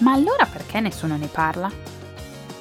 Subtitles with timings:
[0.00, 1.70] ma allora perché nessuno ne parla?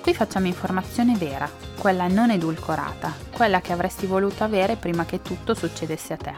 [0.02, 5.54] Qui facciamo informazione vera, quella non edulcorata, quella che avresti voluto avere prima che tutto
[5.54, 6.34] succedesse a te.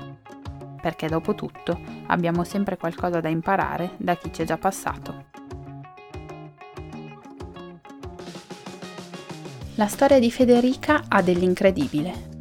[0.82, 5.26] Perché dopo tutto abbiamo sempre qualcosa da imparare da chi ci è già passato.
[9.76, 12.36] La storia di Federica ha dell'incredibile.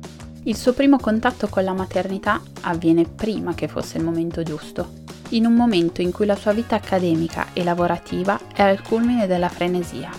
[0.44, 5.46] Il suo primo contatto con la maternità avviene prima che fosse il momento giusto in
[5.46, 10.10] un momento in cui la sua vita accademica e lavorativa è al culmine della frenesia.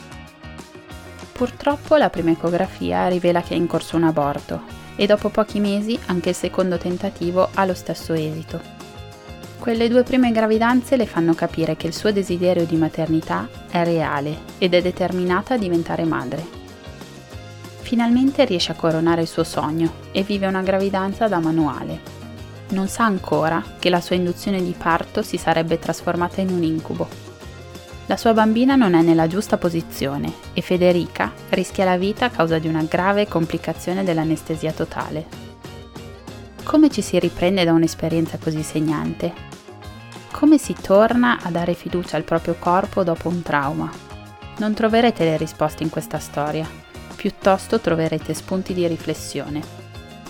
[1.31, 4.61] Purtroppo la prima ecografia rivela che è in corso un aborto
[4.95, 8.59] e dopo pochi mesi anche il secondo tentativo ha lo stesso esito.
[9.59, 14.39] Quelle due prime gravidanze le fanno capire che il suo desiderio di maternità è reale
[14.57, 16.45] ed è determinata a diventare madre.
[17.81, 22.16] Finalmente riesce a coronare il suo sogno e vive una gravidanza da manuale,
[22.69, 27.07] non sa ancora che la sua induzione di parto si sarebbe trasformata in un incubo.
[28.07, 32.57] La sua bambina non è nella giusta posizione e Federica rischia la vita a causa
[32.57, 35.25] di una grave complicazione dell'anestesia totale.
[36.63, 39.33] Come ci si riprende da un'esperienza così segnante?
[40.31, 43.91] Come si torna a dare fiducia al proprio corpo dopo un trauma?
[44.57, 46.67] Non troverete le risposte in questa storia,
[47.15, 49.76] piuttosto troverete spunti di riflessione.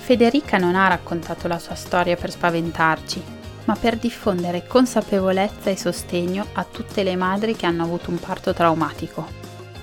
[0.08, 3.22] Federica non ha raccontato la sua storia per spaventarci,
[3.66, 8.54] ma per diffondere consapevolezza e sostegno a tutte le madri che hanno avuto un parto
[8.54, 9.28] traumatico.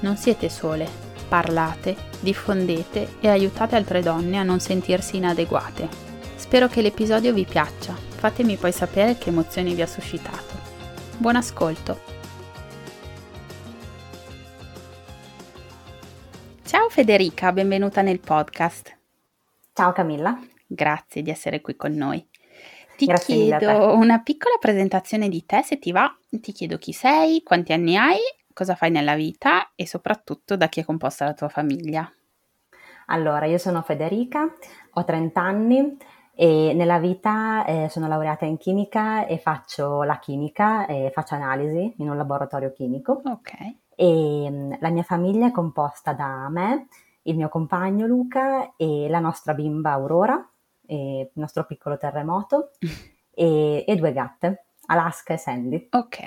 [0.01, 0.89] Non siete sole,
[1.29, 5.89] parlate, diffondete e aiutate altre donne a non sentirsi inadeguate.
[6.37, 10.55] Spero che l'episodio vi piaccia, fatemi poi sapere che emozioni vi ha suscitato.
[11.19, 12.01] Buon ascolto!
[16.65, 19.03] Ciao Federica, benvenuta nel podcast.
[19.77, 20.39] Ciao Camilla.
[20.69, 22.25] Grazie di essere qui con noi.
[22.97, 26.17] Ti Grazie chiedo una piccola presentazione di te, se ti va.
[26.31, 28.21] Ti chiedo chi sei, quanti anni hai,
[28.53, 32.09] cosa fai nella vita e soprattutto da chi è composta la tua famiglia.
[33.07, 34.49] Allora, io sono Federica,
[34.93, 35.97] ho 30 anni
[36.37, 41.95] e nella vita eh, sono laureata in chimica e faccio la chimica e faccio analisi
[41.97, 43.23] in un laboratorio chimico.
[43.25, 43.53] Ok.
[43.97, 46.87] E mm, la mia famiglia è composta da me,
[47.25, 50.49] il mio compagno Luca e la nostra bimba Aurora,
[50.87, 52.73] il nostro piccolo terremoto,
[53.33, 55.89] e, e, due gatte, Alaska e Sandy.
[55.91, 56.19] Ok,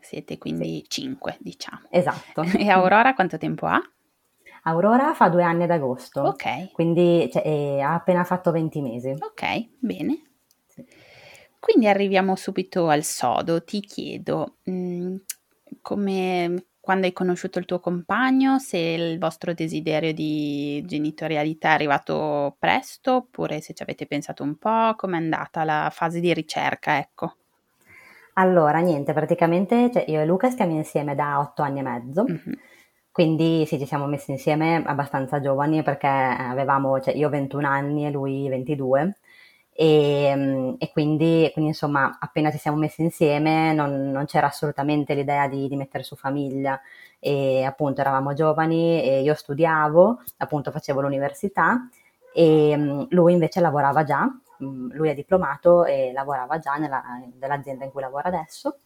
[0.00, 0.88] siete quindi sì.
[0.88, 1.82] cinque, diciamo.
[1.90, 2.42] Esatto.
[2.56, 3.80] E Aurora quanto tempo ha?
[4.66, 6.22] Aurora fa due anni ad agosto.
[6.22, 6.72] Ok.
[6.72, 9.10] Quindi cioè, ha appena fatto 20 mesi.
[9.10, 10.22] Ok, bene.
[10.66, 10.84] Sì.
[11.58, 13.62] Quindi arriviamo subito al sodo.
[13.62, 15.16] Ti chiedo, mh, mm,
[15.82, 22.56] come, quando hai conosciuto il tuo compagno, se il vostro desiderio di genitorialità è arrivato
[22.58, 27.36] presto oppure se ci avete pensato un po', com'è andata la fase di ricerca, ecco.
[28.34, 32.54] Allora, niente, praticamente cioè, io e Luca stiamo insieme da otto anni e mezzo, mm-hmm.
[33.10, 38.10] quindi sì, ci siamo messi insieme abbastanza giovani perché avevamo, cioè, io 21 anni e
[38.10, 39.16] lui 22
[39.76, 39.86] e,
[40.26, 45.48] ehm, e quindi, quindi, insomma appena ci siamo messi insieme non, non c'era assolutamente l'idea
[45.48, 46.80] di, di, mettere su famiglia.
[47.18, 51.88] E appunto eravamo giovani e io studiavo, appunto facevo l'università.
[52.34, 54.24] E ehm, lui invece lavorava già,
[54.62, 57.02] mm, lui è diplomato e lavorava già nella,
[57.38, 58.78] nell'azienda in cui lavora adesso,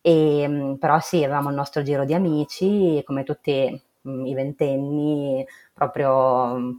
[0.00, 5.46] e, ehm, però sì avevamo il nostro giro di amici come tutti mm, i ventenni
[5.72, 6.70] proprio mm,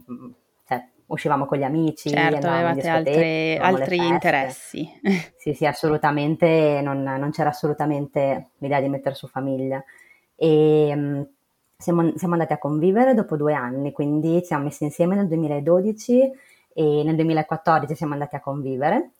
[1.14, 4.88] uscivamo con gli amici, certo, avevate altre, altri interessi.
[5.36, 9.82] sì, sì, assolutamente, non, non, c'era assolutamente l'idea di mettere su famiglia.
[10.36, 11.26] E um,
[11.76, 16.30] siamo, siamo, andati a convivere dopo due anni, quindi ci siamo messi insieme nel 2012
[16.74, 19.10] e nel 2014 siamo andati a convivere.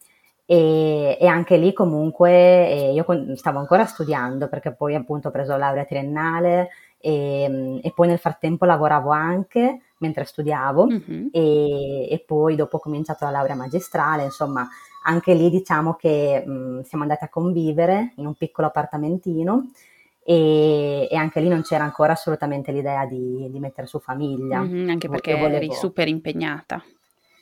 [0.47, 5.57] E, e anche lì comunque eh, io stavo ancora studiando perché poi appunto ho preso
[5.57, 6.69] laurea triennale
[6.99, 11.27] e, e poi nel frattempo lavoravo anche mentre studiavo mm-hmm.
[11.33, 14.69] e, e, poi dopo ho cominciato la laurea magistrale, insomma
[15.05, 19.71] anche lì diciamo che mh, siamo andati a convivere in un piccolo appartamentino
[20.23, 24.61] e, e, anche lì non c'era ancora assolutamente l'idea di, di mettere su famiglia.
[24.61, 25.57] Mm-hmm, anche perché volevo...
[25.57, 26.83] eri super impegnata.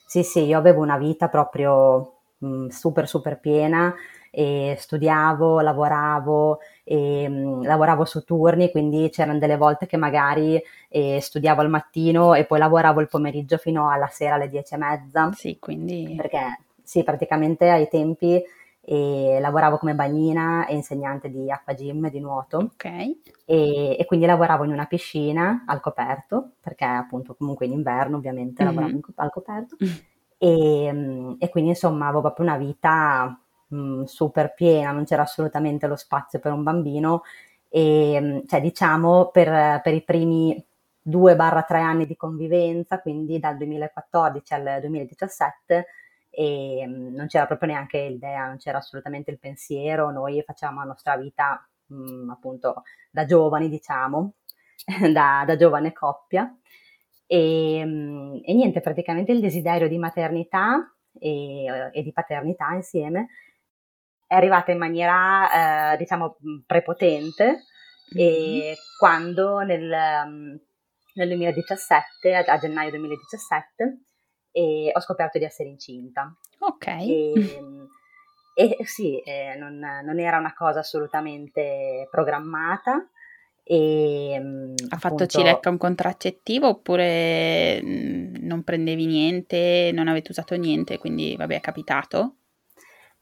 [0.07, 3.95] Sì, sì, io avevo una vita proprio mh, super super piena
[4.31, 11.21] e studiavo, lavoravo, e, mh, lavoravo su turni, quindi c'erano delle volte che magari eh,
[11.21, 15.31] studiavo al mattino e poi lavoravo il pomeriggio fino alla sera alle dieci e mezza.
[15.33, 16.15] Sì, quindi...
[16.17, 18.43] Perché sì, praticamente ai tempi
[18.85, 22.57] e lavoravo come bagnina e insegnante di acqua gym di nuoto.
[22.59, 22.85] Ok.
[22.85, 28.65] E, e, quindi lavoravo in una piscina al coperto, perché appunto comunque in inverno ovviamente
[28.65, 28.75] mm-hmm.
[28.75, 29.77] lavoravo in, al coperto.
[29.83, 29.89] Mm.
[30.37, 33.41] E, e, quindi insomma avevo proprio una vita
[33.73, 37.23] mh, mm, super piena, non c'era assolutamente lo spazio per un bambino.
[37.69, 40.63] E mm, cioè diciamo per, per i primi
[41.09, 45.87] 2-3 anni di convivenza, quindi dal 2014 al 2017
[46.31, 50.87] e mm, non c'era proprio neanche l'idea, non c'era assolutamente il pensiero, noi facciamo la
[50.87, 54.35] nostra vita mh, appunto da giovani diciamo,
[55.13, 56.55] da, da giovane coppia.
[57.27, 57.79] E,
[58.45, 63.29] e, niente, praticamente il desiderio di maternità e, e di paternità insieme
[64.33, 67.65] è arrivata in maniera, eh, diciamo, prepotente
[68.17, 68.73] mm-hmm.
[68.99, 69.87] quando nel,
[71.15, 73.99] nel 2017, a, gennaio 2017,
[74.95, 76.35] ho scoperto di essere incinta.
[76.61, 76.87] Ok.
[76.87, 83.07] E, e sì, eh, non, non, era una cosa assolutamente programmata.
[83.63, 91.37] E, ha fatto Cilecca un contraccettivo oppure non prendevi niente, non avete usato niente, quindi
[91.37, 92.37] vabbè è capitato?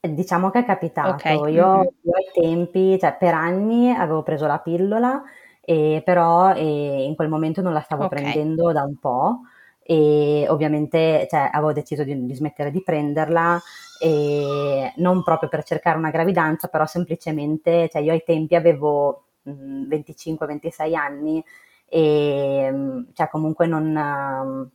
[0.01, 1.11] Diciamo che è capitato.
[1.11, 1.53] Okay.
[1.53, 5.23] Io, io, ai tempi, cioè per anni avevo preso la pillola,
[5.61, 8.21] e però e in quel momento non la stavo okay.
[8.23, 9.41] prendendo da un po'
[9.83, 13.61] e ovviamente cioè, avevo deciso di, di, smettere di prenderla
[14.01, 20.95] e non proprio per cercare una gravidanza, però semplicemente, cioè io ai tempi avevo 25-26
[20.95, 21.45] anni
[21.89, 24.71] e cioè comunque non...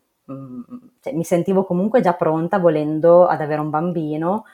[1.00, 4.46] Cioè, mi sentivo comunque già pronta volendo ad avere un bambino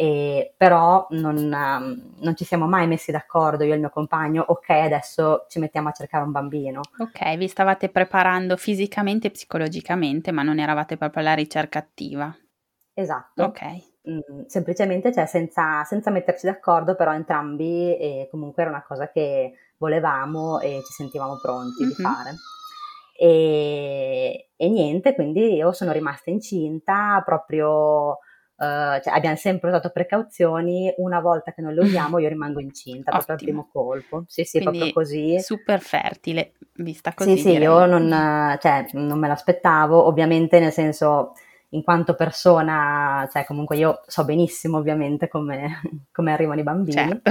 [0.00, 4.44] e, però non, um, non, ci siamo mai messi d'accordo io e il mio compagno,
[4.46, 6.82] ok adesso ci mettiamo a cercare un bambino.
[6.98, 12.32] Ok, vi stavate preparando fisicamente e psicologicamente, ma non eravate proprio alla ricerca attiva.
[12.94, 13.42] Esatto.
[13.42, 13.60] Ok.
[14.08, 19.54] Mm, semplicemente, cioè, senza, senza, metterci d'accordo, però entrambi e comunque era una cosa che
[19.78, 21.92] volevamo e ci sentivamo pronti mm-hmm.
[21.92, 22.34] di fare.
[23.18, 28.18] E, e niente, quindi io sono rimasta incinta proprio
[28.58, 33.12] Uh, cioè abbiamo sempre usato precauzioni, una volta che non le usiamo io rimango incinta
[33.12, 34.24] proprio al primo colpo.
[34.26, 35.40] Sì, sì, Quindi proprio così.
[35.40, 37.36] Super fertile, vista così.
[37.36, 38.08] Sì, sì, io non,
[38.60, 41.34] cioè, non me l'aspettavo, ovviamente nel senso
[41.70, 45.80] in quanto persona, cioè comunque io so benissimo ovviamente come,
[46.10, 47.20] come arrivano i bambini.
[47.22, 47.30] Certo.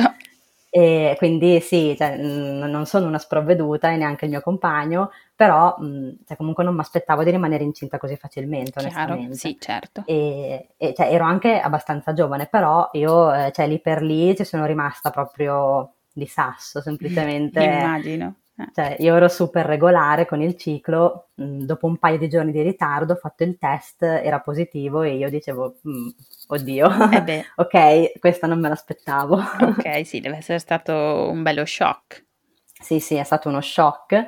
[0.69, 6.25] E quindi sì, cioè, non sono una sprovveduta e neanche il mio compagno, però mh,
[6.27, 9.35] cioè, comunque non mi aspettavo di rimanere incinta così facilmente, Chiaro, onestamente.
[9.35, 10.03] sì, certo.
[10.05, 14.43] E, e cioè, ero anche abbastanza giovane, però io eh, cioè, lì per lì ci
[14.43, 17.63] sono rimasta proprio di sasso, semplicemente.
[17.63, 18.35] Immagino.
[18.59, 18.69] Eh.
[18.73, 22.63] Cioè, io ero super regolare con il ciclo, mm, dopo un paio di giorni di
[22.63, 26.07] ritardo ho fatto il test, era positivo e io dicevo, mm,
[26.47, 29.35] oddio, eh ok, questa non me l'aspettavo.
[29.35, 30.93] ok, sì, deve essere stato
[31.29, 32.25] un bello shock.
[32.79, 34.25] Sì, sì, è stato uno shock,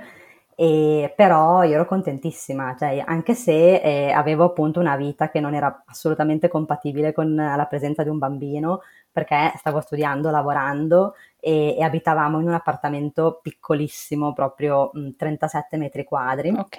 [0.61, 5.53] e, però io ero contentissima, cioè, anche se eh, avevo appunto una vita che non
[5.53, 11.81] era assolutamente compatibile con la presenza di un bambino, perché stavo studiando, lavorando e, e
[11.81, 16.49] abitavamo in un appartamento piccolissimo, proprio mh, 37 metri quadri.
[16.49, 16.77] Ok.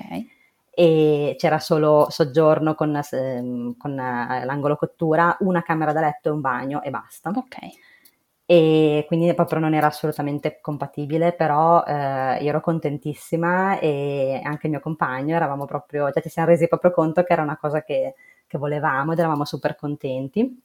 [0.73, 6.33] E c'era solo soggiorno con, eh, con eh, l'angolo cottura, una camera da letto e
[6.33, 7.31] un bagno e basta.
[7.31, 7.57] Ok.
[8.51, 14.73] E quindi proprio non era assolutamente compatibile, però eh, io ero contentissima e anche il
[14.73, 18.17] mio compagno eravamo proprio, cioè ci siamo resi proprio conto che era una cosa che,
[18.49, 20.61] che volevamo ed eravamo super contenti.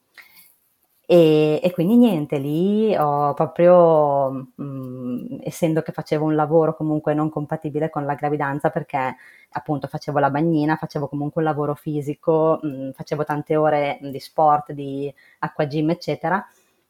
[1.08, 7.14] E, e, quindi niente, lì ho proprio, mh, mm, essendo che facevo un lavoro comunque
[7.14, 9.14] non compatibile con la gravidanza, perché
[9.50, 14.18] appunto facevo la bagnina, facevo comunque un lavoro fisico, mh, mm, facevo tante ore di
[14.18, 16.44] sport, di acqua gym, eccetera,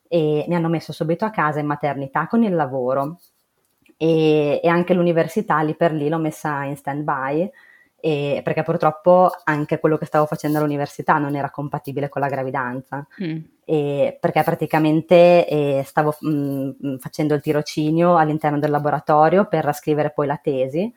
[0.09, 3.21] e mi hanno messo subito a casa in maternità con il lavoro.
[3.97, 7.51] E, e anche l'università lì per lì l'ho messa in stand by
[8.07, 13.05] e, perché purtroppo anche quello che stavo facendo all'università non era compatibile con la gravidanza,
[13.23, 13.37] mm.
[13.65, 16.29] e, perché praticamente eh, stavo mh,
[16.87, 20.93] mm, facendo il tirocinio all'interno del laboratorio per scrivere poi la tesi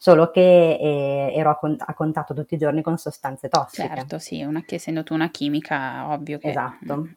[0.00, 3.88] solo che eh, ero a, cont- a, contatto tutti i giorni con sostanze tossiche.
[3.88, 6.50] Certo, sì, una che essendo tu una chimica, ovvio che...
[6.50, 7.08] Esatto.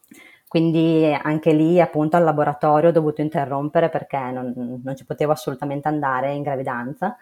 [0.51, 0.57] Mm.
[0.61, 5.87] Quindi anche lì appunto al laboratorio ho dovuto interrompere perché non, non ci potevo assolutamente
[5.87, 7.15] andare in gravidanza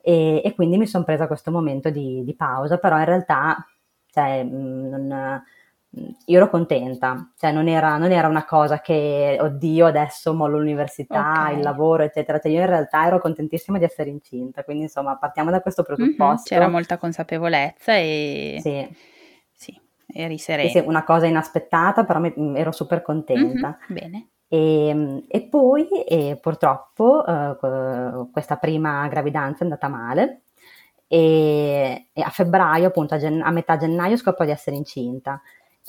[0.00, 3.66] e, e quindi mi sono presa questo momento di, di, pausa, però in realtà
[4.08, 5.42] cioè, mm, non,
[6.26, 11.32] io ero contenta, cioè non era, non era, una cosa che, oddio, adesso mollo l'università,
[11.32, 11.56] okay.
[11.56, 15.50] il lavoro, eccetera, cioè io in realtà ero contentissima di essere incinta, quindi insomma partiamo
[15.50, 16.54] da questo mhm, presupposto.
[16.54, 18.58] Mm-hmm, c'era molta consapevolezza e...
[18.60, 19.14] Sì.
[20.16, 20.82] Eri serena.
[20.86, 23.78] Una cosa inaspettata, però mi, ero super contenta.
[23.78, 24.28] Mm-hmm, bene.
[24.48, 27.56] E, e poi e purtroppo eh,
[28.32, 30.42] questa prima gravidanza è andata male
[31.08, 35.40] e, e a febbraio, appunto a, gen- a metà gennaio scopro di essere incinta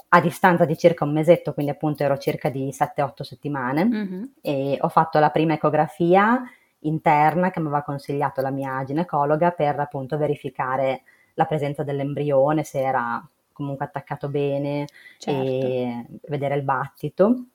[0.10, 4.24] a distanza di circa un mesetto, quindi appunto ero circa di 7-8 settimane mm-hmm.
[4.42, 6.42] e ho fatto la prima ecografia
[6.82, 11.02] interna che mi aveva consigliato la mia ginecologa per appunto verificare
[11.34, 14.86] la presenza dell'embrione, se era comunque attaccato bene
[15.18, 15.42] certo.
[15.42, 17.48] e vedere il battito.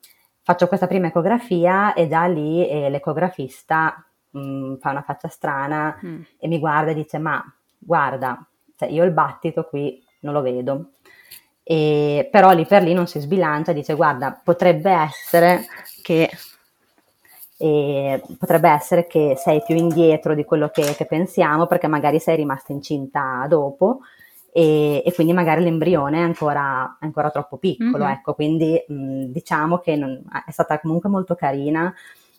[0.43, 5.99] Faccio questa prima ecografia e da lì eh, l'ecografista mh, mm, fa una faccia strana
[6.05, 6.21] mm.
[6.39, 7.43] e mi guarda e dice ma
[7.79, 8.45] guarda,
[8.77, 10.91] cioè io il battito qui non lo vedo
[11.65, 15.65] e, però lì per lì non si sbilancia, dice guarda, potrebbe essere
[16.03, 16.29] che,
[17.57, 22.37] eh, potrebbe essere che sei più indietro di quello che, che, pensiamo perché magari sei
[22.37, 24.01] rimasta incinta dopo
[24.55, 28.13] e, e quindi magari l'embrione è ancora, ancora troppo piccolo, mm-hmm.
[28.13, 31.93] ecco, quindi mh, diciamo che non, è stata comunque molto carina,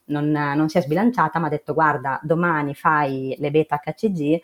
[0.06, 4.42] non, non si è sbilanciata, ma ha detto guarda, domani fai le beta HCG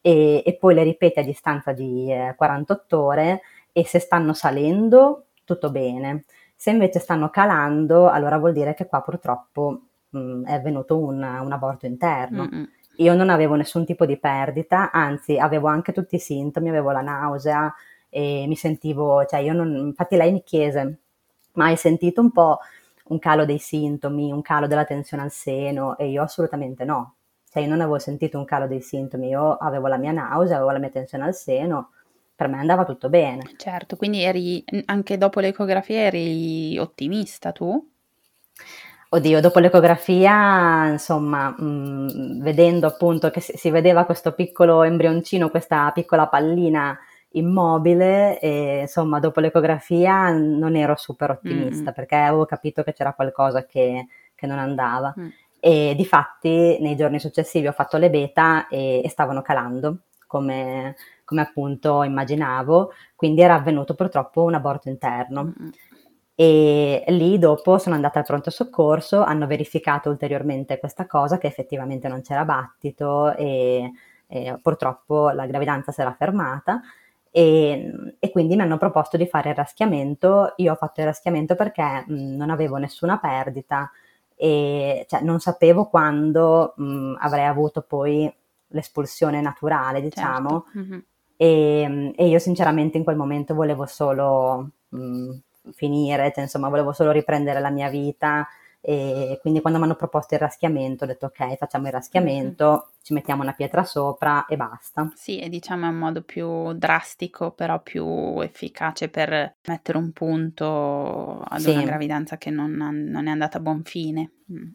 [0.00, 5.26] e, e poi le ripeti a distanza di eh, 48 ore e se stanno salendo
[5.44, 6.24] tutto bene.
[6.56, 11.52] Se invece stanno calando, allora vuol dire che qua purtroppo mh, è avvenuto un, un
[11.52, 12.48] aborto interno.
[12.50, 12.68] Mm-mm.
[12.96, 17.00] Io non avevo nessun tipo di perdita, anzi avevo anche tutti i sintomi, avevo la
[17.00, 17.74] nausea
[18.08, 20.98] e mi sentivo, cioè io non, infatti lei mi chiese,
[21.54, 22.58] ma hai sentito un po'
[23.04, 25.96] un calo dei sintomi, un calo della tensione al seno?
[25.96, 27.14] E io assolutamente no.
[27.50, 30.70] Cioè io non avevo sentito un calo dei sintomi, io avevo la mia nausea, avevo
[30.70, 31.90] la mia tensione al seno,
[32.34, 33.42] per me andava tutto bene.
[33.56, 37.90] Certo, quindi eri anche dopo l'ecografia eri ottimista tu?
[39.14, 45.50] Oddio, dopo l'ecografia, insomma, mh, mm, vedendo appunto che si, si, vedeva questo piccolo embrioncino,
[45.50, 46.98] questa piccola pallina
[47.32, 51.94] immobile, e, insomma, dopo l'ecografia non ero super ottimista mm.
[51.94, 55.14] perché avevo capito che c'era qualcosa che, che non andava.
[55.20, 55.28] Mm.
[55.60, 60.96] E di fatti nei giorni successivi ho fatto le beta e, e stavano calando come,
[61.22, 65.44] come appunto immaginavo, quindi era avvenuto purtroppo un aborto interno.
[65.44, 65.70] Mm-hmm.
[66.34, 72.08] E lì dopo sono andata al pronto soccorso, hanno verificato ulteriormente questa cosa, che effettivamente
[72.08, 73.90] non c'era battito e,
[74.26, 76.80] e purtroppo la gravidanza si era fermata.
[77.30, 80.54] E, e, quindi mi hanno proposto di fare il raschiamento.
[80.56, 83.90] Io ho fatto il raschiamento perché mh, non avevo nessuna perdita
[84.42, 88.32] e cioè, non sapevo quando mh, avrei avuto poi
[88.68, 90.64] l'espulsione naturale, diciamo.
[90.72, 90.78] Certo.
[90.78, 90.98] Mm-hmm.
[91.36, 95.36] E, e, io sinceramente in quel momento volevo solo mh,
[95.72, 98.46] finire, cioè, insomma, volevo solo riprendere la mia vita
[98.84, 102.90] e quindi quando mi hanno proposto il raschiamento ho detto ok facciamo il raschiamento.
[103.02, 105.10] Ci mettiamo una pietra sopra e basta.
[105.14, 111.40] Sì, e diciamo è un modo più drastico però più efficace per mettere un punto
[111.40, 111.70] ad sì.
[111.70, 114.30] una gravidanza che non, non, è andata a buon fine.
[114.52, 114.70] Mm.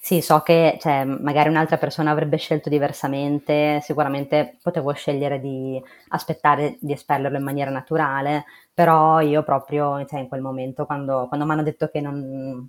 [0.00, 6.76] Sì, so che cioè, magari un'altra persona avrebbe scelto diversamente, sicuramente potevo scegliere di aspettare
[6.80, 11.52] di espellerlo in maniera naturale, però io proprio cioè, in quel momento quando, quando mi
[11.52, 12.68] hanno detto che non,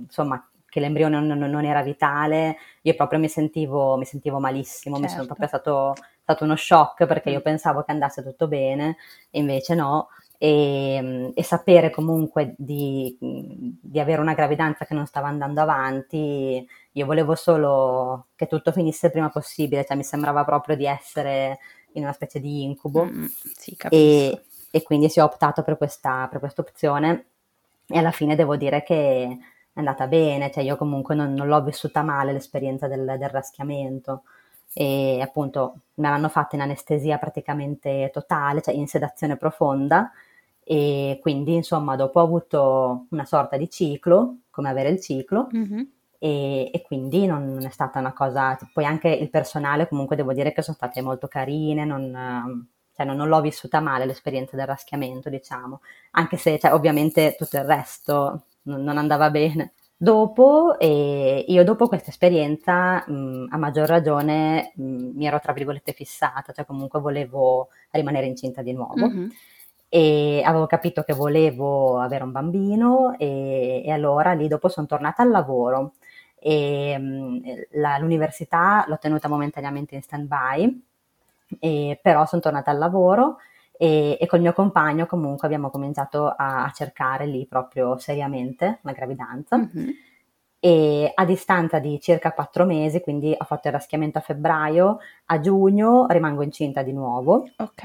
[0.00, 5.06] insomma, che l'embrione non, non, era vitale, io proprio mi sentivo, mi sentivo malissimo, certo.
[5.06, 7.42] mi sono proprio stato, stato uno shock perché io mm.
[7.42, 8.96] pensavo che andasse tutto bene
[9.28, 10.08] e invece no.
[10.38, 17.06] E, e sapere comunque di, di, avere una gravidanza che non stava andando avanti, io
[17.06, 21.58] volevo solo che tutto finisse il prima possibile, cioè mi sembrava proprio di essere
[21.92, 23.04] in una specie di incubo.
[23.04, 23.26] Mm,
[23.56, 27.26] sì, e, e quindi si è optato per questa per opzione
[27.86, 29.38] e alla fine devo dire che
[29.74, 34.22] è andata bene, cioè io comunque non, non l'ho vissuta male l'esperienza del, del raschiamento.
[34.74, 40.10] E appunto me l'hanno fatta in anestesia praticamente totale, cioè in sedazione profonda.
[40.64, 45.48] E quindi insomma dopo ho avuto una sorta di ciclo, come avere il ciclo.
[45.54, 45.82] Mm-hmm.
[46.18, 50.52] e, e, quindi non, è stata una cosa, poi anche il personale comunque devo dire
[50.52, 55.30] che sono state molto carine, non, cioè non, non, l'ho vissuta male l'esperienza del raschiamento,
[55.30, 55.80] diciamo,
[56.12, 59.72] anche se cioè, ovviamente tutto il resto non, andava bene.
[59.96, 65.92] Dopo, eh, io dopo questa esperienza, mh, a maggior ragione, mh, mi ero tra virgolette
[65.92, 69.06] fissata, cioè comunque volevo rimanere incinta di nuovo.
[69.06, 69.28] Mm-hmm.
[69.88, 75.22] E avevo capito che volevo avere un bambino e, e allora lì dopo sono tornata
[75.22, 75.92] al lavoro
[76.38, 77.40] e mh,
[77.72, 80.82] la, l'università l'ho tenuta momentaneamente in stand-by,
[81.60, 83.36] e, però sono tornata al lavoro
[83.76, 88.92] e, e col mio compagno comunque abbiamo cominciato a, a cercare lì proprio seriamente la
[88.92, 89.56] gravidanza.
[89.58, 89.90] Mm-hmm.
[90.64, 95.40] E a distanza di circa quattro mesi, quindi ho fatto il raschiamento a febbraio, a
[95.40, 97.48] giugno rimango incinta di nuovo.
[97.56, 97.82] Ok.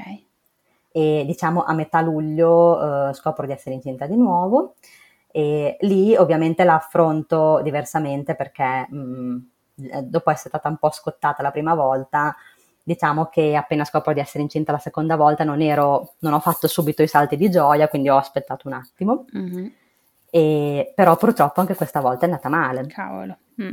[0.92, 4.74] E diciamo a metà luglio eh, scopro di essere incinta di nuovo.
[5.30, 9.38] E lì ovviamente la affronto diversamente perché mh, mm,
[10.02, 12.36] dopo essere stata un po' scottata la prima volta,
[12.88, 16.66] diciamo che appena scopro di essere incinta la seconda volta non, ero, non ho fatto
[16.66, 19.26] subito i salti di gioia, quindi ho aspettato un attimo.
[19.36, 19.66] Mm-hmm.
[20.30, 22.86] E, però purtroppo anche questa volta è andata male.
[22.86, 23.36] Cavolo.
[23.60, 23.70] Mm.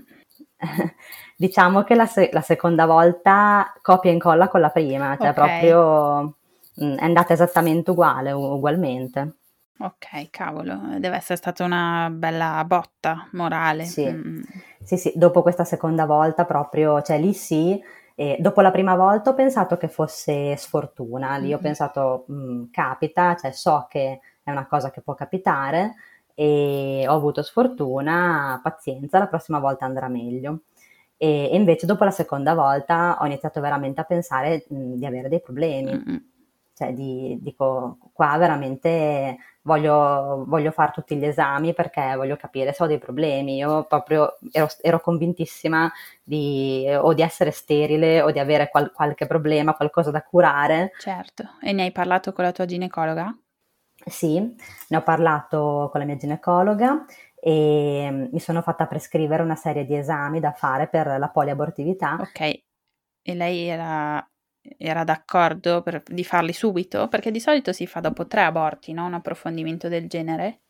[1.38, 5.34] diciamo che la, se- la, seconda volta copia e incolla con la prima, cioè okay.
[5.34, 6.38] proprio
[6.74, 9.36] mh, mm, è andata esattamente uguale, ugualmente.
[9.79, 13.86] Ok, cavolo, deve essere stata una bella botta morale.
[13.86, 14.41] Sì, mm.
[14.84, 17.81] sì, sì, dopo questa seconda volta proprio, cioè lì sì,
[18.15, 21.55] e dopo la prima volta ho pensato che fosse sfortuna, lì mm-hmm.
[21.55, 25.95] ho pensato mm, capita, cioè so che è una cosa che può capitare
[26.34, 30.62] e ho avuto sfortuna, pazienza, la prossima volta andrà meglio.
[31.17, 35.05] E, e invece dopo la seconda volta ho iniziato veramente a pensare mh, mm, di
[35.05, 35.91] avere dei problemi.
[35.91, 36.15] Mm-hmm.
[36.75, 42.84] Cioè, di, dico, qua veramente voglio, voglio fare tutti gli esami perché voglio capire se
[42.84, 43.55] ho dei problemi.
[43.55, 45.89] Io proprio ero, ero convintissima
[46.22, 50.91] di, o di essere sterile o di avere qual, qualche problema, qualcosa da curare.
[51.00, 53.34] Certo, e ne hai parlato con la tua ginecologa?
[54.05, 57.05] Sì, ne ho parlato con la mia ginecologa
[57.39, 62.17] e mi sono fatta prescrivere una serie di esami da fare per la poliabortività.
[62.20, 62.39] Ok,
[63.22, 64.27] e lei era
[64.77, 67.07] era d'accordo per, di farli subito?
[67.07, 69.05] Perché di solito si fa dopo tre aborti, no?
[69.05, 70.62] Un approfondimento del genere.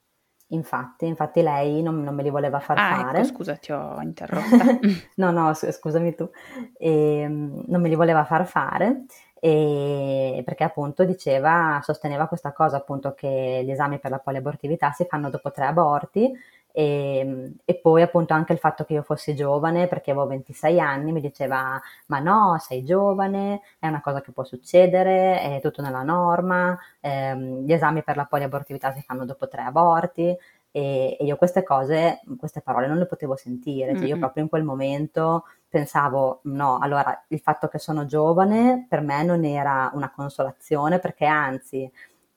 [0.50, 3.20] Infatti, infatti lei non, non me li voleva far ah, fare.
[3.20, 4.80] Ecco, scusa, ti ho interrotta.
[5.16, 6.30] no, no, scusami tu.
[6.78, 9.06] E, ehm, non me li voleva far fare
[9.40, 15.06] e, perché appunto diceva, sosteneva questa cosa appunto che gli esami per la poliabortività si
[15.06, 16.32] fanno dopo tre aborti
[16.76, 20.80] e, ehm, e, poi appunto anche il fatto che io fossi giovane, perché avevo 26
[20.80, 25.82] anni, mi diceva ma no, sei giovane, è una cosa che può succedere, è tutto
[25.82, 30.38] nella norma, ehm, gli esami per la poliabortività si fanno dopo tre aborti
[30.72, 34.10] e, e, io queste cose, queste parole non le potevo sentire, cioè mm-hmm.
[34.10, 39.24] io proprio in quel momento pensavo no, allora il fatto che sono giovane per me
[39.24, 41.90] non era una consolazione perché anzi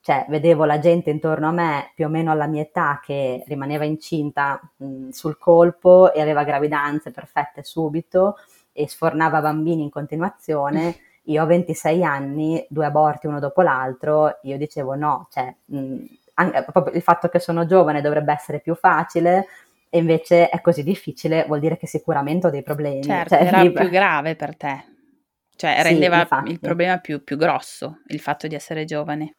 [0.09, 3.85] cioè vedevo la gente intorno a me più o meno alla mia età che rimaneva
[3.85, 8.37] incinta mh, sul colpo e aveva gravidanze perfette subito
[8.71, 10.95] e sfornava bambini in continuazione.
[11.29, 16.03] Io ho 26 anni, due aborti uno dopo l'altro, io dicevo no, cioè, mh,
[16.35, 19.45] anche, proprio il fatto che sono giovane dovrebbe essere più facile,
[19.89, 23.03] e invece è così difficile, vuol dire che sicuramente ho dei problemi.
[23.03, 24.85] Certo, cioè, era più grave per te,
[25.55, 29.35] cioè rendeva sì, il problema più, più grosso, il fatto di essere giovane.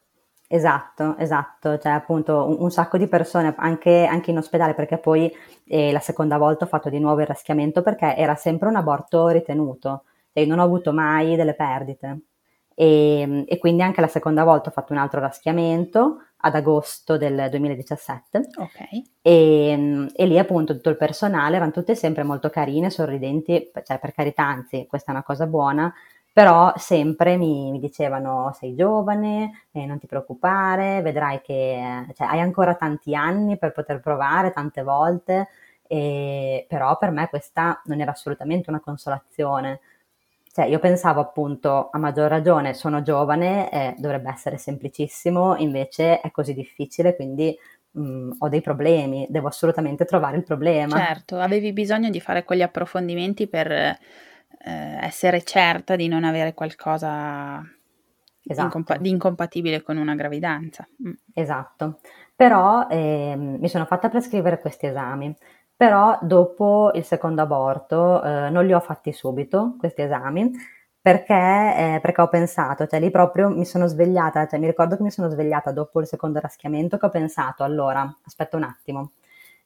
[0.53, 5.33] Esatto, esatto, cioè appunto un, un sacco di persone anche, anche, in ospedale perché poi
[5.67, 9.29] eh, la seconda volta ho fatto di nuovo il raschiamento perché era sempre un aborto
[9.29, 12.23] ritenuto, cioè non ho avuto mai delle perdite
[12.75, 17.47] e, e, quindi anche la seconda volta ho fatto un altro raschiamento ad agosto del
[17.49, 19.05] 2017 okay.
[19.23, 24.13] e, e, lì appunto tutto il personale erano tutte sempre molto carine, sorridenti, cioè per
[24.13, 25.95] carità anzi questa è una cosa buona,
[26.33, 32.41] però sempre mi, mi dicevano sei giovane, eh, non ti preoccupare, vedrai che cioè, hai
[32.41, 35.49] ancora tanti anni per poter provare tante volte,
[35.87, 39.81] e, però per me questa non era assolutamente una consolazione.
[40.53, 46.31] Cioè, io pensavo appunto, a maggior ragione, sono giovane, eh, dovrebbe essere semplicissimo, invece è
[46.31, 47.57] così difficile, quindi
[47.99, 50.97] mm, ho dei problemi, devo assolutamente trovare il problema.
[50.97, 53.99] Certo, avevi bisogno di fare quegli approfondimenti per
[54.59, 57.63] eh, essere certa di non avere qualcosa
[58.45, 58.67] esatto.
[58.67, 60.87] incompa- di incompatibile con una gravidanza.
[61.07, 61.13] Mm.
[61.35, 62.01] Esatto,
[62.35, 65.35] però eh, mi sono fatta prescrivere questi esami,
[65.77, 70.51] però dopo il secondo aborto eh, non li ho fatti subito, questi esami,
[71.01, 75.03] perché, eh, perché, ho pensato, cioè lì proprio mi sono svegliata, cioè mi ricordo che
[75.03, 79.13] mi sono svegliata dopo il secondo raschiamento che ho pensato, allora, aspetta un attimo,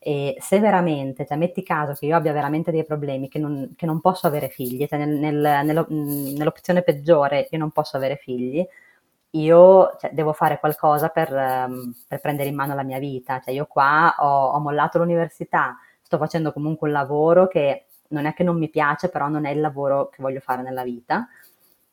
[0.07, 3.87] e se veramente, cioè metti caso che io abbia veramente dei problemi, che non, che
[3.87, 8.63] non posso avere figli, cioè nel, nel, nello, nell'opzione peggiore io non posso avere figli,
[9.31, 13.41] io cioè, devo fare qualcosa per, um, per, prendere in mano la mia vita.
[13.41, 18.35] Cioè, io qua ho, ho, mollato l'università, sto facendo comunque un lavoro che non è
[18.35, 21.27] che non mi piace, però non è il lavoro che voglio fare nella vita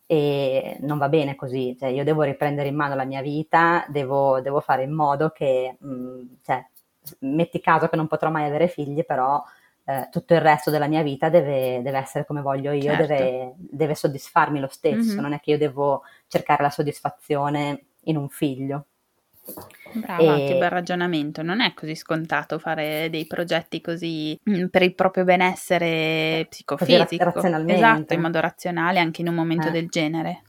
[0.06, 4.42] e non va bene così, cioè io devo riprendere in mano la mia vita, devo,
[4.42, 6.66] devo fare in modo che, mh, mm, cioè,
[7.20, 9.44] metti caso che non potrò mai avere figli, però
[9.86, 13.08] eh, tutto il resto della mia vita deve, deve essere come voglio io, certo.
[13.08, 15.20] deve, deve, soddisfarmi lo stesso, mm-hmm.
[15.20, 18.86] non è che io devo cercare la soddisfazione in un figlio.
[19.94, 20.46] Brava, e...
[20.48, 21.42] che bel ragionamento.
[21.42, 27.24] Non è così scontato fare dei progetti così mm, per il proprio benessere psicofisico.
[27.24, 27.74] Razionalmente.
[27.74, 29.72] Esatto, in modo razionale anche in un momento eh.
[29.72, 30.44] del genere.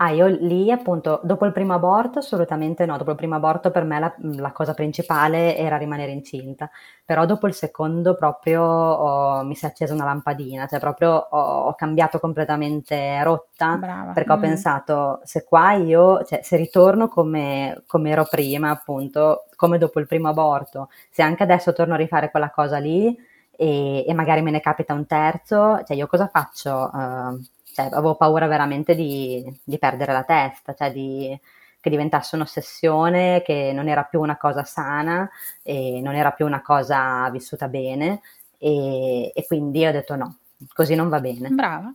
[0.00, 3.82] Ah, io lì appunto, dopo il primo aborto assolutamente no, dopo il primo aborto per
[3.82, 6.70] me la, la cosa principale era rimanere incinta,
[7.04, 11.64] però dopo il secondo proprio oh, mi si è accesa una lampadina, cioè proprio ho,
[11.64, 14.12] ho cambiato completamente rotta Brava.
[14.12, 14.36] perché mm.
[14.36, 19.98] ho pensato se qua io, cioè se ritorno come, come ero prima appunto, come dopo
[19.98, 23.12] il primo aborto, se anche adesso torno a rifare quella cosa lì
[23.50, 26.88] e, e magari me ne capita un terzo, cioè io cosa faccio?
[26.92, 27.44] Uh,
[27.78, 31.38] cioè, avevo paura veramente di, di perdere la testa, cioè di,
[31.80, 35.30] che diventasse un'ossessione, che non era più una cosa sana
[35.62, 38.20] e non era più una cosa vissuta bene
[38.58, 40.38] e, e quindi ho detto no,
[40.72, 41.50] così non va bene.
[41.50, 41.94] Brava.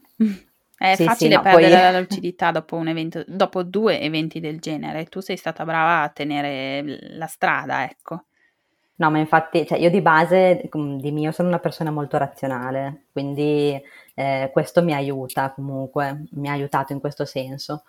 [0.77, 1.91] È sì, facile sì, no, perdere poi...
[1.91, 5.05] la lucidità dopo, un evento, dopo due eventi del genere.
[5.05, 8.23] Tu sei stata brava a tenere la strada, ecco.
[8.95, 13.81] No, ma infatti, cioè io di base, di mio, sono una persona molto razionale, quindi
[14.13, 17.83] eh, questo mi aiuta comunque, mi ha aiutato in questo senso.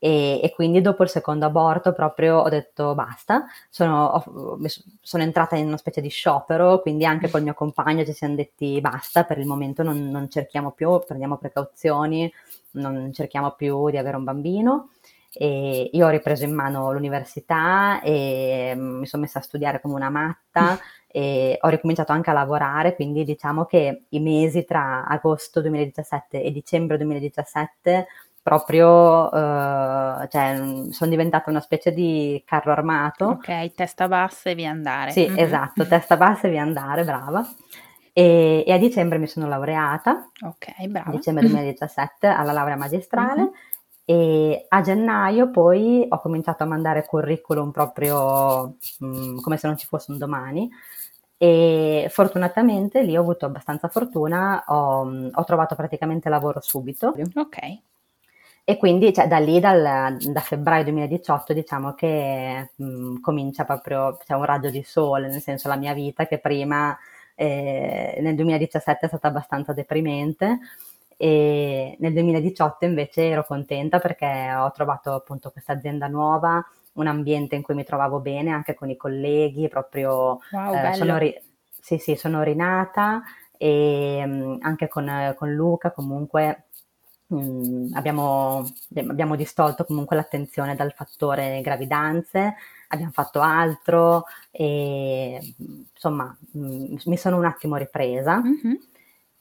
[0.00, 4.58] E, e, quindi dopo il secondo aborto proprio ho detto basta, sono, ho,
[5.00, 8.80] sono, entrata in una specie di sciopero, quindi anche col mio compagno ci siamo detti
[8.80, 12.32] basta, per il momento non, non cerchiamo più, prendiamo precauzioni,
[12.72, 14.90] non cerchiamo più di avere un bambino.
[15.32, 20.10] E io ho ripreso in mano l'università e mi sono messa a studiare come una
[20.10, 26.42] matta e ho ricominciato anche a lavorare, quindi diciamo che i mesi tra agosto 2017
[26.42, 28.06] e dicembre 2017
[28.42, 33.26] proprio eh, cioè, sono diventata una specie di carro armato.
[33.26, 35.10] Ok, testa bassa e via andare.
[35.10, 35.38] Sì, mm-hmm.
[35.38, 37.46] esatto, testa bassa e via andare, brava.
[38.12, 40.30] E, e, a dicembre mi sono laureata.
[40.46, 41.10] Ok, brava.
[41.10, 43.40] A dicembre 2017 alla laurea magistrale.
[43.42, 43.66] Mm-hmm
[44.10, 49.76] e a gennaio poi ho cominciato a mandare curriculum proprio mh, mm, come se non
[49.76, 50.66] ci fosse un domani
[51.36, 57.14] e fortunatamente lì ho avuto abbastanza fortuna, ho, ho trovato praticamente lavoro subito.
[57.34, 57.58] Ok.
[58.64, 64.18] E quindi cioè, da lì, dal, da febbraio 2018, diciamo che mh, mm, comincia proprio
[64.24, 66.96] cioè, un raggio di sole, nel senso la mia vita che prima
[67.34, 70.60] eh, nel 2017 è stata abbastanza deprimente
[71.20, 77.56] e nel 2018 invece ero contenta perché ho trovato appunto questa azienda nuova, un ambiente
[77.56, 81.36] in cui mi trovavo bene anche con i colleghi, proprio wow, eh, sono, ri-
[81.80, 83.22] sì, sì, sono rinata
[83.56, 86.66] e mh, mm, anche con, con, Luca comunque
[87.26, 92.54] mh, mm, abbiamo, abbiamo distolto comunque l'attenzione dal fattore gravidanze,
[92.90, 95.54] abbiamo fatto altro e
[95.92, 98.40] insomma mh, mm, mi sono un attimo ripresa.
[98.40, 98.74] Mm-hmm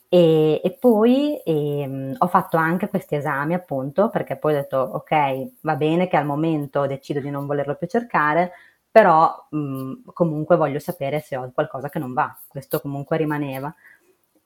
[0.10, 5.52] e, e poi ehm, ho fatto anche questi esami appunto perché poi ho detto ok
[5.62, 8.52] va bene che al momento decido di non volerlo più cercare
[8.90, 12.36] però mh, comunque voglio sapere se ho qualcosa che non va.
[12.48, 13.74] Questo comunque rimaneva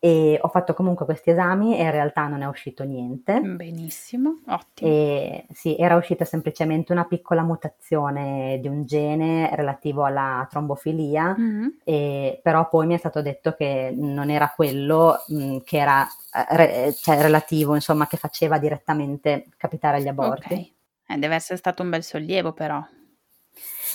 [0.03, 3.39] e ho fatto comunque questi esami e in realtà non è uscito niente.
[3.39, 4.89] Benissimo, ottimo.
[4.89, 11.67] E, sì, era uscita semplicemente una piccola mutazione di un gene relativo alla trombofilia, mm-hmm.
[11.83, 16.03] e, però poi mi è stato detto che non era quello mh, mm, che era
[16.03, 20.53] eh, re, cioè, relativo, insomma, che faceva direttamente capitare gli aborti.
[20.55, 22.83] Ok, eh, deve essere stato un bel sollievo però.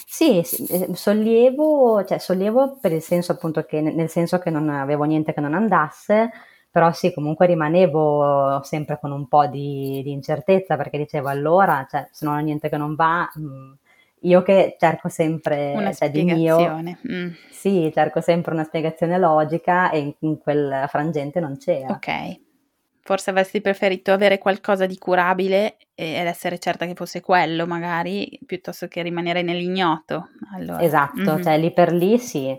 [0.09, 5.03] Sì, eh, sollievo, cioè sollievo per il senso appunto che nel senso che non avevo
[5.03, 6.31] niente che non andasse,
[6.71, 12.09] però sì, comunque rimanevo sempre con un po' di, di incertezza perché dicevo allora, cioè,
[12.13, 13.73] se non ho niente che non va, mm,
[14.21, 17.31] io che cerco sempre una cioè, di mio, mm.
[17.51, 21.93] sì, cerco sempre una spiegazione logica e in, in quel frangente non c'era.
[21.95, 22.45] Ok.
[23.07, 28.89] Forse avresti preferito avere qualcosa di curabile ed essere certa che fosse quello, magari, piuttosto
[28.89, 30.31] che rimanere nell'ignoto.
[30.53, 30.83] Allora.
[30.83, 31.43] Esatto, mm-hmm.
[31.43, 32.59] cioè lì per lì sì.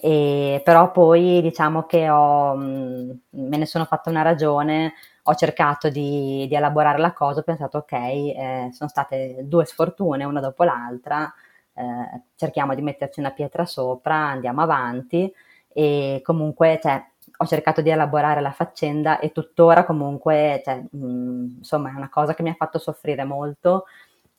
[0.00, 4.92] E, però poi diciamo che ho, mm, me ne sono fatta una ragione,
[5.24, 10.22] ho cercato di, di elaborare la cosa, ho pensato ok, eh, sono state due sfortune
[10.22, 11.28] una dopo l'altra,
[11.74, 15.28] eh, cerchiamo di metterci una pietra sopra, andiamo avanti
[15.72, 17.04] e comunque cioè,
[17.40, 22.08] ho cercato di elaborare la faccenda e tuttora comunque, cioè, mh, mm, insomma, è una
[22.08, 23.84] cosa che mi ha fatto soffrire molto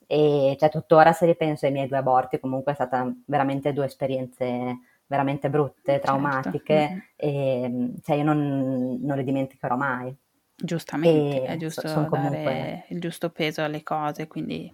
[0.06, 4.80] e cioè, tuttora se ripenso ai miei due aborti, comunque è stata veramente due esperienze
[5.06, 6.06] veramente brutte, certo.
[6.06, 7.04] traumatiche, certo.
[7.16, 10.14] e cioè io non, non le dimenticherò mai.
[10.54, 12.84] Giustamente, e è giusto so, comunque...
[12.88, 14.72] il giusto peso alle cose, quindi...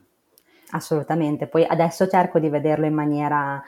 [0.70, 3.62] Assolutamente, poi adesso cerco di vederlo in maniera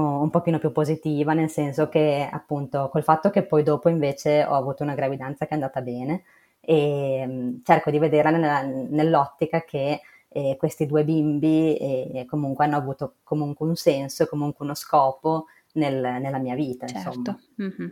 [0.00, 4.54] un pochino più positiva, nel senso che appunto col fatto che poi dopo invece ho
[4.54, 6.24] avuto una gravidanza che è andata bene
[6.60, 12.76] e um, cerco di vederla nella, nell'ottica che eh, questi due bimbi eh, comunque hanno
[12.76, 17.08] avuto comunque un senso, comunque uno scopo nel, nella mia vita, certo.
[17.08, 17.38] insomma.
[17.62, 17.90] Mm-hmm.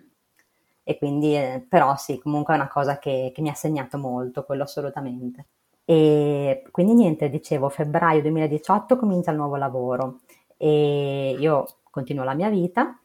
[0.85, 4.43] E quindi, eh, però sì, comunque è una cosa che, che mi ha segnato molto,
[4.45, 5.47] quello assolutamente.
[5.85, 10.21] E quindi niente, dicevo, febbraio 2018 comincia il nuovo lavoro
[10.57, 12.99] e io continuo la mia vita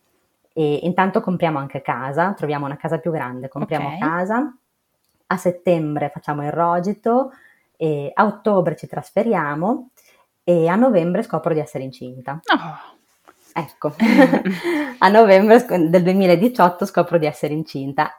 [0.54, 4.00] e intanto compriamo anche casa, troviamo una casa più grande, compriamo okay.
[4.00, 4.58] casa,
[5.28, 7.32] a settembre facciamo il rogito,
[7.78, 9.90] e a ottobre ci trasferiamo
[10.44, 12.40] e a novembre scopro di essere incinta.
[12.52, 12.96] Oh.
[13.54, 13.94] Ecco,
[14.98, 18.18] a novembre del 2018 scopro di essere incinta.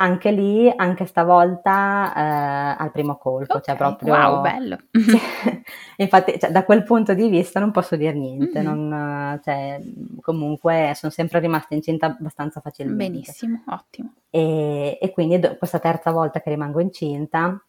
[0.00, 4.14] Anche lì, anche stavolta eh, al primo colpo, cioè okay, cioè proprio...
[4.14, 4.76] Wow, bello!
[5.96, 8.88] Infatti, cioè, da quel punto di vista non posso dire niente, mm-hmm.
[8.88, 9.80] non, cioè,
[10.20, 13.10] comunque sono sempre rimasta incinta abbastanza facilmente.
[13.10, 14.12] Benissimo, ottimo.
[14.30, 17.60] E, e quindi do, questa terza volta che rimango incinta,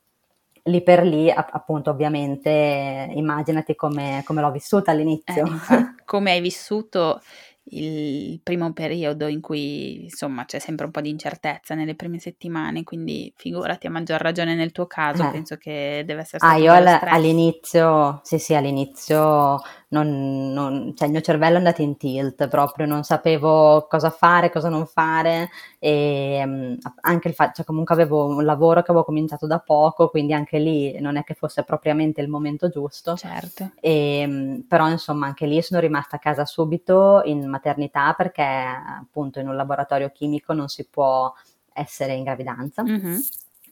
[0.64, 5.46] lì per lì, appunto, ovviamente, immaginati come, come l'ho vissuta all'inizio.
[5.46, 7.22] Eh, come hai vissuto
[7.72, 12.84] il primo periodo in cui insomma c'è sempre un po' di incertezza nelle prime settimane,
[12.84, 15.32] quindi figurati a maggior ragione nel tuo caso, eh.
[15.32, 21.08] penso che deve essere stato Ah, io all- all'inizio, sì sì, all'inizio non, non, cioè
[21.08, 25.50] il mio cervello è andato in tilt proprio, non sapevo cosa fare, cosa non fare
[25.80, 30.10] e um, anche il fatto, cioè comunque avevo un lavoro che avevo cominciato da poco,
[30.10, 33.16] quindi anche lì non è che fosse propriamente il momento giusto.
[33.16, 33.72] Certo.
[33.80, 39.40] E, um, però insomma anche lì sono rimasta a casa subito in maternità perché appunto
[39.40, 41.34] in un laboratorio chimico non si può
[41.74, 42.84] essere in gravidanza.
[42.84, 43.18] Mm-hmm.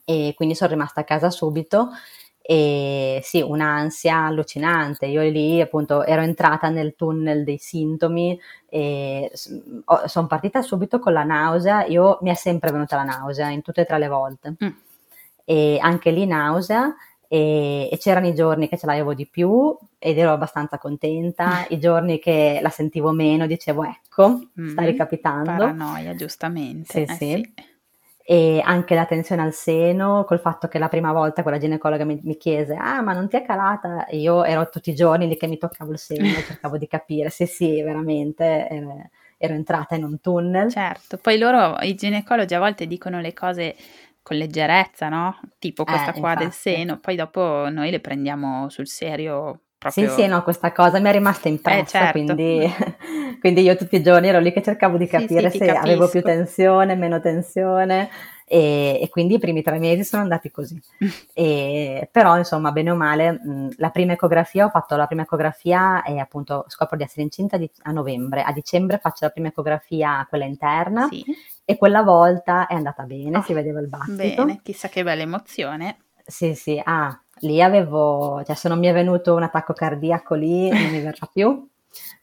[0.04, 1.90] E quindi sono rimasta a casa subito
[2.50, 5.04] e sì, un'ansia allucinante.
[5.04, 11.24] Io lì appunto ero entrata nel tunnel dei sintomi e sono partita subito con la
[11.24, 11.84] nausea.
[11.84, 14.54] Io mi è sempre venuta la nausea in tutte e tre le volte.
[14.64, 14.68] Mm.
[15.44, 16.96] E anche lì nausea
[17.28, 21.78] e, e, c'erano i giorni che ce l'avevo di più ed ero abbastanza contenta, i
[21.78, 25.50] giorni che la sentivo meno dicevo ecco, mm, sta ricapitando.
[25.50, 26.90] Paranoia, giustamente.
[26.90, 27.26] Sì, eh, sì.
[27.26, 27.67] sì
[28.30, 32.20] e anche la tensione al seno, col fatto che la prima volta quella ginecologa mi,
[32.24, 34.04] mi chiese, ah ma non ti è calata?
[34.04, 37.30] E io ero tutti i giorni lì che mi toccavo il seno, cercavo di capire,
[37.30, 40.70] sì sì, veramente ero, ero entrata in un tunnel.
[40.70, 43.74] Certo, poi loro, i ginecologi a volte dicono le cose
[44.20, 45.40] con leggerezza, no?
[45.58, 46.44] Tipo questa eh, qua infatti.
[46.44, 50.08] del seno, poi dopo noi le prendiamo sul serio Proprio...
[50.08, 52.12] Sì, sì, no, questa cosa mi è rimasta impressa, eh, certo.
[52.12, 52.74] quindi,
[53.40, 56.08] quindi, io tutti i giorni ero lì che cercavo di capire sì, sì, se avevo
[56.08, 58.08] più tensione, meno tensione
[58.50, 60.80] e, e, quindi i primi tre mesi sono andati così.
[61.34, 66.02] e, però insomma, bene o male, mh, la prima ecografia, ho fatto la prima ecografia
[66.02, 70.26] e appunto scopro di essere incinta di, a novembre, a dicembre faccio la prima ecografia,
[70.28, 71.08] quella interna.
[71.08, 71.22] Sì.
[71.64, 74.44] E quella volta è andata bene, oh, si vedeva il battito.
[74.44, 75.98] Bene, chissà che bella emozione.
[76.24, 80.68] Sì, sì, ah, lì avevo, cioè se non mi è venuto un attacco cardiaco lì
[80.68, 81.66] non mi verrà più,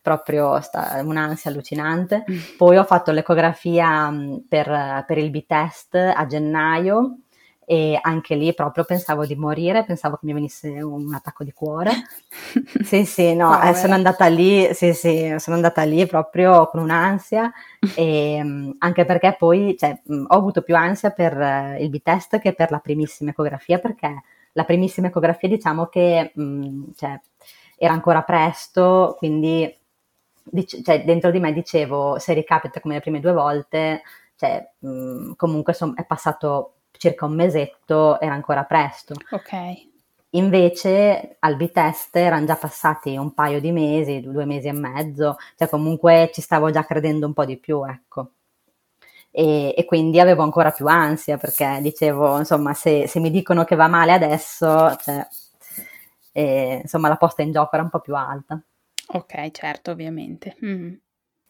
[0.01, 2.23] proprio sta, un'ansia allucinante.
[2.29, 2.37] Mm.
[2.57, 7.19] Poi ho fatto l'ecografia mm, per, per il B-test a gennaio
[7.67, 11.91] e anche lì proprio pensavo di morire, pensavo che mi venisse un attacco di cuore.
[12.83, 17.51] sì, sì, no, eh, sono andata lì, sì, sì, sono andata lì proprio con un'ansia
[17.95, 22.53] e mm, anche perché poi cioè, ho avuto più ansia per eh, il B-test che
[22.53, 24.21] per la primissima ecografia perché
[24.55, 27.19] la primissima ecografia diciamo che mh, mm, cioè,
[27.77, 29.73] era ancora presto, quindi
[30.43, 34.01] dic- cioè, dentro di me dicevo se ricapita come le prime due volte,
[34.35, 39.15] cioè, mh, mm, comunque son- è passato circa un mesetto, era ancora presto.
[39.31, 39.53] Ok.
[40.31, 45.69] Invece al B-test erano già passati un paio di mesi, due mesi e mezzo, cioè
[45.69, 48.31] comunque ci stavo già credendo un po' di più, ecco
[49.37, 53.75] e, e, quindi avevo ancora più ansia perché dicevo, insomma, se, se mi dicono che
[53.75, 55.27] va male adesso, cioè,
[56.31, 58.57] e, insomma, la posta in gioco era un po' più alta.
[59.07, 60.55] Ok, certo, ovviamente.
[60.65, 60.93] Mm.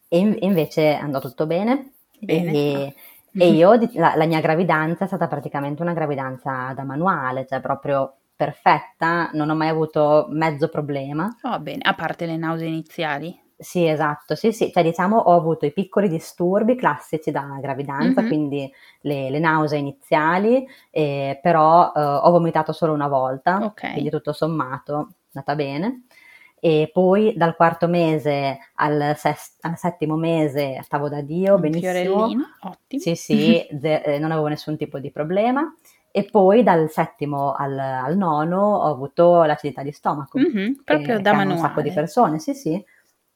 [0.08, 1.92] E in, invece andò tutto bene.
[2.18, 2.52] bene.
[2.52, 2.94] E,
[3.38, 8.16] e io, la, la mia gravidanza è stata praticamente una gravidanza da manuale, cioè proprio
[8.34, 11.36] perfetta, non ho mai avuto mezzo problema.
[11.40, 13.44] Va oh, bene, a parte le nausee iniziali.
[13.58, 18.28] Sì, esatto, sì, sì, cioè diciamo ho avuto i piccoli disturbi classici da gravidanza, mm-hmm.
[18.28, 23.92] quindi le, le, nausee iniziali, eh, però eh, ho vomitato solo una volta, okay.
[23.92, 26.02] quindi tutto sommato è andata bene.
[26.60, 31.92] e poi dal quarto mese al, sest- al settimo mese stavo da Dio, Un benissimo.
[31.92, 33.02] fiorellino, ottimo.
[33.02, 35.74] Sì, sì, ze- eh, non avevo nessun tipo di problema.
[36.10, 41.22] E poi dal settimo al, al nono ho avuto l'acidità di stomaco, Mhm, proprio che,
[41.22, 41.94] da che hanno un sacco di manuale.
[41.94, 42.84] persone, sì, sì.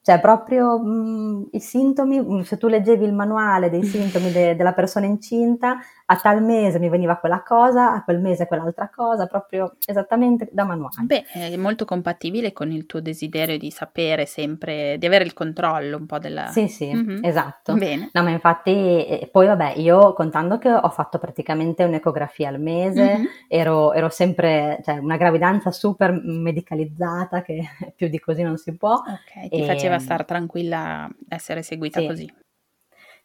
[0.02, 4.72] Cioè, proprio mh, i sintomi, mh, se tu leggevi il manuale dei sintomi de- della
[4.72, 5.78] persona incinta,
[6.12, 10.64] a tal mese mi veniva quella cosa, a quel mese quell'altra cosa, proprio esattamente da
[10.64, 11.04] manuale.
[11.04, 15.96] Beh, è molto compatibile con il tuo desiderio di sapere sempre, di avere il controllo
[15.96, 16.46] un po' della...
[16.46, 17.20] Sì, sì, Mhm.
[17.24, 17.74] esatto.
[17.74, 18.10] Bene.
[18.12, 23.18] No, ma infatti, eh, poi vabbè, io contando che ho fatto praticamente un'ecografia al mese,
[23.18, 23.26] Mhm.
[23.46, 27.60] ero, ero sempre, cioè, una gravidanza super medicalizzata, che
[27.94, 28.94] più di così non si può.
[28.94, 32.32] Ok, ti faceva E, star tranquilla essere seguita sì, così.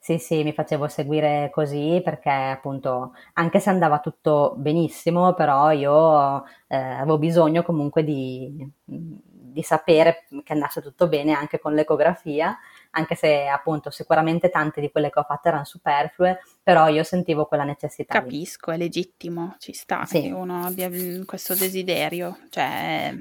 [0.06, 6.46] Sì, sì, mi facevo seguire così perché appunto, anche se andava tutto benissimo, però io
[6.68, 12.56] eh, avevo bisogno comunque di, di sapere che andasse tutto bene anche con l'ecografia,
[12.91, 17.48] anche se appunto sicuramente tante di quelle che ho fatto erano superflue, però io sentivo
[17.48, 18.30] quella necessità lì.
[18.30, 23.12] Capisco, è legittimo, ci sta che Sì, uno abbia mm, questo desiderio, cioè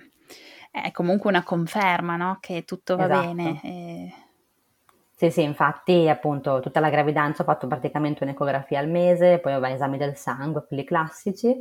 [0.70, 2.36] è comunque una conferma, no?
[2.40, 3.44] Che tutto va bene.
[3.52, 3.66] esatto.
[3.66, 4.23] e-
[5.24, 9.72] Sì, sì, infatti appunto tutta la gravidanza ho fatto praticamente un'ecografia al mese, poi vabbè,
[9.72, 11.58] esami del sangue, quelli classici,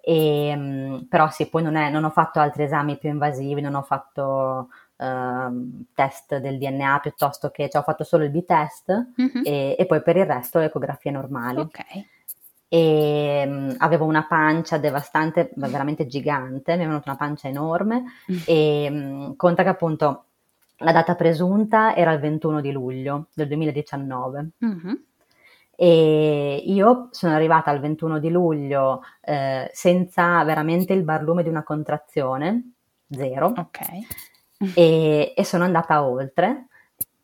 [0.00, 3.74] e, mm, però sì, poi non, è- non ho fatto altri esami più invasivi, non
[3.74, 9.42] ho fatto ehm, test del DNA piuttosto che, cioè ho fatto solo il B-test Mhm,
[9.44, 11.60] e, e poi per il resto le ecografie normali.
[11.60, 11.78] Ok.
[12.68, 18.04] E mm, avevo una pancia devastante, veramente gigante, mi è venuta una pancia enorme
[18.46, 20.24] e mm, conta che appunto
[20.78, 25.02] la data presunta era il 21 di luglio del 2019 Mhm,
[25.78, 31.62] e io sono arrivata al 21 di luglio eh, senza veramente il barlume di una
[31.62, 32.72] contrazione,
[33.10, 33.78] zero, Ok.
[34.74, 36.68] e, e sono andata oltre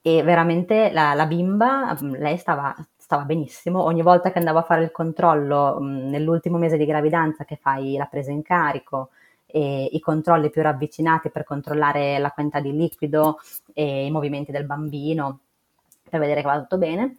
[0.03, 4.63] e veramente la, la bimba, mm, lei stava, stava benissimo, ogni volta che andavo a
[4.63, 9.11] fare il controllo mm, nell'ultimo mese di gravidanza che fai la presa in carico
[9.53, 13.39] e i controlli più ravvicinati per controllare la quantità di liquido
[13.75, 15.41] e i movimenti del bambino
[16.09, 17.19] per vedere che va tutto bene.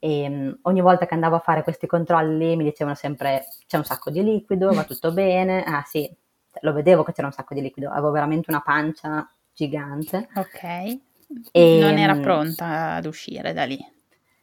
[0.00, 3.84] E mm, ogni volta che andavo a fare questi controlli mi dicevano sempre c'è un
[3.84, 5.62] sacco di liquido, va tutto bene.
[5.62, 6.12] Ah sì,
[6.62, 10.28] lo vedevo che c'era un sacco di liquido, avevo veramente una pancia gigante.
[10.34, 10.62] Ok.
[11.52, 13.78] E, Non era mm, pronta ad uscire da lì.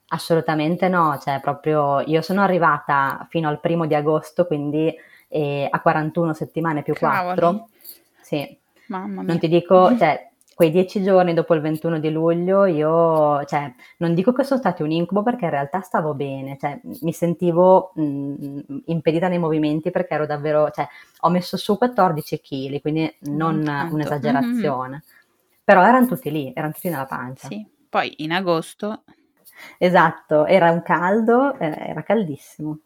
[0.07, 4.93] Assolutamente no, cioè proprio io sono arrivata fino al primo di agosto, quindi
[5.35, 7.69] eh, a 41 settimane più Cavoli, 4.
[8.21, 9.37] Sì, mamma non mia.
[9.37, 14.31] ti dico, cioè quei dieci giorni dopo il 21 di luglio io, cioè non dico
[14.31, 19.27] che sono stati un incubo perché in realtà stavo bene, cioè mi sentivo mh, impedita
[19.27, 20.87] nei movimenti perché ero davvero, cioè
[21.19, 23.85] ho messo su 14 kg, quindi Non non tanto.
[23.87, 23.93] Mhm.
[23.93, 25.03] un'esagerazione,
[25.63, 27.47] però erano tutti lì, erano tutti nella pancia.
[27.47, 27.67] Sì.
[27.89, 29.03] Poi in agosto.
[29.77, 32.79] Esatto, era un caldo, eh, era caldissimo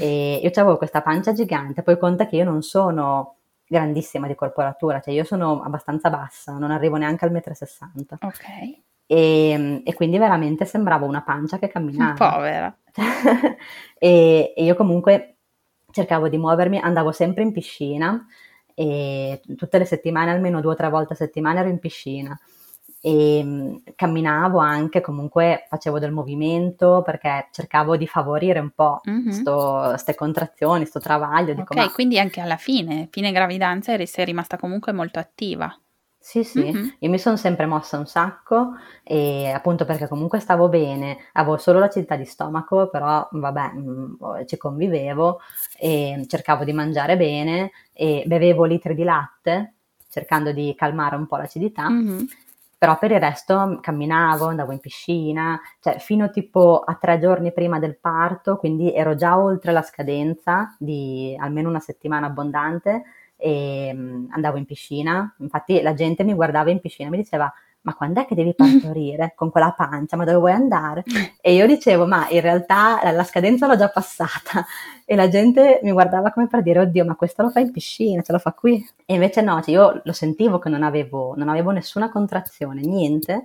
[0.00, 5.00] e io avevo questa pancia gigante, poi conta che io non sono grandissima di corporatura,
[5.00, 8.44] cioè io sono abbastanza bassa, non arrivo neanche al 1,60 m Ok.
[9.06, 12.14] e, e quindi veramente sembrava una pancia che camminava.
[12.30, 12.76] Povera.
[13.98, 15.36] e, e io comunque
[15.90, 18.26] cercavo di muovermi, andavo sempre in piscina
[18.74, 22.38] e tutte le settimane, almeno due o tre volte a settimana ero in piscina
[23.06, 29.00] e mm, camminavo anche, comunque facevo del movimento perché cercavo di favorire un po'
[29.90, 34.24] queste contrazioni, sto travaglio, dico Ok, ma quindi anche alla fine, fine gravidanza, eri, sei
[34.24, 35.70] rimasta comunque molto attiva.
[36.18, 36.94] Sì, sì, Mhm.
[37.00, 38.70] io mi sono sempre mossa un sacco
[39.02, 44.56] e appunto perché comunque stavo bene, avevo solo l'acidità di stomaco, però vabbè, mh, ci
[44.56, 45.40] convivevo
[45.78, 49.74] e cercavo di mangiare bene e bevevo litri di latte
[50.08, 52.26] cercando di calmare un po' l'acidità, Mhm.
[52.84, 57.78] Però per il resto camminavo, andavo in piscina, cioè fino tipo a tre giorni prima
[57.78, 63.04] del parto, quindi ero già oltre la scadenza di almeno una settimana abbondante
[63.36, 65.34] e mm, andavo in piscina.
[65.38, 67.50] Infatti la gente mi guardava in piscina e mi diceva:
[67.84, 70.16] Ma quando è che devi partorire con quella pancia?
[70.16, 71.02] Ma dove vuoi andare?
[71.40, 74.64] E io dicevo: Ma in realtà la, scadenza l'ho già passata.
[75.06, 78.22] E la gente mi guardava come per dire: Oddio, ma questo lo fa in piscina,
[78.22, 78.82] ce lo fa qui.
[79.04, 83.44] E invece no, cioè io lo sentivo che non avevo, non avevo nessuna contrazione, niente.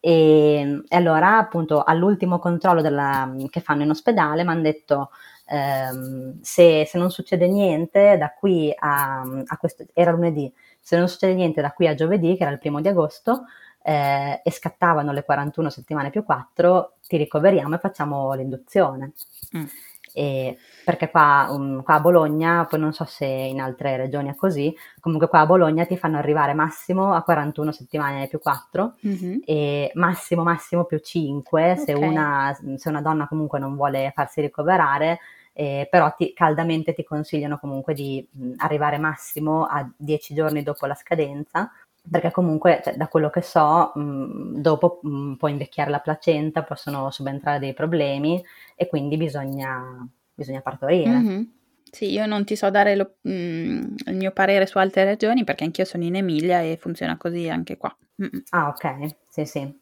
[0.00, 5.10] E, e allora, appunto, all'ultimo controllo della- che fanno in ospedale mi hanno detto:
[5.46, 10.52] ehm, se, se non succede niente da qui a, a questo, era lunedì,
[10.84, 13.46] se non succede niente da qui a giovedì, che era il primo di agosto,
[13.82, 19.12] eh, e scattavano le 41 settimane più 4, ti ricoveriamo e facciamo l'induzione.
[19.56, 19.64] Mm.
[20.12, 24.34] E perché qua, um, qua, a Bologna, poi non so se in altre regioni è
[24.34, 29.38] così, comunque qua a Bologna ti fanno arrivare massimo a 41 settimane più 4 mm-hmm.
[29.46, 31.82] e massimo massimo più 5 okay.
[31.82, 35.18] se, una, se una donna comunque non vuole farsi ricoverare
[35.54, 40.84] eh, però ti, caldamente ti consigliano comunque di mh, arrivare massimo a 10 giorni dopo
[40.86, 41.70] la scadenza
[42.10, 47.10] perché comunque cioè, da quello che so mh, dopo mh, può invecchiare la placenta, possono
[47.10, 48.42] subentrare dei problemi
[48.74, 51.08] e quindi bisogna, bisogna partorire.
[51.08, 51.42] Mm-hmm.
[51.90, 55.64] Sì, io non ti so dare lo, mh, il mio parere su altre regioni perché
[55.64, 57.96] anch'io sono in Emilia e funziona così anche qua.
[58.20, 58.42] Mm-mm.
[58.50, 59.80] Ah, ok, sì, sì.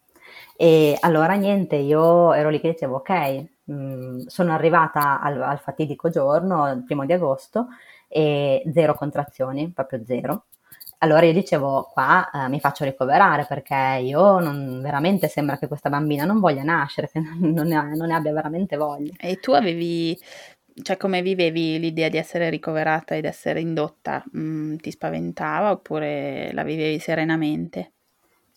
[0.57, 6.71] E allora niente, io ero lì che dicevo, ok, sono arrivata al, al, fatidico giorno,
[6.73, 7.69] il primo di agosto,
[8.09, 10.47] e zero contrazioni, proprio zero.
[10.99, 15.89] Allora io dicevo, qua eh, mi faccio ricoverare perché io non, veramente sembra che questa
[15.91, 19.13] bambina non voglia nascere, che non ne, non ne abbia veramente voglia.
[19.19, 20.17] E tu avevi
[20.81, 24.25] cioè come vivevi l'idea di essere ricoverata ed essere indotta?
[24.37, 27.93] Mm, ti spaventava oppure la vivevi serenamente?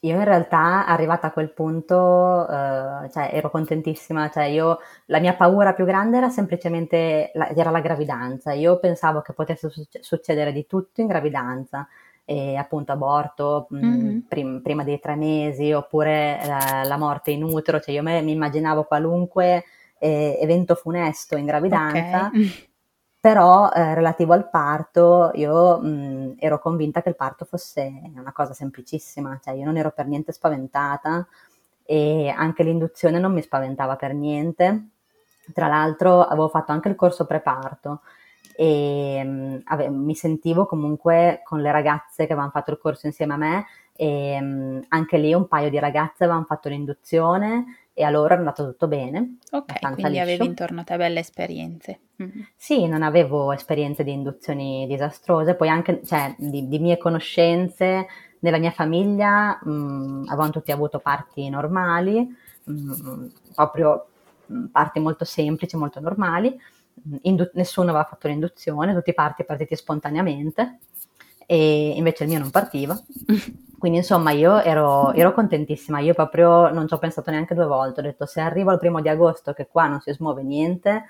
[0.05, 5.33] Io in realtà arrivata a quel punto, eh, cioè, ero contentissima, cioè, io, la mia
[5.33, 8.53] paura più grande era semplicemente la, era la gravidanza.
[8.53, 11.87] Io pensavo che potesse succedere di tutto in gravidanza,
[12.27, 14.19] e appunto aborto mm, mm-hmm.
[14.27, 18.31] prim- prima dei tre mesi oppure la, la morte in utero, cioè io me, mi
[18.31, 19.63] immaginavo qualunque
[19.99, 22.27] eh, evento funesto in gravidanza.
[22.27, 22.67] Okay.
[23.25, 28.53] Però eh, relativo al parto io mh, ero convinta che il parto fosse una cosa
[28.53, 31.25] semplicissima, cioè io non ero per niente spaventata
[31.83, 34.89] e anche l'induzione non mi spaventava per niente.
[35.55, 38.01] Tra l'altro avevo fatto anche il corso preparto
[38.55, 43.33] e mh, ave- mi sentivo comunque con le ragazze che avevano fatto il corso insieme
[43.33, 43.65] a me
[43.95, 48.65] e mh, anche lì un paio di ragazze avevano fatto l'induzione e allora è andato
[48.65, 49.37] tutto bene.
[49.51, 50.21] Ok, quindi liscio.
[50.21, 51.99] avevi intorno a te belle esperienze.
[52.21, 52.41] Mm-hmm.
[52.57, 58.05] Sì, non avevo esperienze di induzioni disastrose, poi anche cioè, di, di, mie conoscenze
[58.39, 62.27] nella mia famiglia mh, mm, avevano tutti avuto parti normali,
[62.65, 64.07] mh, mm, proprio
[64.51, 66.53] mm, parti molto semplici, molto normali,
[67.21, 70.79] Indu- nessuno aveva fatto l'induzione, tutti i parti partiti spontaneamente
[71.45, 72.99] e invece il mio non partiva.
[73.77, 77.99] Quindi insomma io ero, ero, contentissima, io proprio non ci ho pensato neanche due volte,
[77.99, 81.05] ho detto se arrivo al primo di agosto che qua non si smuove niente,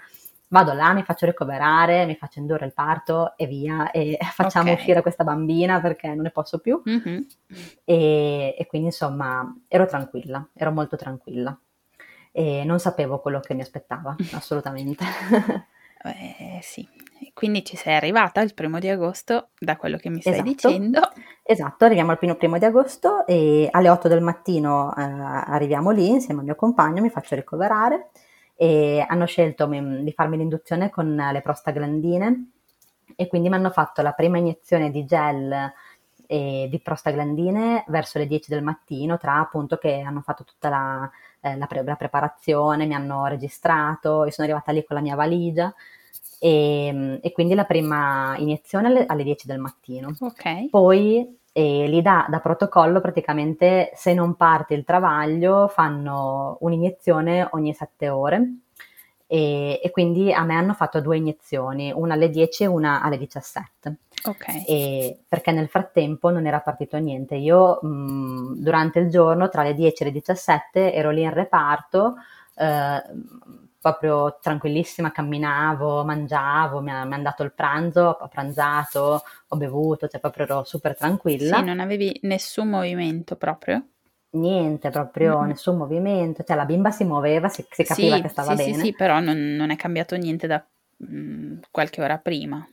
[0.47, 4.75] vado là, mi faccio ricoverare, mi faccio indurre il parto e via e facciamo okay.
[4.75, 6.81] uscire questa bambina perché non ne posso più.
[6.87, 7.21] Mm-hmm.
[7.83, 11.57] E, e, quindi insomma ero tranquilla, ero molto tranquilla
[12.31, 15.05] e non sapevo quello che mi aspettava, assolutamente.
[16.05, 16.87] Eh, sì,
[17.33, 20.49] quindi ci sei arrivata il primo di agosto, da quello che mi stai esatto.
[20.49, 21.01] dicendo.
[21.43, 26.07] Esatto, arriviamo al primo, primo di agosto e alle 8 del mattino eh, arriviamo lì
[26.07, 28.09] insieme al mio compagno, mi faccio ricoverare
[28.55, 32.51] e hanno scelto mi, di farmi l'induzione con le prostaglandine
[33.15, 35.73] e quindi mi hanno fatto la prima iniezione di gel
[36.27, 41.11] e di prostaglandine verso le 10 del mattino, tra appunto che hanno fatto tutta la,
[41.41, 45.15] eh, la, pre- la preparazione, mi hanno registrato, io sono arrivata lì con la mia
[45.15, 45.73] valigia
[46.39, 50.15] e, e quindi la prima iniezione alle, alle 10 del mattino.
[50.19, 50.69] Okay.
[50.69, 57.73] Poi e lì da, da, protocollo praticamente se non parte il travaglio fanno un'iniezione ogni
[57.73, 58.55] 7 ore
[59.27, 63.17] e, e, quindi a me hanno fatto due iniezioni, una alle 10 e una alle
[63.17, 63.97] 17.
[64.25, 64.45] Ok.
[64.67, 67.35] E perché nel frattempo non era partito niente.
[67.35, 72.15] Io mh, durante il giorno tra le 10 e le 17 ero lì in reparto.
[72.55, 73.01] Eh,
[73.85, 80.07] proprio tranquillissima, camminavo, mangiavo, mi, ha, mi hanno dato il pranzo, ho pranzato, ho bevuto,
[80.07, 81.57] cioè proprio ero super tranquilla.
[81.57, 83.85] Sì, non avevi nessun movimento proprio?
[84.31, 85.47] Niente, proprio mm-hmm.
[85.49, 88.73] nessun movimento, cioè la bimba si muoveva, si, si capiva sì, che stava sì, bene.
[88.73, 90.65] Sì, sì, però non, non è cambiato niente da
[90.97, 92.67] mh, mm, qualche ora prima.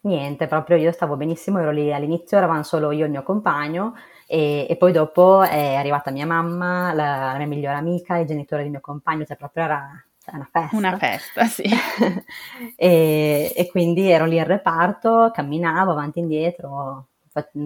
[0.00, 3.94] Niente, proprio io stavo benissimo, ero lì all'inizio, eravamo solo io e il mio compagno
[4.26, 8.62] e, e poi dopo è arrivata mia mamma, la, la, mia migliore amica, i genitori
[8.62, 10.76] del mio compagno, cioè proprio era cioè una festa.
[10.76, 11.64] Una festa, sì.
[12.76, 17.08] e, e, quindi ero lì in reparto, camminavo avanti e indietro,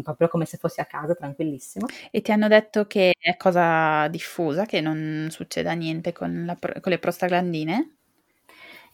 [0.02, 1.86] proprio come se fossi a casa, tranquillissimo.
[2.10, 6.92] E ti hanno detto che è cosa diffusa, che non succeda niente con, la, con
[6.92, 7.96] le prostaglandine?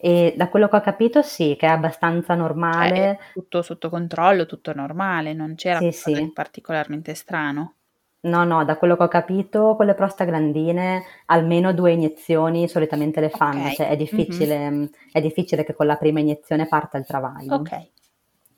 [0.01, 2.95] E da quello che ho capito sì, che è abbastanza normale.
[2.95, 6.13] È tutto sotto controllo, tutto normale, non c'era sì, sì.
[6.13, 7.73] di particolarmente strano.
[8.21, 13.29] No, no, da quello che ho capito, con le prostaglandine almeno due iniezioni solitamente le
[13.29, 13.75] fanno, okay.
[13.75, 14.85] cioè è difficile, mm-hmm.
[15.13, 17.55] è difficile che con la prima iniezione parta il travaglio.
[17.55, 17.87] Ok.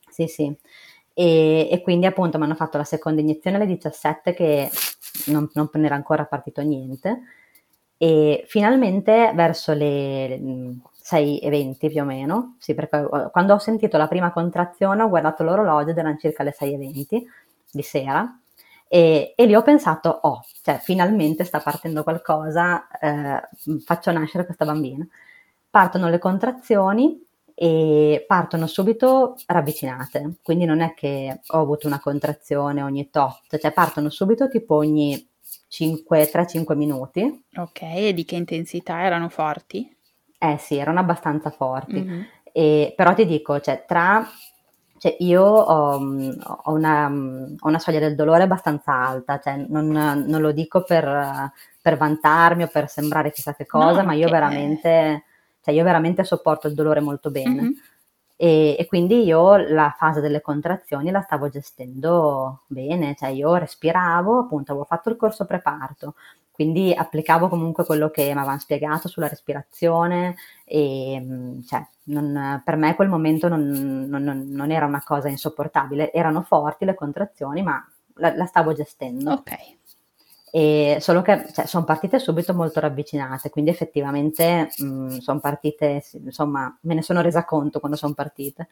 [0.10, 0.58] Sì, sì.
[1.14, 4.70] E, e quindi appunto mi hanno fatto la seconda iniezione alle 17 che
[5.28, 7.22] non, non era ancora partito niente
[7.98, 14.08] e finalmente verso le 6.20 più o meno, sì, perché eh, quando ho sentito la
[14.08, 17.22] prima contrazione ho guardato l'orologio ed erano circa le 6.20
[17.70, 18.40] di sera
[18.94, 23.42] e, e, lì ho pensato, oh, cioè finalmente sta partendo qualcosa, eh,
[23.86, 25.08] faccio nascere questa bambina.
[25.70, 27.26] Partono le contrazioni
[27.56, 33.72] e partono subito ravvicinate, quindi non è che ho avuto una contrazione ogni tot, cioè
[33.72, 35.26] partono subito tipo ogni
[35.70, 37.46] 5, 3-5 minuti.
[37.56, 39.90] Ok, e di che intensità erano forti?
[40.38, 42.22] Eh sì, erano abbastanza forti, mm-hmm.
[42.52, 44.28] e, però ti dico, cioè tra
[45.02, 50.42] cioè io ho, ho, una, ho, una, soglia del dolore abbastanza alta, cioè non, non
[50.42, 55.24] lo dico per, per, vantarmi o per sembrare chissà che cosa, no, ma io veramente,
[55.60, 57.62] cioè io veramente sopporto il dolore molto bene.
[57.62, 57.72] Mm-hmm.
[58.42, 64.40] E, e, quindi io la fase delle contrazioni la stavo gestendo bene, cioè io respiravo,
[64.40, 66.16] appunto avevo fatto il corso preparto,
[66.50, 72.78] quindi applicavo comunque quello che mi avevano spiegato sulla respirazione e mm, cioè, non, per
[72.78, 73.62] me quel momento non,
[74.10, 79.34] non, non, era una cosa insopportabile, erano forti le contrazioni ma la, la stavo gestendo.
[79.34, 79.52] Ok.
[80.52, 86.78] E solo che cioè, sono partite subito molto ravvicinate, quindi effettivamente mm, sono partite, insomma,
[86.82, 88.68] me ne sono resa conto quando sono partite.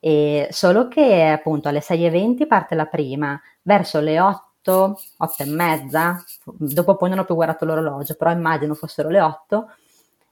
[0.00, 5.46] E solo che appunto alle 6.20 parte la prima, verso le 8 8, 8 e
[5.46, 9.70] mezza, dopo poi non ho più guardato l'orologio, però immagino fossero le 8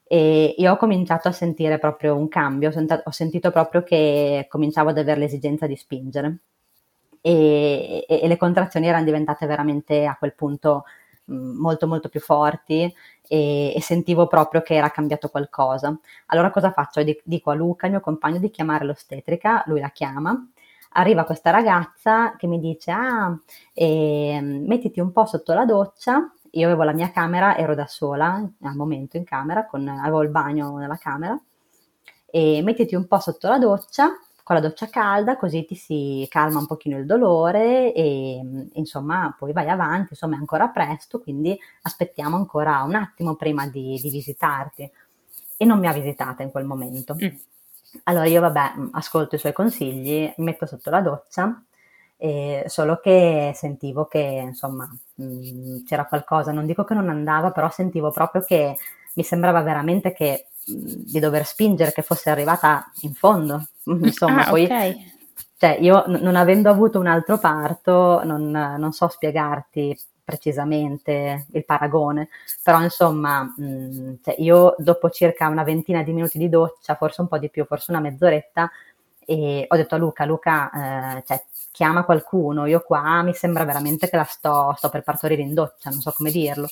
[0.03, 2.71] e io ho cominciato a sentire proprio un cambio,
[3.03, 6.37] ho sentito proprio che cominciavo ad avere l'esigenza di spingere
[7.27, 10.85] e, e, e le contrazioni erano diventate veramente a quel punto
[11.25, 12.83] molto molto più forti
[13.27, 15.93] e, e, sentivo proprio che era cambiato qualcosa.
[16.27, 17.03] Allora cosa faccio?
[17.23, 20.41] Dico a Luca, il mio compagno, di chiamare l'ostetrica, lui la chiama
[20.91, 23.37] arriva questa ragazza che mi dice, ah,
[23.73, 28.41] eh, mettiti un po' sotto la doccia, io avevo la mia camera, ero da sola
[28.61, 31.37] al momento in camera, con, avevo il bagno nella camera,
[32.25, 34.17] e mettiti un po' sotto la doccia,
[34.47, 38.41] con la doccia calda, così ti si calma un pochino il dolore e
[38.75, 43.99] insomma poi vai avanti, insomma è ancora presto, quindi aspettiamo ancora un attimo prima di,
[44.01, 44.89] di visitarti.
[45.57, 47.13] E non mi ha visitata in quel momento.
[47.21, 47.27] Mm.
[48.03, 51.61] Allora io vabbè, mm, ascolto i suoi consigli, mi metto sotto la doccia,
[52.15, 57.51] eh, solo che sentivo che insomma mh, mm, c'era qualcosa, non dico che non andava,
[57.51, 58.77] però sentivo proprio che
[59.13, 63.67] mi sembrava veramente che di dover spingere, che fosse arrivata in fondo.
[63.85, 65.11] Insomma, ah, poi okay.
[65.57, 69.97] cioè, io n- non avendo avuto un altro parto, non, non so spiegarti
[70.27, 72.27] precisamente il paragone,
[72.61, 77.29] però insomma mh, cioè io dopo circa una ventina di minuti di doccia, forse un
[77.29, 78.69] po' di più, forse una mezz'oretta,
[79.25, 81.41] e ho detto a Luca, Luca, eh, cioè,
[81.71, 85.89] chiama qualcuno, io qua mi sembra veramente che la sto, sto per partorire in doccia,
[85.89, 86.67] non so come dirlo.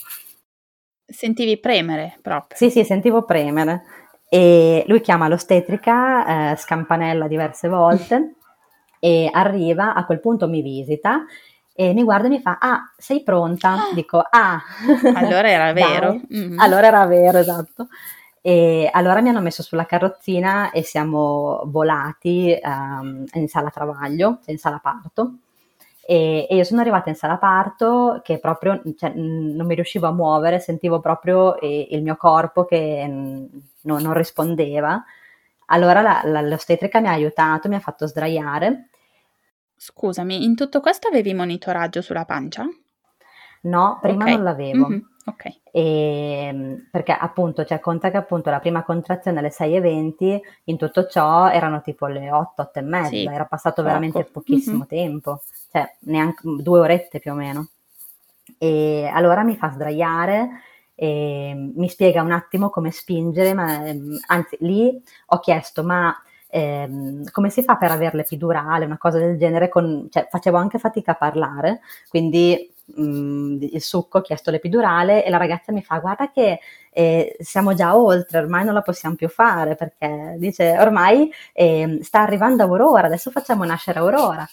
[1.06, 2.58] Sentivi premere proprio?
[2.58, 3.84] Sì, sì, sentivo premere.
[4.28, 8.36] E lui chiama l'ostetrica, eh, scampanella diverse volte
[9.00, 11.26] e arriva, a quel punto mi visita
[11.76, 13.74] e mi guarda e mi fa, ah, sei pronta?
[13.74, 13.94] Ah.
[13.94, 14.62] Dico, ah.
[15.14, 16.20] Allora era vero.
[16.34, 16.60] Mm-hmm.
[16.60, 17.88] Allora era vero, esatto.
[18.42, 24.58] E allora mi hanno messo sulla carrozzina e siamo volati um, in sala travaglio, in
[24.58, 25.34] sala parto.
[26.08, 30.12] E, e, io sono arrivata in sala parto che proprio cioè, non mi riuscivo a
[30.12, 33.46] muovere, sentivo proprio eh, il mio corpo che mm,
[33.82, 35.04] non, non rispondeva.
[35.68, 38.90] Allora la, la, l'ostetrica mi ha aiutato, mi ha fatto sdraiare
[39.78, 42.66] Scusami, in tutto questo avevi monitoraggio sulla pancia?
[43.62, 44.36] No, prima okay.
[44.36, 44.88] non l'avevo.
[44.88, 45.00] Mm-hmm.
[45.28, 45.46] Ok.
[45.72, 51.08] E, ehm, perché appunto, cioè conta che appunto la prima contrazione alle 6.20, in tutto
[51.08, 53.88] ciò erano tipo le 8, 8 e mezza, sì, era passato poco.
[53.88, 54.88] veramente pochissimo mm-hmm.
[54.88, 55.42] tempo,
[55.76, 57.68] cioè neanche due orette più o meno.
[58.58, 60.50] E allora mi fa sdraiare
[60.96, 66.16] e mi spiega un attimo come spingere, ma ehm, anzi lì ho chiesto ma
[66.48, 70.80] ehm, come si fa per avere l'epidurale, una cosa del genere, con, cioè, facevo anche
[70.80, 75.84] fatica a parlare, quindi mh, mm, il succo, ho chiesto l'epidurale e la ragazza mi
[75.84, 76.60] fa guarda che
[76.92, 82.22] eh, siamo già oltre, ormai non la possiamo più fare perché dice ormai eh, sta
[82.22, 84.48] arrivando Aurora, adesso facciamo nascere Aurora.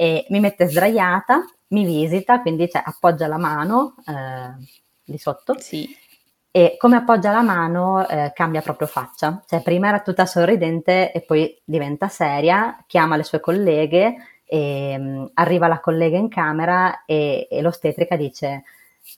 [0.00, 4.64] E mi mette sdraiata, mi visita, quindi cioè, appoggia la mano eh,
[5.04, 5.58] di sotto.
[5.58, 6.08] Sì
[6.52, 11.20] e come appoggia la mano eh, cambia proprio faccia, cioè prima era tutta sorridente e
[11.22, 17.46] poi diventa seria, chiama le sue colleghe e um, arriva la collega in camera e,
[17.48, 18.64] e l'ostetrica dice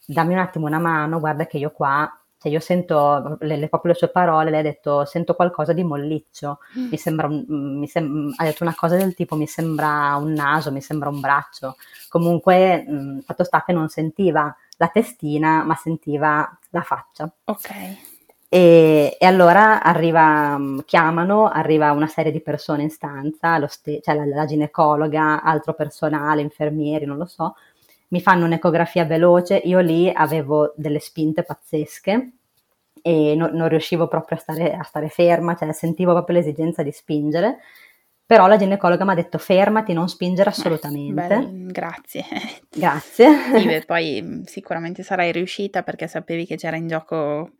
[0.06, 2.06] dammi un attimo una mano, guarda che io qua,
[2.42, 5.84] cioè io sento le, le, proprio le sue parole, lei ha detto sento qualcosa di
[5.84, 6.88] molliccio, mm.
[6.88, 10.80] mi sembra, mi sem- ha detto una cosa del tipo mi sembra un naso, mi
[10.80, 11.76] sembra un braccio,
[12.08, 17.32] comunque mh, fatto sta che non sentiva la testina, ma sentiva la faccia.
[17.44, 17.70] Ok.
[18.48, 24.16] E, e, allora arriva, mm, chiamano, arriva una serie di persone in stanza, ste- cioè
[24.16, 27.54] la, la, ginecologa, altro personale, infermieri, non lo so,
[28.12, 32.30] mi fanno un'ecografia veloce, io lì avevo delle spinte pazzesche
[33.02, 36.92] e no, non riuscivo proprio a stare, a stare ferma, cioè sentivo proprio l'esigenza di
[36.92, 37.58] spingere
[38.32, 41.36] però la ginecologa mi ha detto fermati, non spingere eh, assolutamente.
[41.36, 42.24] Beh, grazie.
[42.74, 43.28] Grazie.
[43.58, 47.50] Sì, poi sicuramente sarai riuscita perché sapevi che c'era in gioco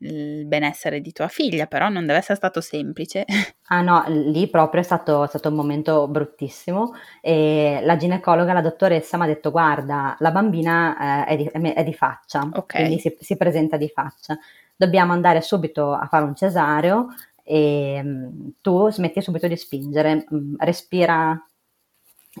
[0.00, 3.24] il benessere di tua figlia, però non deve essere stato semplice.
[3.68, 8.60] Ah no, lì proprio è stato, è stato un momento bruttissimo e la ginecologa, la
[8.60, 12.84] dottoressa mi ha detto guarda, la bambina eh, è, di, è, di, faccia, okay.
[12.84, 14.38] quindi si, si presenta di faccia
[14.76, 17.08] dobbiamo andare subito a fare un cesareo
[17.42, 21.40] e um, tu smetti subito di spingere, um, respira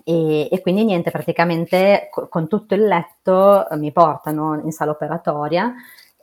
[0.04, 4.90] e, e, quindi niente, praticamente co- con tutto il letto uh, mi portano in sala
[4.90, 5.72] operatoria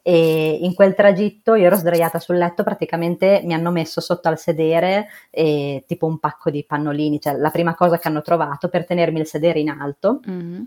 [0.06, 4.38] e in quel tragitto io ero sdraiata sul letto, praticamente mi hanno messo sotto al
[4.38, 8.86] sedere eh, tipo un pacco di pannolini, cioè la prima cosa che hanno trovato per
[8.86, 10.20] tenermi il sedere in alto.
[10.30, 10.62] Mm-hmm.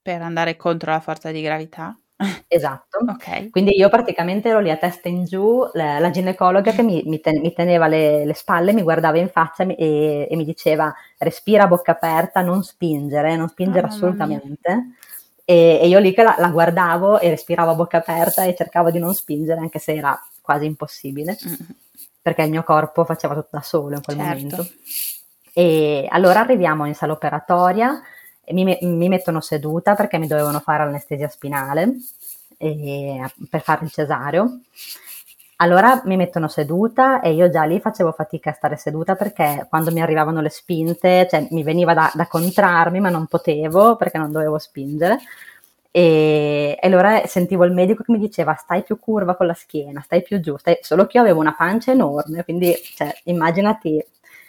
[0.00, 1.94] Per andare contro la forza di gravità.
[2.48, 2.98] Esatto.
[3.06, 3.50] Okay.
[3.50, 7.20] Quindi io praticamente ero lì a testa in giù, la, la ginecologa che mi, mi,
[7.20, 11.64] ten, mi teneva le, le, spalle, mi guardava in faccia e, e, mi diceva respira
[11.64, 14.94] a bocca aperta, non spingere, non spingere oh, assolutamente.
[15.48, 18.90] E, e, io lì che la, la, guardavo e respiravo a bocca aperta e cercavo
[18.90, 21.70] di non spingere, anche se era quasi impossibile, mm-hmm.
[22.20, 24.32] perché il mio corpo faceva tutto da solo in quel certo.
[24.34, 24.70] momento.
[25.54, 28.02] E allora arriviamo in sala operatoria
[28.52, 31.96] mi, mi, mettono seduta perché mi dovevano fare l'anestesia spinale
[32.56, 34.60] e, per fare il cesareo.
[35.60, 39.90] Allora mi mettono seduta e io già lì facevo fatica a stare seduta perché quando
[39.90, 44.30] mi arrivavano le spinte, cioè mi veniva da, da contrarmi ma non potevo perché non
[44.30, 45.18] dovevo spingere.
[45.90, 50.00] E, e, allora sentivo il medico che mi diceva stai più curva con la schiena,
[50.00, 50.78] stai più giù, stai...
[50.80, 54.00] solo che io avevo una pancia enorme, quindi cioè, immaginati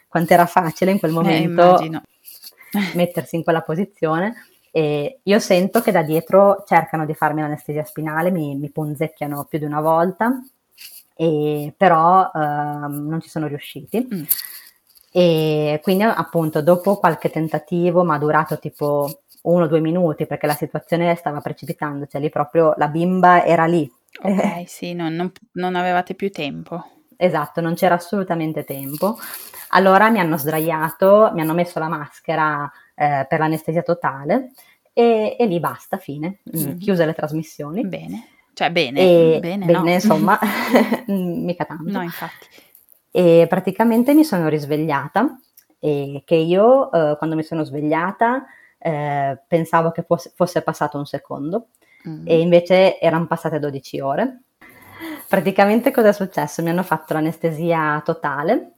[0.08, 1.90] quanto era facile in quel eh, momento eh,
[2.94, 4.36] mettersi in quella posizione.
[4.72, 9.58] E io sento che da dietro cercano di farmi l'anestesia spinale, mi, mi punzecchiano più
[9.58, 10.40] di una volta,
[11.20, 14.08] e, però uh, non ci sono riusciti.
[14.14, 14.24] Mm.
[15.12, 20.54] E quindi appunto dopo qualche tentativo, ma durato tipo uno o due minuti perché la
[20.54, 23.92] situazione stava precipitando, cioè lì proprio la bimba era lì.
[24.24, 26.86] Ok, sì, non, non, non avevate più tempo.
[27.18, 29.18] Esatto, non c'era assolutamente tempo.
[29.72, 34.52] Allora mi hanno sdraiato, mi hanno messo la maschera eh, per l'anestesia totale
[34.94, 36.78] e, e, lì basta, fine, mm-hmm.
[36.78, 37.86] chiuse le trasmissioni.
[37.86, 39.90] Bene, cioè bene, e, bene, bene no.
[39.90, 40.38] insomma,
[41.08, 41.90] mica tanto.
[41.90, 42.48] No, infatti.
[43.10, 45.40] E praticamente mi sono risvegliata
[45.80, 48.46] e che io eh, quando mi sono svegliata
[48.78, 51.68] eh, pensavo che fosse, fosse, passato un secondo
[52.06, 52.26] mm.
[52.26, 54.42] e invece erano passate 12 ore.
[55.26, 56.62] Praticamente cosa è successo?
[56.62, 58.74] Mi hanno fatto l'anestesia totale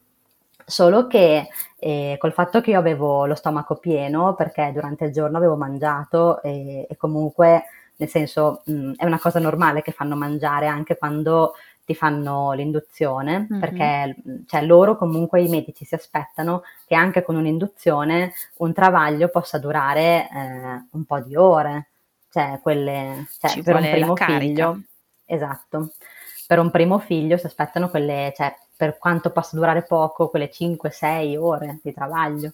[0.71, 5.37] Solo che eh, col fatto che io avevo lo stomaco pieno, perché durante il giorno
[5.37, 7.65] avevo mangiato e, e comunque,
[7.95, 11.53] nel senso, mh, è una cosa normale che fanno mangiare anche quando
[11.85, 13.59] ti fanno l'induzione, mm-hmm.
[13.59, 14.15] perché
[14.47, 20.29] cioè, loro comunque i medici si aspettano che anche con un'induzione un travaglio possa durare
[20.29, 21.89] eh, un po' di ore,
[22.31, 24.81] cioè quelle cioè, per un primo figlio.
[25.25, 25.93] Esatto.
[26.47, 31.37] Per un primo figlio si aspettano quelle, cioè, per quanto possa durare poco, quelle 5-6
[31.37, 32.51] ore di travaglio.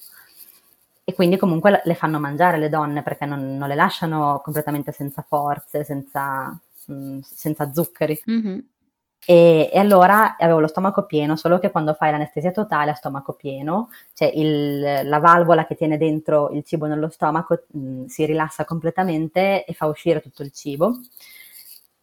[1.09, 5.21] E quindi comunque le fanno mangiare le donne perché non, non le lasciano completamente senza
[5.25, 6.47] forze, senza,
[6.87, 8.21] mh, mm, senza zuccheri.
[8.29, 8.59] Mm-hmm.
[9.25, 13.31] E, e, allora avevo lo stomaco pieno, solo che quando fai l'anestesia totale a stomaco
[13.35, 18.25] pieno, cioè il, la valvola che tiene dentro il cibo nello stomaco mh, mm, si
[18.25, 20.99] rilassa completamente e fa uscire tutto il cibo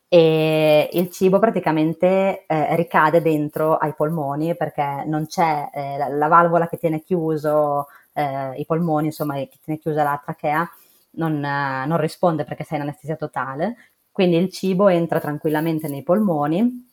[0.09, 6.29] e il cibo praticamente eh, ricade dentro ai polmoni perché non c'è eh, la, la,
[6.29, 10.69] valvola che tiene chiuso eh, i polmoni, insomma, che tiene chiusa la trachea,
[11.17, 13.77] non, non, risponde perché sei in anestesia totale,
[14.11, 16.93] quindi il cibo entra tranquillamente nei polmoni.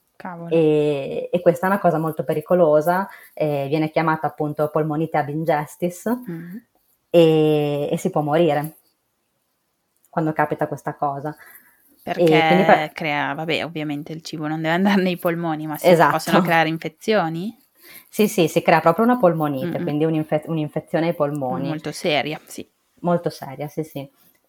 [0.49, 6.55] E, e, questa è una cosa molto pericolosa, viene chiamata appunto polmonite ab ingestis mm.
[7.09, 8.76] e, e si può morire
[10.11, 11.36] quando capita questa cosa.
[12.03, 12.91] Perché per...
[12.93, 16.11] crea, vabbè, ovviamente il cibo non deve andare nei polmoni, ma si esatto.
[16.11, 17.57] possono creare infezioni?
[18.14, 19.84] Sì, sì, si crea proprio una polmonite, Mm-mm.
[19.84, 21.70] quindi un'infe- un'infezione ai polmoni.
[21.70, 22.70] Molto seria, sì.
[22.99, 23.99] Molto seria, sì, sì.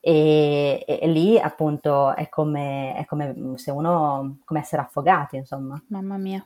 [0.01, 5.81] E, e, e lì appunto è come, è come se uno, come essere affogati, insomma.
[5.91, 6.45] Mamma mia.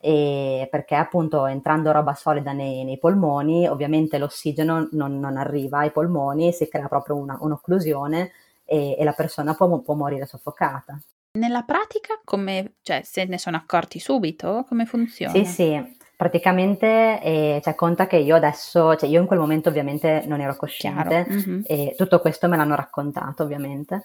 [0.00, 5.92] E perché appunto entrando roba solida nei, nei polmoni, ovviamente l'ossigeno non, non, arriva ai
[5.92, 8.32] polmoni, si crea proprio una, un'occlusione
[8.64, 10.98] e, e la persona può, può morire soffocata.
[11.38, 14.64] Nella pratica, come, cioè, se ne sono accorti subito?
[14.66, 15.32] Come funziona?
[15.32, 20.24] Sì, sì, praticamente eh, cioè, conta che io adesso, cioè io in quel momento ovviamente
[20.26, 21.60] non ero cosciente mm-hmm.
[21.64, 24.02] e tutto questo me l'hanno raccontato ovviamente.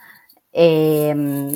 [0.51, 1.53] E mm,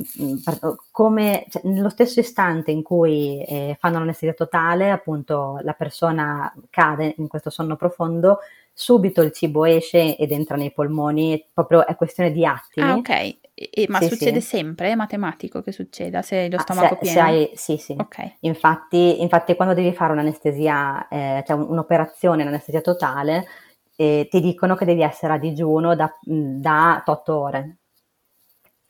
[0.90, 7.14] come cioè, nello stesso istante in cui eh, fanno l'anestesia totale, appunto la persona cade
[7.18, 8.40] in questo sonno profondo,
[8.80, 12.88] subito il cibo esce ed entra nei polmoni, proprio è questione di attimi.
[12.88, 13.10] Ah, ok.
[13.56, 14.58] E, ma sì, succede sì.
[14.58, 14.92] sempre?
[14.92, 17.16] È matematico che succeda se lo stomaco ah, se, pieno?
[17.16, 17.96] Se hai, sì, sì.
[17.98, 18.36] Okay.
[18.42, 23.48] Infatti, infatti, quando devi fare un'anestesia, eh, cioè un'operazione in anestesia totale,
[23.96, 27.78] eh, ti dicono che devi essere a digiuno da, da 8 ore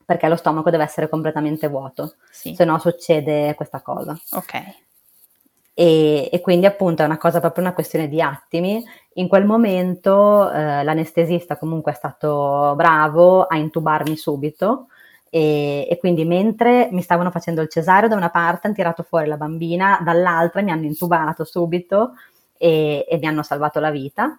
[0.04, 2.54] perché lo stomaco deve essere completamente vuoto, sì.
[2.56, 4.18] se no succede questa cosa.
[4.32, 4.86] Ok.
[5.80, 8.84] E, e, quindi appunto è una cosa proprio una questione di attimi.
[9.14, 14.88] In quel momento eh, l'anestesista comunque è stato bravo a intubarmi subito
[15.30, 19.28] e, e, quindi mentre mi stavano facendo il cesareo da una parte hanno tirato fuori
[19.28, 22.14] la bambina, dall'altra mi hanno intubato subito
[22.58, 24.36] e, e mi hanno salvato la vita.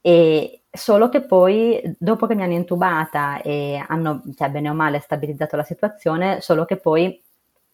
[0.00, 4.98] E solo che poi dopo che mi hanno intubata e hanno cioè, bene o male
[5.00, 7.22] stabilizzato la situazione, solo che poi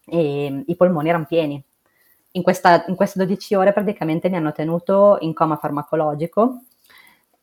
[0.07, 1.63] eh, i polmoni erano pieni
[2.33, 6.63] in, questa, in queste 12 ore praticamente mi hanno tenuto in coma farmacologico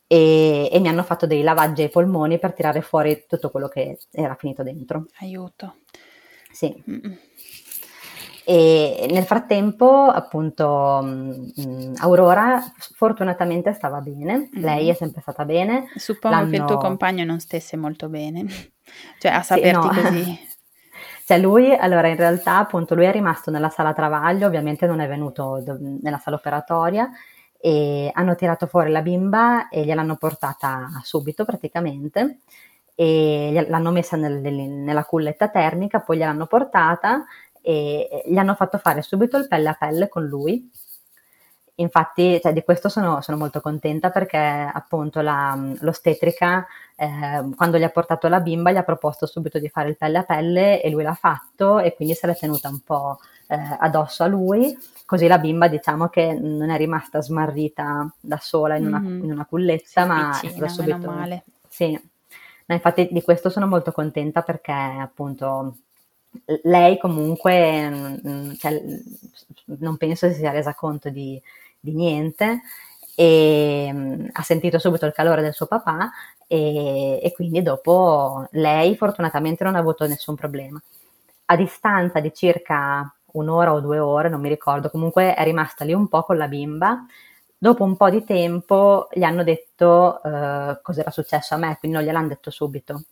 [0.06, 3.98] e, e, mi hanno fatto dei lavaggi ai polmoni per tirare fuori tutto quello che
[4.12, 5.06] era finito dentro.
[5.20, 5.76] Aiuto.
[6.52, 6.82] Sì.
[6.88, 7.18] Mm-mm.
[8.48, 12.62] E nel frattempo, appunto, mh, mm, Aurora
[12.94, 14.62] fortunatamente stava bene, mm.
[14.62, 15.88] lei è sempre stata bene.
[15.96, 16.50] Suppongo L'hanno...
[16.50, 18.46] che il tuo compagno non stesse molto bene,
[19.18, 20.02] cioè a saperti sì, no.
[20.02, 20.48] così.
[21.26, 25.08] Cioè lui, allora in realtà appunto lui è rimasto nella sala travaglio, ovviamente non è
[25.08, 27.10] venuto do- nella sala operatoria
[27.58, 32.38] e hanno tirato fuori la bimba e gliel'hanno portata subito praticamente
[32.94, 37.24] e l'hanno messa nel, nella culletta termica, poi gliel'hanno portata
[37.60, 40.70] e gli hanno fatto fare subito il pelle a pelle con lui
[41.76, 47.82] infatti cioè, di questo sono, sono, molto contenta perché appunto la, l'ostetrica eh, quando gli
[47.82, 50.90] ha portato la bimba gli ha proposto subito di fare il pelle a pelle e
[50.90, 53.18] lui l'ha fatto e quindi se l'è tenuta un po'
[53.48, 58.76] eh, addosso a lui così la bimba diciamo che non è rimasta smarrita da sola
[58.76, 59.24] in una, mm-hmm.
[59.24, 61.44] in una culletta sì, ma vicina, stata subito male.
[61.68, 65.76] sì no, infatti di questo sono molto contenta perché appunto
[66.62, 68.82] lei comunque mm, cioè,
[69.78, 71.40] non penso si sia resa conto di,
[71.86, 72.62] di niente
[73.14, 76.10] e um, ha sentito subito il calore del suo papà
[76.46, 80.80] e, e, quindi dopo lei fortunatamente non ha avuto nessun problema.
[81.46, 85.92] A distanza di circa un'ora o due ore, non mi ricordo, comunque è rimasta lì
[85.92, 87.06] un po' con la bimba.
[87.58, 92.06] Dopo un po' di tempo gli hanno detto uh, cos'era successo a me, quindi non
[92.06, 93.02] gliel'hanno detto subito.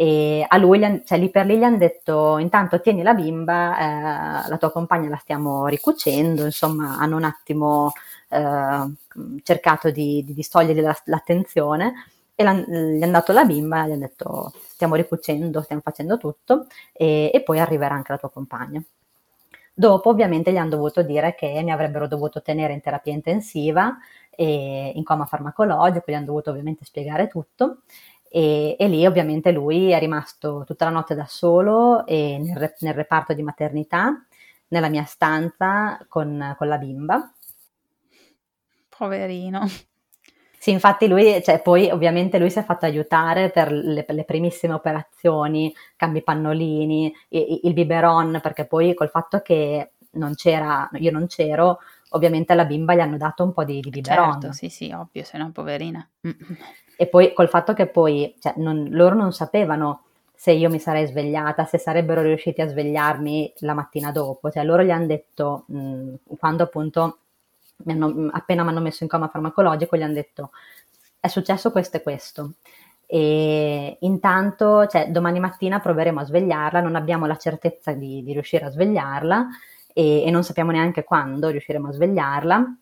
[0.00, 4.48] E a lui, cioè lì per lì gli hanno detto intanto tieni la bimba, eh,
[4.48, 7.90] la tua compagna la stiamo ricucendo, insomma hanno un attimo
[8.28, 8.92] eh,
[9.42, 11.94] cercato di, di distogliergli la, l'attenzione
[12.36, 17.32] e gli hanno dato la bimba, gli hanno detto stiamo ricucendo, stiamo facendo tutto e,
[17.34, 18.80] e poi arriverà anche la tua compagna.
[19.74, 23.98] Dopo ovviamente gli hanno dovuto dire che mi avrebbero dovuto tenere in terapia intensiva
[24.30, 27.78] e in coma farmacologico, gli hanno dovuto ovviamente spiegare tutto
[28.30, 33.32] e, e, lì ovviamente lui è rimasto tutta la notte da solo nel, nel, reparto
[33.32, 34.24] di maternità,
[34.68, 37.32] nella mia stanza con, con, la bimba.
[38.88, 39.66] Poverino.
[40.60, 44.24] Sì, infatti lui, cioè, poi ovviamente lui si è fatto aiutare per le, per le
[44.24, 51.12] primissime operazioni, cambi pannolini, il, il biberon, perché poi col fatto che non c'era, io
[51.12, 51.78] non c'ero,
[52.10, 54.32] ovviamente alla bimba gli hanno dato un po' di, di biberon.
[54.32, 56.06] Certo, sì, sì, ovvio, se no poverina.
[56.96, 60.04] E poi col fatto che poi cioè, non, loro non sapevano
[60.34, 64.50] se io mi sarei svegliata, se sarebbero riusciti a svegliarmi la mattina dopo.
[64.50, 67.18] Cioè, loro gli hanno detto, mh, quando appunto
[67.84, 70.50] mi hanno, appena mi hanno messo in coma farmacologico, gli hanno detto
[71.20, 72.52] è successo questo e questo.
[73.06, 78.66] E intanto, cioè, domani mattina proveremo a svegliarla, non abbiamo la certezza di, di riuscire
[78.66, 79.46] a svegliarla
[79.98, 82.76] e, e non sappiamo neanche quando riusciremo a svegliarla.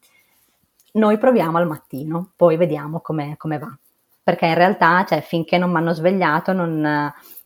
[0.92, 3.78] Noi proviamo al mattino, poi vediamo come va
[4.26, 6.80] perché in realtà, cioè, finché non mi hanno svegliato, non,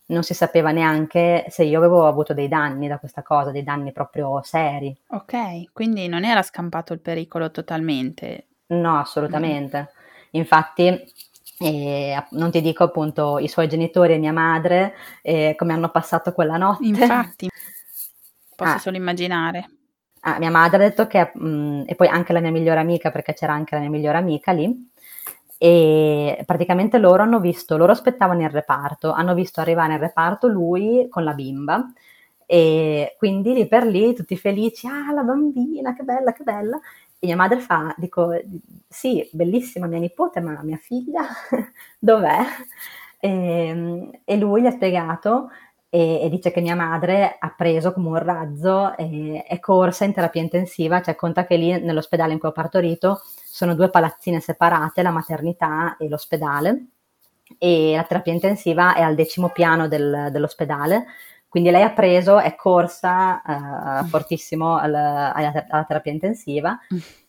[0.07, 3.91] non, si sapeva neanche se io avevo avuto dei danni da questa cosa, dei danni
[3.91, 4.97] proprio seri.
[5.09, 8.47] Ok, quindi non era scampato il pericolo totalmente.
[8.69, 9.91] No, assolutamente.
[10.31, 10.87] Infatti,
[11.59, 16.33] eh, non ti dico appunto i suoi genitori e mia madre eh, come hanno passato
[16.33, 16.83] quella notte.
[16.87, 17.47] Infatti,
[18.61, 18.79] posso ah.
[18.79, 19.69] solo immaginare.
[20.21, 23.09] Ah, mia madre ha detto che, mh, mm, e poi anche la mia migliore amica,
[23.09, 24.89] perché c'era anche la mia migliore amica lì,
[25.57, 31.07] e praticamente loro hanno visto, loro aspettavano il reparto, hanno visto arrivare in reparto lui
[31.09, 31.91] con la bimba
[32.45, 36.79] e quindi lì per lì tutti felici, ah la bambina, che bella, che bella.
[37.19, 38.31] E mia madre fa, dico,
[38.87, 41.21] sì, bellissima mia nipote, ma mia figlia
[41.99, 42.39] dov'è?
[43.19, 45.49] E, e lui gli ha spiegato
[45.93, 50.13] e, e, dice che mia madre ha preso come un razzo e è corsa in
[50.13, 55.01] terapia intensiva, cioè conta che lì nell'ospedale in cui ho partorito sono due palazzine separate,
[55.01, 56.85] la maternità e l'ospedale,
[57.57, 61.07] e la terapia intensiva è al decimo piano del, dell'ospedale,
[61.49, 66.79] quindi lei ha preso, è corsa uh, fortissimo al, alla, alla, terapia intensiva,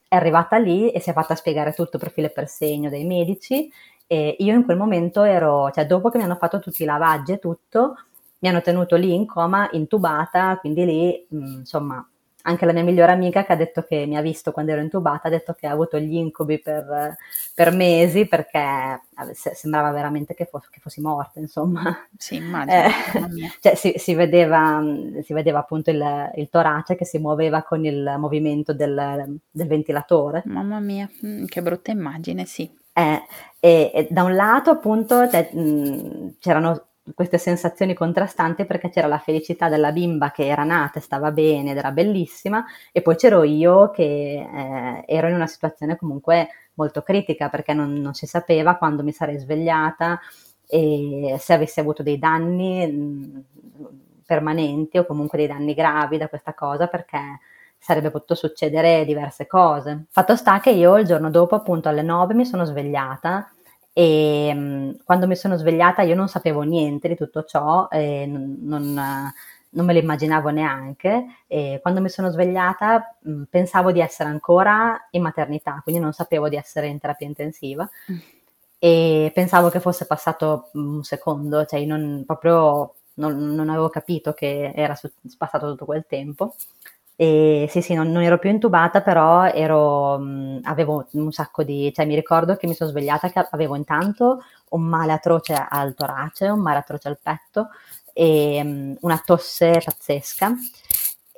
[0.07, 3.05] è arrivata lì e si è fatta spiegare tutto per filo e per segno dai
[3.05, 3.69] medici
[4.07, 7.33] e io in quel momento ero, cioè dopo che mi hanno fatto tutti i lavaggi
[7.33, 7.97] e tutto,
[8.43, 12.05] mi hanno tenuto lì in coma, intubata, quindi lì, mh, mm, insomma,
[12.43, 15.29] anche la mia migliore amica che ha detto che mi ha visto quando ero intubata,
[15.29, 17.17] ha detto che ha avuto gli incubi per,
[17.55, 19.01] per mesi perché
[19.33, 21.97] sembrava veramente che, fos- che, fossi morta, insomma.
[22.17, 22.83] Sì, immagino.
[22.83, 24.83] Eh, cioè, si, si, vedeva,
[25.23, 30.43] si, vedeva, appunto il, il, torace che si muoveva con il movimento del, del ventilatore.
[30.47, 32.69] Mamma mia, mm, che brutta immagine, sì.
[32.93, 33.23] Eh,
[33.61, 39.19] e, e, da un lato appunto cioè, mh, c'erano queste sensazioni contrastanti perché c'era la
[39.19, 43.43] felicità della bimba che era nata e stava bene ed era bellissima e poi c'ero
[43.43, 48.77] io che eh, ero in una situazione comunque molto critica perché non, non, si sapeva
[48.77, 50.21] quando mi sarei svegliata
[50.67, 53.45] e se avessi avuto dei danni mh,
[54.25, 57.19] permanenti o comunque dei danni gravi da questa cosa perché
[57.79, 60.05] sarebbe potuto succedere diverse cose.
[60.09, 63.52] Fatto sta che io il giorno dopo appunto alle 9 mi sono svegliata
[63.93, 68.57] e um, quando mi sono svegliata io non sapevo niente di tutto ciò, e non,
[68.63, 69.33] non,
[69.75, 74.29] non me lo immaginavo neanche e quando mi sono svegliata mh, mm, pensavo di essere
[74.29, 78.17] ancora in maternità, quindi non sapevo di essere in terapia intensiva mm.
[78.79, 84.73] e pensavo che fosse passato un secondo, cioè non, proprio non, non avevo capito che
[84.75, 86.55] era su- passato tutto quel tempo.
[87.23, 91.93] E sì, sì, non, non, ero più intubata, però ero, mh, avevo un sacco di...
[91.95, 96.49] cioè mi ricordo che mi sono svegliata che avevo intanto un male atroce al torace,
[96.49, 97.69] un male atroce al petto
[98.13, 100.53] e mh, una tosse pazzesca.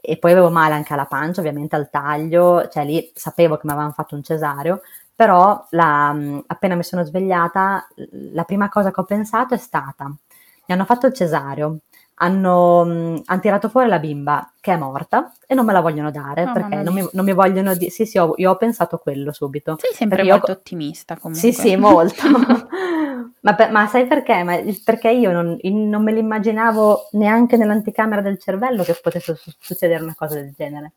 [0.00, 3.72] E poi avevo male anche alla pancia, ovviamente al taglio, cioè lì sapevo che mi
[3.72, 4.80] avevano fatto un cesareo,
[5.14, 7.86] però la, mh, appena mi sono svegliata,
[8.32, 11.78] la prima cosa che ho pensato è stata, mi hanno fatto il cesareo,
[12.16, 12.80] hanno,
[13.24, 16.52] hanno, tirato fuori la bimba che è morta e non me la vogliono dare oh,
[16.52, 17.90] perché non mi, non mi, vogliono dire.
[17.90, 19.76] Sì, sì, ho, io ho pensato quello subito.
[19.80, 20.56] Sei sempre perché molto io...
[20.56, 21.52] ottimista comunque.
[21.52, 22.22] Sì, sì, molto.
[23.40, 24.42] ma, per, ma, sai perché?
[24.44, 30.14] Ma, perché io non, non, me l'immaginavo neanche nell'anticamera del cervello che potesse succedere una
[30.16, 30.92] cosa del genere.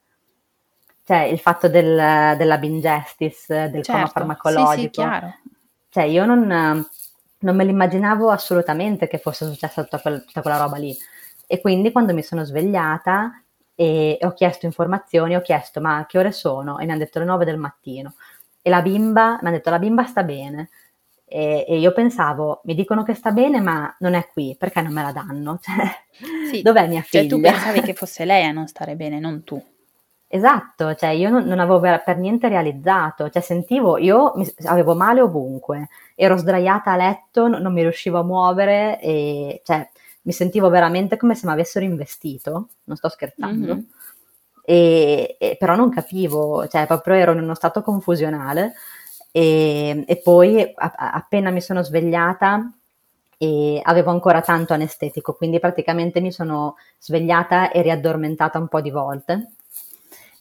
[1.04, 3.92] Cioè, il fatto del, della bingestis, del certo.
[3.92, 4.74] coma farmacologico.
[4.74, 5.36] Sì, sì, chiaro.
[5.90, 6.86] Cioè, io non
[7.40, 10.96] non me l'immaginavo assolutamente che fosse successa tutta, quel, tutta quella roba lì.
[11.46, 13.42] E quindi quando mi sono svegliata
[13.76, 16.80] e ho chiesto informazioni, ho chiesto ma che ore sono?
[16.80, 18.16] E mi hanno detto le 9 del mattino.
[18.62, 20.70] E la bimba, mi hanno detto la bimba sta bene.
[21.30, 24.94] E, e, io pensavo, mi dicono che sta bene, ma non è qui, perché non
[24.94, 25.60] me la danno?
[26.18, 27.24] Cioè, sì, dov'è mia figlia?
[27.24, 29.62] Cioè, tu pensavi che fosse lei a non stare bene, non tu.
[30.30, 35.22] Esatto, cioè io non, non avevo per niente realizzato, cioè sentivo, io mi, avevo male
[35.22, 39.90] ovunque, ero sdraiata a letto, non, non mi riuscivo a muovere e cioè,
[40.24, 43.84] mi sentivo veramente come se mi avessero investito, non sto scherzando, mm-hmm.
[44.66, 48.74] e, e, però non capivo, cioè proprio ero in uno stato confusionale
[49.32, 52.70] e, e poi a, appena mi sono svegliata
[53.38, 58.92] e avevo ancora tanto anestetico, quindi praticamente mi sono svegliata e riaddormentata un po' di
[58.92, 59.52] volte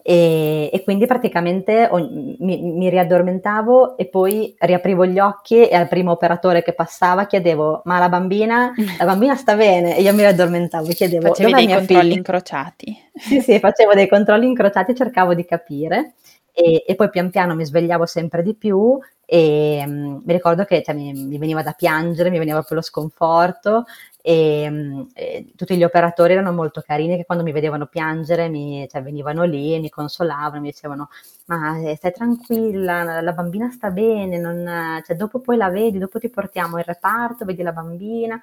[0.08, 5.88] e, e quindi praticamente ogni, mi, mi, riaddormentavo e poi riaprivo gli occhi e al
[5.88, 9.96] primo operatore che passava chiedevo ma la bambina, la bambina sta bene?
[9.96, 12.14] E io mi riaddormentavo chiedevo Facevi dei controlli figlia?
[12.14, 12.96] incrociati.
[13.16, 16.12] Sì, sì, facevo dei controlli incrociati cercavo di capire
[16.52, 20.84] e, e, poi pian piano mi svegliavo sempre di più e um, mi ricordo che
[20.84, 23.86] cioè, mi, mi, veniva da piangere, mi veniva proprio lo sconforto
[24.28, 28.84] e, um, e, tutti gli operatori erano molto carini che quando mi vedevano piangere mi,
[28.90, 31.10] cioè, venivano lì e mi consolavano, mi dicevano
[31.44, 36.18] ma eh, stai tranquilla, la bambina sta bene, non, cioè, dopo poi la vedi, dopo
[36.18, 38.40] ti portiamo in reparto, vedi la bambina.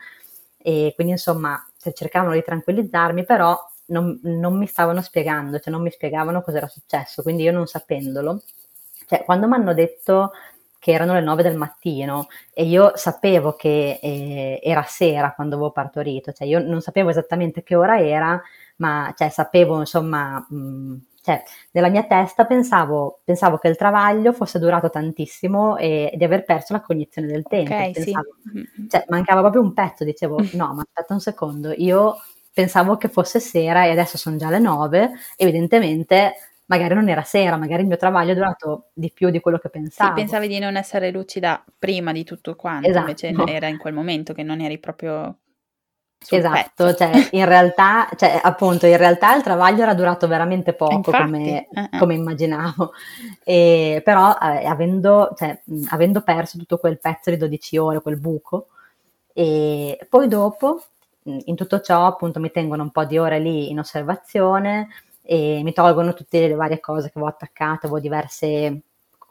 [0.57, 5.81] E quindi insomma cioè, cercavano di tranquillizzarmi però non, non, mi stavano spiegando, cioè non
[5.81, 8.41] mi spiegavano cosa era successo, quindi io non sapendolo,
[9.05, 10.31] cioè quando mi hanno detto
[10.83, 15.71] che erano le 9 del mattino e io sapevo che eh, era sera quando avevo
[15.71, 18.41] partorito, cioè io non sapevo esattamente che ora era,
[18.77, 24.59] ma cioè, sapevo insomma mh, cioè, nella mia testa pensavo, pensavo, che il travaglio fosse
[24.59, 27.73] durato tantissimo e di aver perso la cognizione del tempo.
[27.73, 28.87] Okay, pensavo, sì.
[28.89, 32.17] cioè, mancava proprio un pezzo, dicevo, no, ma aspetta un secondo, io
[32.53, 36.33] pensavo che fosse sera e adesso sono già le nove, evidentemente
[36.65, 39.69] magari non era sera, magari il mio travaglio è durato di più di quello che
[39.69, 40.09] pensavo.
[40.09, 43.09] Sì, pensavi di non essere lucida prima di tutto quanto, esatto.
[43.09, 45.37] invece era in quel momento che non eri proprio
[46.29, 51.23] esatto, cioè in realtà, cioè, appunto, in realtà il travaglio era durato veramente poco Infatti,
[51.23, 51.97] come, uh-uh.
[51.99, 52.93] come, immaginavo,
[53.43, 58.67] e, però eh, avendo, cioè, avendo, perso tutto quel pezzo di 12 ore, quel buco,
[59.33, 60.83] e poi dopo,
[61.23, 64.87] in tutto ciò, appunto, mi tengono un po' di ore lì in osservazione
[65.23, 68.81] e mi tolgono tutte le varie cose che avevo attaccato, avevo diverse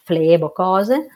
[0.02, 1.08] flebo, cose,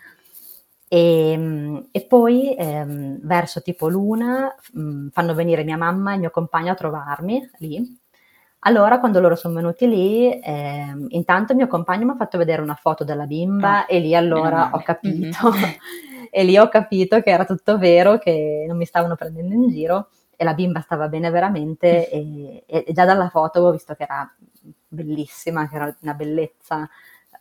[0.88, 6.14] e, ehm, e poi ehm, verso tipo l'una mh, mm, fanno venire mia mamma e
[6.14, 7.98] il mio compagno a trovarmi lì.
[8.60, 12.74] Allora, quando loro sono venuti lì, ehm, intanto mio compagno mi ha fatto vedere una
[12.74, 15.50] foto della bimba oh, e lì allora ho capito.
[15.50, 15.70] Mm-hmm.
[16.30, 20.08] e lì ho capito che era tutto vero, che non mi stavano prendendo in giro
[20.36, 24.30] e la bimba stava bene veramente e, e, già dalla foto ho visto che era
[24.88, 26.88] bellissima, che era una bellezza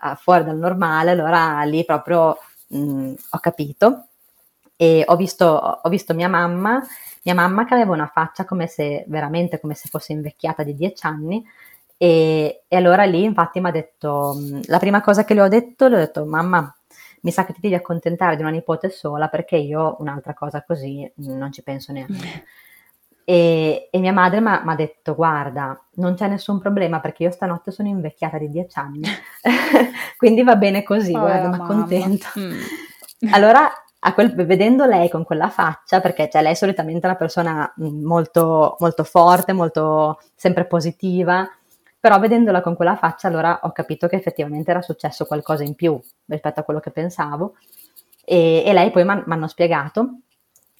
[0.02, 2.38] uh, fuori dal normale, allora lì proprio
[2.68, 4.08] mh, ho capito
[4.76, 6.84] e ho visto, ho visto mia mamma,
[7.24, 11.06] mia mamma che aveva una faccia come se, veramente come se fosse invecchiata di dieci
[11.06, 11.46] anni
[11.98, 14.36] e, e allora lì infatti mi ha detto,
[14.66, 16.76] la prima cosa che le ho detto, le ho detto mamma
[17.26, 21.12] mi sa che ti devi accontentare di una nipote sola perché io un'altra cosa così
[21.16, 22.46] non ci penso neanche.
[23.28, 27.71] E, e, mia madre mi ha detto: Guarda, non c'è nessun problema perché io stanotte
[27.71, 29.01] sono invecchiata di dieci anni,
[30.15, 32.28] quindi va bene così, oh, guarda, mi accontento.
[32.39, 32.61] Mm.
[33.32, 33.67] allora,
[34.13, 38.76] quel, vedendo lei con quella faccia, perché cioè, lei è solitamente una persona mm, molto,
[38.80, 41.49] molto forte, molto sempre positiva,
[41.99, 45.99] però vedendola con quella faccia, allora ho capito che effettivamente era successo qualcosa in più
[46.26, 47.55] rispetto a quello che pensavo.
[48.23, 50.19] E, e lei poi mi ha spiegato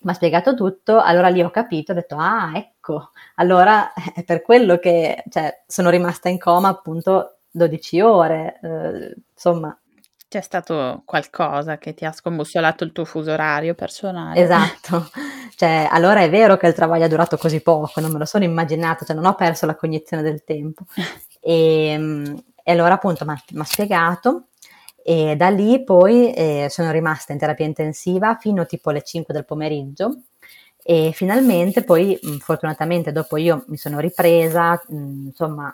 [0.06, 4.40] mi ha spiegato tutto, allora lì ho capito, ho detto, ah, ecco, allora è per
[4.40, 9.76] quello che cioè, sono rimasta in coma appunto 12 ore, eh, insomma.
[10.28, 14.40] C'è stato qualcosa che ti ha scombussolato il tuo fuso orario personale.
[14.40, 15.08] Esatto,
[15.56, 18.44] cioè, allora è vero che il travaglio è durato così poco, non me lo sono
[18.44, 20.84] immaginato, cioè non ho perso la cognizione del tempo.
[21.40, 24.48] E, ehm, e allora appunto mi ha spiegato
[25.08, 29.44] e da lì poi eh, sono rimasta in terapia intensiva fino tipo alle 5 del
[29.44, 30.22] pomeriggio.
[30.82, 35.72] E finalmente poi fortunatamente dopo io mi sono ripresa, mh, insomma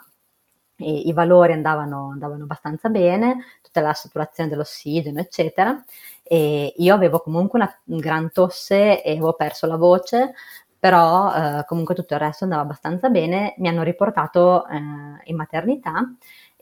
[0.77, 5.83] i, i valori andavano, andavano, abbastanza bene, tutta la saturazione dell'ossigeno eccetera.
[6.21, 10.33] E io avevo comunque una, una gran tosse e avevo perso la voce
[10.77, 14.77] però eh, comunque tutto il resto andava abbastanza bene, mi hanno riportato eh,
[15.23, 16.13] in maternità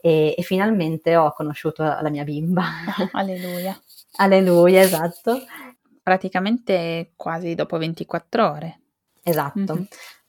[0.02, 2.64] e, e finalmente ho conosciuto la mia bimba.
[3.12, 3.80] Alleluia.
[4.16, 5.38] Alleluia, esatto.
[6.02, 8.80] Praticamente quasi dopo 24 ore.
[9.22, 9.74] Esatto.
[9.74, 9.84] Mm-hmm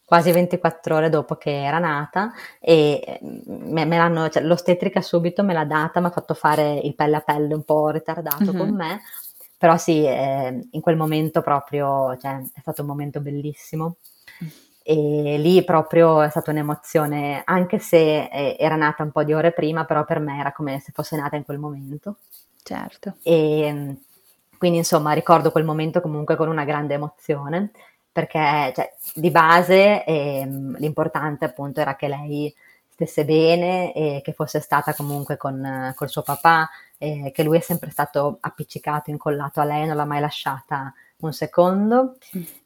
[0.05, 5.53] quasi 24 ore dopo che era nata e me, me l'hanno, cioè, l'ostetrica subito me
[5.53, 8.57] l'ha data, mi ha fatto fare il pelle a pelle un po' ritardato mm-hmm.
[8.57, 9.01] con me,
[9.57, 13.95] però sì, eh, in quel momento proprio, cioè, è stato un momento bellissimo
[14.83, 19.53] e lì proprio è stata un'emozione, anche se eh, era nata un po' di ore
[19.53, 22.17] prima, però per me era come se fosse nata in quel momento.
[22.61, 23.15] Certo.
[23.23, 23.95] E
[24.57, 27.71] quindi insomma ricordo quel momento comunque con una grande emozione,
[28.11, 30.45] perché cioè, di base eh,
[30.77, 32.53] l'importante appunto era che lei
[32.89, 37.61] stesse bene e che fosse stata comunque con col suo papà, eh, che lui è
[37.61, 42.17] sempre stato appiccicato, incollato a lei, non l'ha mai lasciata un secondo.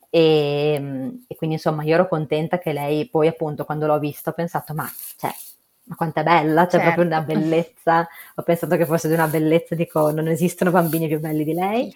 [0.08, 0.20] Mm.
[0.20, 0.74] E,
[1.28, 4.74] e, quindi insomma io ero contenta che lei poi appunto quando l'ho vista ho pensato
[4.74, 5.32] ma, cioè,
[5.84, 6.86] ma quanto è bella, c'è certo.
[6.86, 11.20] proprio una bellezza, ho pensato che fosse di una bellezza, dico non esistono bambini più
[11.20, 11.94] belli di lei.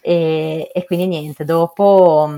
[0.00, 2.30] E, e quindi niente, dopo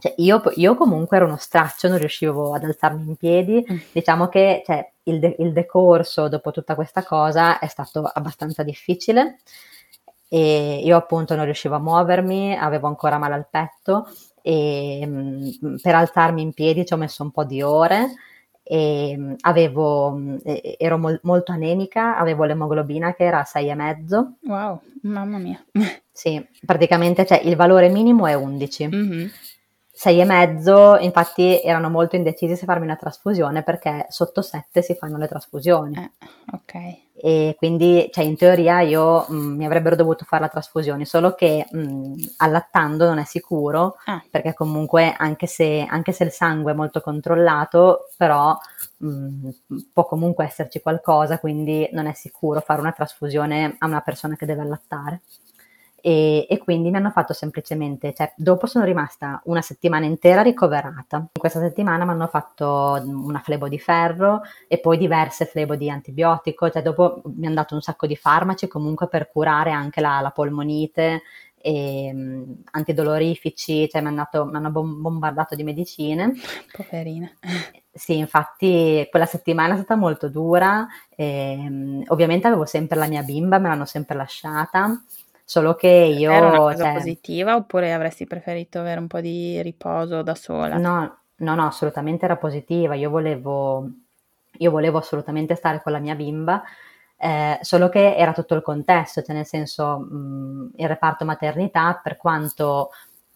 [0.00, 3.76] cioè io, io, comunque ero uno straccio, non riuscivo ad alzarmi in piedi, mm.
[3.92, 9.38] diciamo che cioè, il, de- il decorso dopo tutta questa cosa è stato abbastanza difficile
[10.28, 14.08] e io appunto non riuscivo a muovermi, avevo ancora male al petto
[14.42, 18.14] e mh, mm, per alzarmi in piedi ci ho messo un po' di ore
[18.62, 20.38] e mh, mm, avevo, mh,
[20.78, 24.32] ero mol- molto anemica, avevo l'emoglobina che era a 6,5.
[24.44, 25.64] Wow, mamma mia.
[26.18, 28.88] Sì, praticamente cioè, il valore minimo è 11.
[28.88, 29.26] Mm-hmm.
[29.94, 35.28] 6,5, infatti erano molto indecisi se farmi una trasfusione perché sotto 7 si fanno le
[35.28, 35.96] trasfusioni.
[35.96, 36.10] Eh,
[36.52, 37.07] ok.
[37.20, 41.34] E quindi cioè, in teoria io mh, mm, mi avrebbero dovuto fare la trasfusione, solo
[41.34, 44.22] che mh, mm, allattando non è sicuro, ah.
[44.30, 48.56] perché comunque anche se, anche se, il sangue è molto controllato, però
[48.98, 49.48] mh, mm,
[49.92, 54.46] può comunque esserci qualcosa, quindi non è sicuro fare una trasfusione a una persona che
[54.46, 55.20] deve allattare
[56.00, 61.16] e, e, quindi mi hanno fatto semplicemente, cioè dopo sono rimasta una settimana intera ricoverata.
[61.16, 65.90] In questa settimana mi hanno fatto una flebo di ferro e poi diverse flebo di
[65.90, 70.20] antibiotico, cioè dopo mi hanno dato un sacco di farmaci comunque per curare anche la,
[70.20, 71.22] la polmonite
[71.60, 76.32] e um, antidolorifici, cioè mi hanno, dato, mi hanno bombardato di medicine.
[76.70, 77.28] Poverina.
[77.92, 80.86] Sì, infatti quella settimana è stata molto dura,
[81.16, 85.02] e, um, ovviamente avevo sempre la mia bimba, me l'hanno sempre lasciata
[85.50, 86.30] Solo che io...
[86.30, 90.76] Era una cosa cioè, positiva oppure avresti preferito avere un po' di riposo da sola?
[90.76, 92.94] No, no, no, assolutamente era positiva.
[92.94, 93.88] Io volevo,
[94.58, 96.62] io volevo assolutamente stare con la mia bimba,
[97.16, 102.18] eh, solo che era tutto il contesto, cioè nel senso mh, il reparto maternità, per
[102.18, 102.90] quanto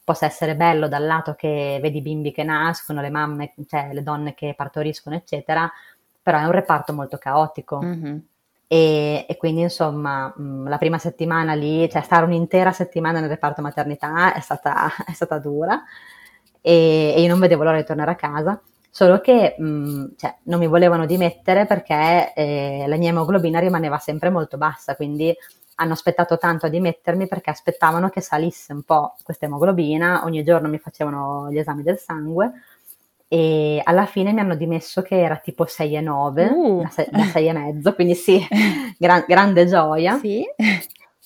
[0.04, 4.02] possa essere bello dal lato che vedi i bimbi che nascono, le mamme, cioè le
[4.02, 5.72] donne che partoriscono, eccetera,
[6.20, 7.80] però è un reparto molto caotico.
[7.80, 8.18] Mm-hmm.
[8.72, 13.60] E, e, quindi insomma mh, la prima settimana lì, cioè stare un'intera settimana nel reparto
[13.60, 15.82] maternità è stata, è stata dura.
[16.62, 18.58] E, e, io non vedevo l'ora di tornare a casa,
[18.88, 24.30] solo che mh, cioè, non mi volevano dimettere perché eh, la mia emoglobina rimaneva sempre
[24.30, 25.36] molto bassa, quindi
[25.74, 30.68] hanno aspettato tanto a dimettermi perché aspettavano che salisse un po' questa emoglobina, ogni giorno
[30.68, 32.52] mi facevano gli esami del sangue
[33.32, 36.82] e alla fine mi hanno dimesso che era tipo 6,9 uh.
[36.82, 38.46] da 6,5, quindi sì,
[38.98, 40.18] gran, grande gioia.
[40.18, 40.44] Sì.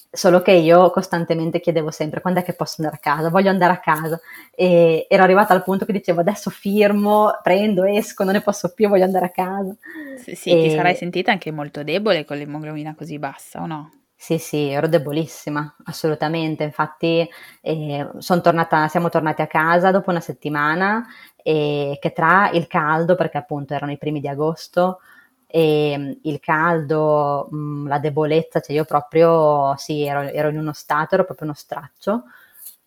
[0.08, 3.72] Solo che io costantemente chiedevo sempre quando è che posso andare a casa, voglio andare
[3.72, 4.20] a casa
[4.54, 8.88] e ero arrivata al punto che dicevo adesso firmo, prendo, esco, non ne posso più,
[8.88, 9.74] voglio andare a casa.
[10.22, 10.62] Sì, sì e...
[10.62, 13.90] ti sarai sentita anche molto debole con l'emoglobina così bassa o no?
[14.18, 16.64] Sì, sì, ero debolissima, assolutamente.
[16.64, 17.28] Infatti,
[17.60, 18.08] eh,
[18.42, 21.06] tornata, siamo tornati a casa dopo una settimana
[21.42, 25.00] e che tra il caldo, perché appunto erano i primi di agosto,
[25.46, 31.14] e il caldo, mh, la debolezza, cioè io proprio, sì, ero, ero, in uno stato,
[31.14, 32.24] ero proprio uno straccio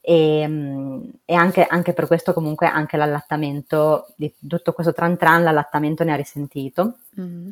[0.02, 5.44] e, mh, e anche, anche, per questo comunque anche l'allattamento, di tutto questo tran tran,
[5.44, 6.98] l'allattamento ne ha risentito.
[7.20, 7.50] Mm-hmm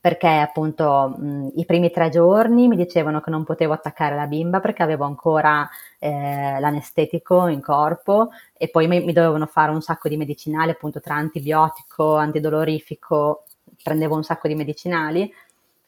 [0.00, 4.60] perché appunto mh, i primi tre giorni mi dicevano che non potevo attaccare la bimba
[4.60, 5.68] perché avevo ancora
[5.98, 11.00] eh, l'anestetico in corpo e poi mi, mi, dovevano fare un sacco di medicinali appunto
[11.00, 13.44] tra antibiotico, antidolorifico,
[13.82, 15.32] prendevo un sacco di medicinali.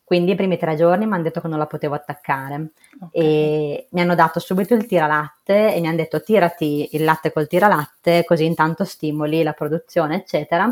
[0.02, 3.10] Quindi i primi tre giorni mi hanno detto che non la potevo attaccare okay.
[3.12, 7.46] e mi hanno dato subito il tiralatte e mi hanno detto tirati il latte col
[7.46, 10.68] tiralatte così intanto stimoli la produzione eccetera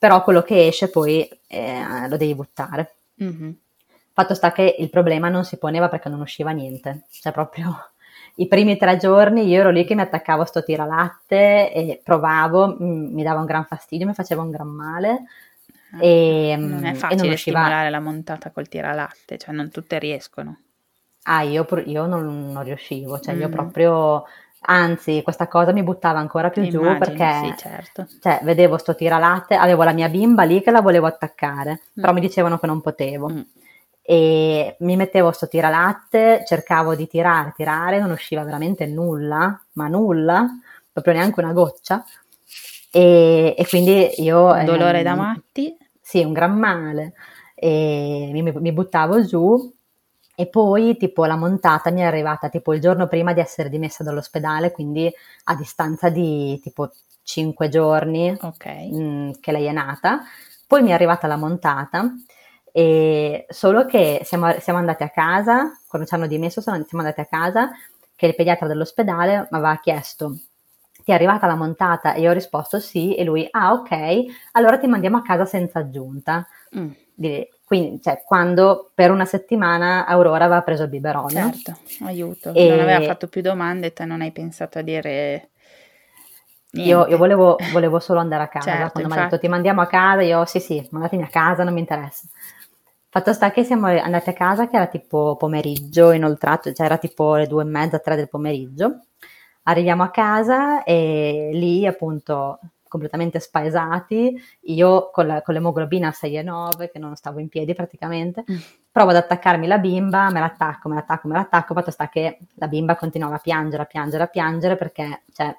[0.00, 2.94] però quello che esce poi eh, lo devi buttare.
[3.22, 3.50] Mm-hmm.
[4.14, 7.90] Fatto sta che il problema non si poneva perché non usciva niente, cioè proprio
[8.36, 12.76] i primi tre giorni io ero lì che mi attaccavo a sto tiralatte e provavo,
[12.78, 15.24] m- mi dava un gran fastidio, mi faceva un gran male.
[15.92, 17.58] Ah, e, non è facile non usciva...
[17.58, 20.60] stimolare la montata col tiralatte, cioè non tutte riescono.
[21.24, 23.40] Ah, io, io non, non, riuscivo, cioè mm.
[23.40, 24.24] io proprio
[24.62, 28.06] Anzi, questa cosa mi buttava ancora più Immagino, giù perché sì, certo.
[28.20, 32.00] cioè, vedevo sto tiralatte, avevo la mia bimba lì che la volevo attaccare, mm.
[32.00, 33.28] però mi dicevano che non potevo.
[33.30, 33.40] Mm.
[34.02, 40.46] E mi mettevo sto tiralatte, cercavo di tirare, tirare, non usciva veramente nulla, ma nulla,
[40.92, 42.04] proprio neanche una goccia.
[42.90, 44.52] E, e quindi io...
[44.52, 45.76] Un dolore eh, da matti?
[46.00, 47.14] Sì, un gran male.
[47.54, 49.72] E mi, mi buttavo giù
[50.40, 54.02] e poi tipo la montata mi è arrivata tipo il giorno prima di essere dimessa
[54.02, 55.12] dall'ospedale, quindi
[55.44, 56.90] a distanza di tipo
[57.22, 58.90] 5 giorni okay.
[58.90, 60.20] mh, mm, che lei è nata.
[60.66, 62.10] Poi mi è arrivata la montata,
[62.72, 67.26] e solo che siamo, siamo andati a casa, quando ci hanno dimesso siamo andati a
[67.26, 67.70] casa,
[68.16, 70.38] che il pediatra dell'ospedale mi aveva chiesto
[71.04, 72.14] ti è arrivata la montata?
[72.14, 75.80] E io ho risposto sì, e lui, ah ok, allora ti mandiamo a casa senza
[75.80, 76.46] aggiunta.
[76.76, 76.90] Mm.
[77.64, 81.52] Quindi, cioè, quando per una settimana Aurora aveva preso il biberone.
[81.52, 82.52] Certo, aiuto.
[82.54, 82.68] E...
[82.68, 85.50] Non aveva fatto più domande e te non hai pensato a dire...
[86.74, 88.70] Io, io, volevo, volevo, solo andare a casa.
[88.70, 89.14] Certo, Quando infatti...
[89.14, 91.80] mi ha detto ti mandiamo a casa, io sì sì, mandatemi a casa, non mi
[91.80, 92.26] interessa.
[93.08, 97.34] Fatto sta che siamo andati a casa che era tipo pomeriggio inoltrato, cioè era tipo
[97.34, 99.00] le due e mezza, tre del pomeriggio.
[99.64, 102.60] Arriviamo a casa e lì appunto
[102.90, 108.56] completamente spaesati, io con, la, con l'emoglobina 6,9 che non stavo in piedi praticamente, mm.
[108.90, 112.66] provo ad attaccarmi la bimba, me l'attacco, me l'attacco, me l'attacco, fatto sta che la
[112.66, 115.56] bimba continuava a piangere, a piangere, a piangere perché, cioè,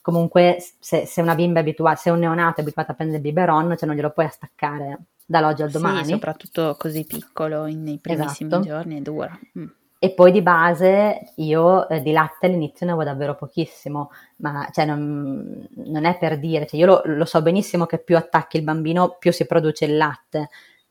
[0.00, 3.24] comunque se, se una bimba è abituata, se un neonato è abituato a prendere il
[3.24, 6.04] biberon, cioè non glielo puoi attaccare dall'oggi al domani.
[6.04, 8.66] Sì, soprattutto così piccolo, nei primissimi esatto.
[8.66, 9.38] giorni è dura.
[9.56, 9.66] Mm.
[10.04, 14.84] E poi di base io eh, di latte all'inizio ne avevo davvero pochissimo, ma cioè,
[14.84, 18.64] non, non, è per dire, cioè, io lo, lo, so benissimo che più attacchi il
[18.64, 20.48] bambino più si produce il latte,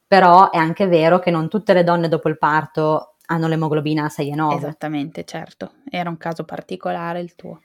[0.07, 4.55] però è anche vero che non tutte le donne dopo il parto hanno l'emoglobina 6,9.
[4.55, 7.59] Esattamente, certo, era un caso particolare il tuo.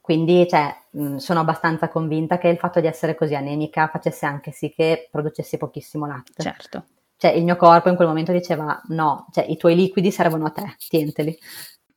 [0.00, 0.74] Quindi cioè,
[1.16, 5.58] sono abbastanza convinta che il fatto di essere così anemica facesse anche sì che producessi
[5.58, 6.42] pochissimo latte.
[6.42, 6.84] Certo
[7.16, 10.50] cioè il mio corpo in quel momento diceva no, cioè i tuoi liquidi servono a
[10.50, 11.36] te, tienteli.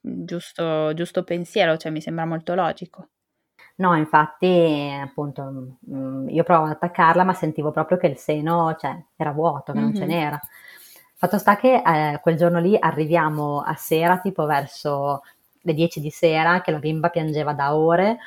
[0.02, 3.10] Giusto, giusto pensiero, cioè mi sembra molto logico.
[3.76, 8.98] No, infatti, appunto, mm, io provavo ad attaccarla, ma sentivo proprio che il seno cioè,
[9.16, 9.88] era vuoto, che mm-hmm.
[9.88, 10.40] non ce n'era.
[11.16, 15.22] Fatto sta che eh, quel giorno lì arriviamo a sera, tipo verso
[15.62, 18.18] le 10 di sera, che la bimba piangeva da ore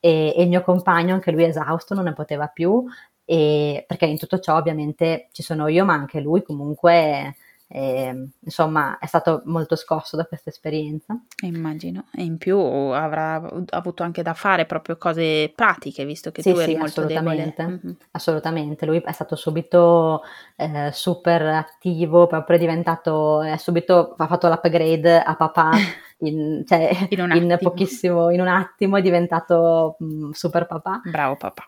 [0.00, 2.84] e, e il mio compagno, anche lui esausto, non ne poteva più,
[3.30, 7.36] e perché in tutto ciò ovviamente ci sono io, ma anche lui comunque
[7.72, 11.16] eh, insomma è stato molto scosso da questa esperienza.
[11.42, 16.52] Immagino, e in più avrà avuto anche da fare proprio cose pratiche, visto che sì,
[16.52, 17.92] tu eri sì, molto assolutamente, mm-hmm.
[18.10, 20.22] assolutamente, lui è stato subito
[20.56, 25.70] eh, super attivo, proprio è diventato, è subito, ha fatto l'upgrade a papà.
[26.22, 31.00] In, cioè, in, un in pochissimo, in un attimo è diventato mh, mm, super papà.
[31.04, 31.66] Bravo papà.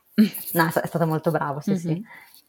[0.53, 1.79] No, è stato molto bravo, sì, mm-hmm.
[1.81, 2.05] sì.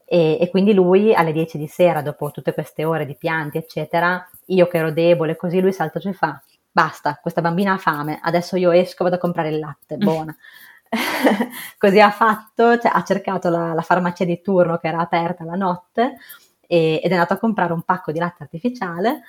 [0.06, 4.28] E, e, quindi lui alle 10 di sera, dopo tutte queste ore di pianti, eccetera,
[4.48, 8.20] io che ero debole, così lui salta giù e fa: Basta, questa bambina ha fame,
[8.22, 10.36] adesso io esco, vado a comprare il latte, buona.
[11.78, 15.56] così ha fatto, cioè, ha cercato la, la, farmacia di turno che era aperta la
[15.56, 16.18] notte
[16.68, 19.22] e, ed è andato a comprare un pacco di latte artificiale.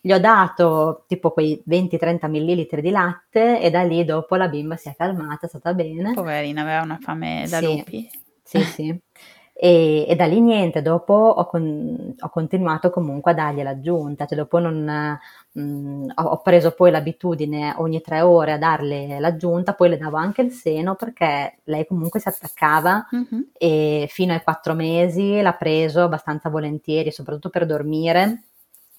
[0.00, 4.76] Gli ho dato tipo quei 20-30 millilitri di latte e da lì dopo la bimba
[4.76, 6.12] si è calmata, è stata bene.
[6.12, 8.10] Poverina, aveva una fame da sì, lupi.
[8.42, 9.00] Sì, sì.
[9.54, 14.38] E, e, da lì niente, dopo ho, con, ho, continuato comunque a dargli l'aggiunta, cioè
[14.38, 15.18] dopo non,
[15.52, 20.16] mh, mm, ho, preso poi l'abitudine ogni tre ore a darle l'aggiunta, poi le davo
[20.16, 23.42] anche il seno perché lei comunque si attaccava mm-hmm.
[23.52, 28.44] e fino ai quattro mesi l'ha preso abbastanza volentieri, soprattutto per dormire,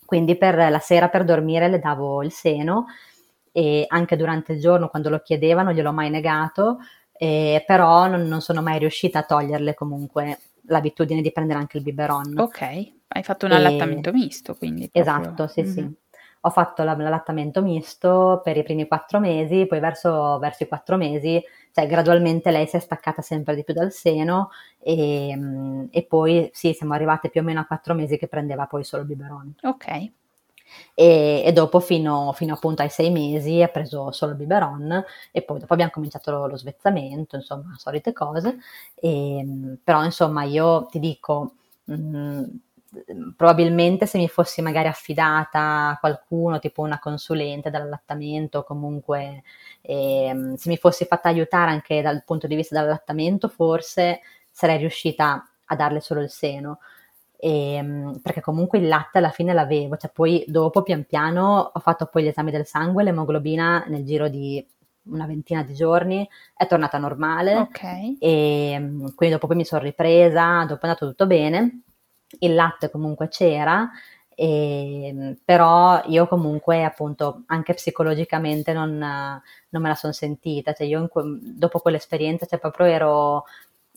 [0.05, 2.85] quindi per la sera per dormire le davo il seno
[3.51, 6.79] e anche durante il giorno quando lo chiedevano gliel'ho mai negato,
[7.23, 11.83] eh, però non, non, sono mai riuscita a toglierle comunque l'abitudine di prendere anche il
[11.83, 12.37] biberon.
[12.37, 12.61] Ok,
[13.07, 13.55] hai fatto un e...
[13.55, 14.89] allattamento misto, quindi.
[14.89, 15.01] Proprio...
[15.01, 15.71] Esatto, sì, mm-hmm.
[15.71, 15.95] sì.
[16.45, 21.41] Ho fatto l'allattamento misto per i primi quattro mesi, poi verso, verso, i quattro mesi,
[21.71, 26.73] cioè gradualmente lei si è staccata sempre di più dal seno e, e poi sì,
[26.73, 29.55] siamo arrivate più o meno a quattro mesi che prendeva poi solo il biberon.
[29.61, 30.11] Ok
[30.93, 35.41] e, e dopo fino, fino, appunto ai sei mesi ha preso solo il biberon e
[35.41, 38.57] poi dopo abbiamo cominciato lo, lo svezzamento, insomma, solite cose,
[38.95, 41.53] e, però insomma io ti dico...
[41.85, 42.43] Mh, mm,
[43.35, 49.43] probabilmente se mi fossi magari affidata a qualcuno, tipo una consulente dell'allattamento, o comunque
[49.81, 54.21] eh, se mi fossi fatta aiutare anche dal punto di vista dell'allattamento, forse
[54.51, 56.79] sarei riuscita a darle solo il seno.
[57.43, 61.79] E, ehm, perché comunque il latte alla fine l'avevo, cioè poi dopo pian piano ho
[61.81, 64.65] fatto poi gli esami del sangue, l'emoglobina nel giro di
[65.07, 66.25] una ventina di giorni
[66.55, 68.15] è tornata normale okay.
[68.17, 71.81] e ehm, quindi dopo poi mi sono ripresa, dopo è andato tutto bene,
[72.39, 73.89] il latte comunque c'era,
[74.33, 80.87] e, ehm, però io comunque appunto anche psicologicamente non, non me la sono sentita, cioè
[80.87, 83.43] io que- dopo quell'esperienza cioè proprio ero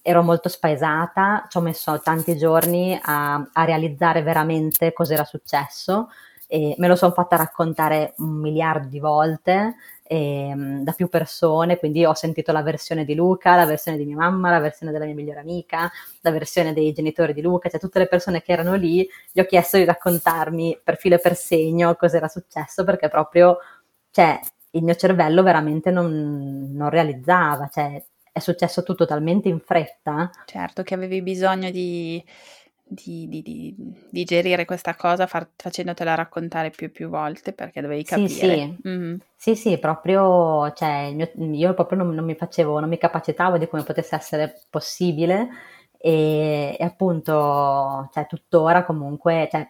[0.08, 6.10] ero molto spaesata, ci ho messo tanti giorni a, a realizzare veramente cosa era successo
[6.46, 9.74] e me lo sono fatta raccontare un miliardo di volte
[10.04, 14.04] e, ehm, da più persone, quindi ho sentito la versione di Luca, la versione di
[14.04, 17.80] mia mamma, la versione della mia migliore amica, la versione dei genitori di Luca, cioè
[17.80, 21.34] tutte le persone che erano lì, gli ho chiesto di raccontarmi per filo e per
[21.34, 23.58] segno cosa era successo perché proprio,
[24.12, 24.38] cioè,
[24.70, 28.00] il mio cervello veramente non, non realizzava, cioè
[28.36, 30.30] è successo tutto talmente in fretta.
[30.44, 32.22] Certo, che avevi bisogno di,
[32.84, 33.74] di, di, di
[34.10, 38.28] digerire questa cosa far, facendotela raccontare più e più volte perché dovevi capire.
[38.28, 39.16] Sì, sì, mm-hmm.
[39.34, 43.68] sì, sì proprio, cioè, mio, io proprio non, non, mi facevo, non mi capacitavo di
[43.68, 45.48] come potesse essere possibile
[45.96, 49.66] e, e appunto, cioè, tuttora comunque, cioè,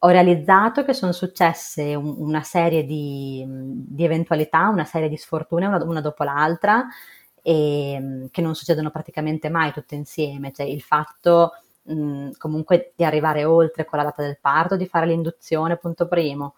[0.00, 5.64] ho realizzato che sono successe un, una serie di, di, eventualità, una serie di sfortune
[5.64, 6.86] una, una dopo l'altra
[7.42, 11.52] e ehm, che non succedono praticamente mai tutte insieme, cioè il fatto
[11.82, 16.54] mh, comunque di arrivare oltre con la data del parto, di fare l'induzione, punto primo.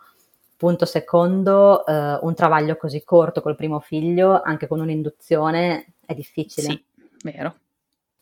[0.56, 6.68] Punto secondo, eh, un travaglio così corto col primo figlio, anche con un'induzione, è difficile.
[6.68, 6.84] Sì,
[7.24, 7.56] vero.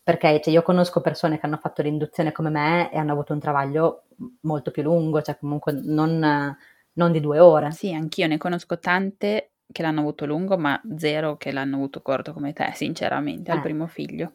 [0.03, 3.39] perché cioè, io conosco persone che hanno fatto l'induzione come me e hanno avuto un
[3.39, 4.03] travaglio
[4.41, 6.57] molto più lungo, cioè comunque non,
[6.93, 7.71] non di due ore.
[7.71, 12.31] Sì, anch'io ne conosco tante che l'hanno avuto lungo, ma zero che l'hanno avuto corto
[12.31, 13.53] come te, sinceramente, eh.
[13.53, 14.31] al primo figlio.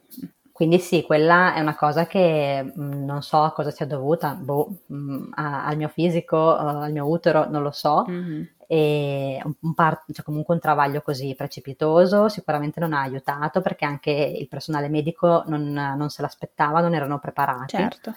[0.59, 4.35] Quindi sì, quella è una cosa che mh, mm, non so a cosa sia dovuta,
[4.35, 8.05] boh, mh, mm, a, al mio fisico, uh, al mio utero, non lo so.
[8.11, 8.43] Mm-hmm.
[8.67, 13.85] E un, un par- cioè comunque un travaglio così precipitoso sicuramente non ha aiutato perché
[13.85, 17.77] anche il personale medico non, non se l'aspettava, non erano preparati.
[17.77, 18.15] Certo.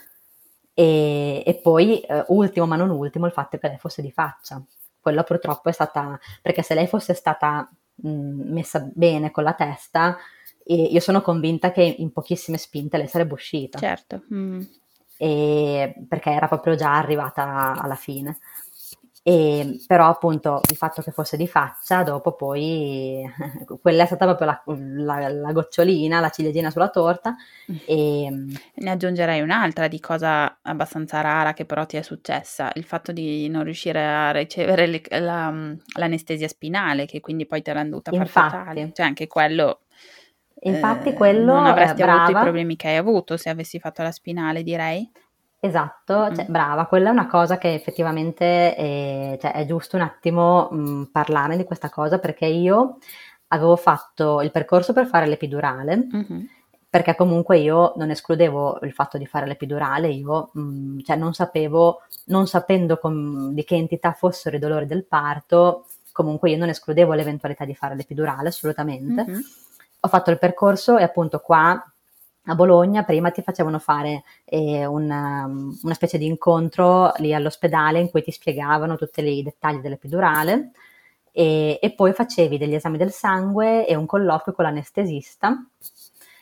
[0.74, 4.60] E, e poi, uh, ultimo ma non ultimo, il fatto che lei fosse di faccia.
[5.02, 8.10] Quello purtroppo è stata, perché se lei fosse stata mh,
[8.54, 10.18] messa bene con la testa,
[10.64, 13.80] e io sono convinta che in pochissime spinte lei sarebbe uscita.
[13.80, 14.24] Certo.
[14.34, 14.62] Mm.
[15.18, 18.38] E, perché era proprio già arrivata alla fine.
[19.24, 23.22] E, però appunto il fatto che fosse di faccia, dopo poi
[23.80, 27.36] quella è stata proprio la, la, la gocciolina, la ciliegina sulla torta.
[27.86, 28.28] E...
[28.74, 33.48] Ne aggiungerei un'altra di cosa abbastanza rara che però ti è successa, il fatto di
[33.48, 35.54] non riuscire a ricevere le, la,
[35.98, 38.92] l'anestesia spinale, che quindi poi te l'hanno dovuta far fatale.
[38.92, 39.82] Cioè anche quello...
[40.64, 41.54] Infatti eh, quello...
[41.54, 45.10] Non avresti avuto i problemi che hai avuto se avessi fatto la spinale, direi?
[45.64, 50.70] Esatto, cioè, brava, quella è una cosa che effettivamente è, cioè, è giusto un attimo
[50.72, 52.98] mh, parlare di questa cosa perché io
[53.50, 56.44] avevo fatto il percorso per fare l'epidurale, mm-hmm.
[56.90, 62.02] perché comunque io non escludevo il fatto di fare l'epidurale, io mh, cioè, non sapevo,
[62.26, 67.14] non sapendo com- di che entità fossero i dolori del parto, comunque io non escludevo
[67.14, 69.26] l'eventualità di fare l'epidurale assolutamente.
[69.28, 69.40] Mm-hmm.
[70.00, 71.80] Ho fatto il percorso e appunto qua
[72.46, 78.00] a Bologna prima ti facevano fare eh, una, um, una, specie di incontro lì all'ospedale
[78.00, 80.72] in cui ti spiegavano tutti i dettagli dell'epidurale
[81.32, 85.66] e, e, poi facevi degli esami del sangue e un colloquio con l'anestesista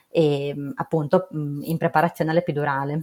[0.08, 3.02] e, mm, appunto mm, in preparazione all'epidurale.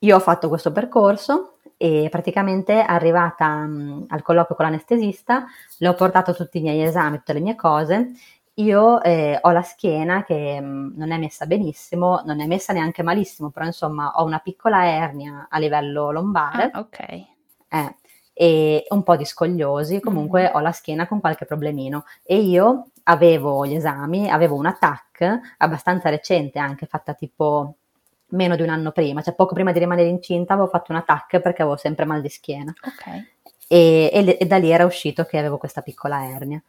[0.00, 5.46] Io ho fatto questo percorso e praticamente arrivata mh, mm, al colloquio con l'anestesista
[5.78, 8.10] le ho portato tutti i miei esami, tutte le mie cose
[8.54, 12.72] io eh, ho la schiena che mh, mm, non è messa benissimo, non è messa
[12.72, 16.70] neanche malissimo, però insomma ho una piccola ernia a livello lombare.
[16.72, 16.98] Ah, ok.
[17.68, 17.96] Eh,
[18.32, 20.54] e un po' di scogliosi, comunque mm.
[20.54, 22.04] ho la schiena con qualche problemino.
[22.22, 27.74] E io avevo gli esami, avevo un TAC abbastanza recente, anche fatta tipo
[28.28, 31.40] meno di un anno prima, cioè poco prima di rimanere incinta avevo fatto un TAC
[31.40, 32.72] perché avevo sempre mal di schiena.
[32.84, 33.32] Ok.
[33.66, 36.62] E, e, e da lì era uscito che avevo questa piccola ernia.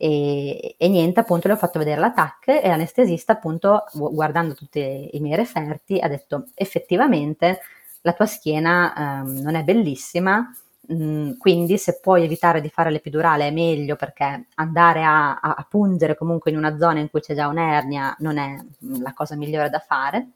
[0.00, 5.18] E, e, niente, appunto le ho fatto vedere l'attacco e l'anestesista appunto guardando tutti i
[5.18, 7.58] miei referti ha detto effettivamente
[8.02, 10.54] la tua schiena um, non è bellissima,
[10.86, 15.54] mh, mm, quindi se puoi evitare di fare l'epidurale è meglio perché andare a, a,
[15.54, 19.12] a, pungere comunque in una zona in cui c'è già un'ernia non è mm, la
[19.14, 20.28] cosa migliore da fare,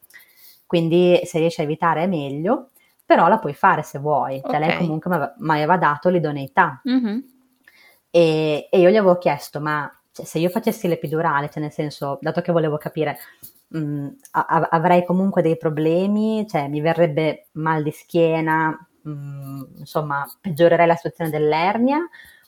[0.67, 2.71] quindi se riesci a evitare è meglio,
[3.05, 4.61] però la puoi fare se vuoi, cioè okay.
[4.61, 6.83] lei comunque mi aveva dato l'idoneità.
[6.89, 7.19] Mm-hmm
[8.15, 12.19] e, e io gli avevo chiesto, ma cioè, se io facessi l'epidurale, cioè nel senso,
[12.21, 13.17] dato che volevo capire,
[13.69, 18.69] mh, a- avrei comunque dei problemi, cioè mi verrebbe mal di schiena,
[19.03, 22.01] mh, mm, insomma, peggiorerei la situazione dell'ernia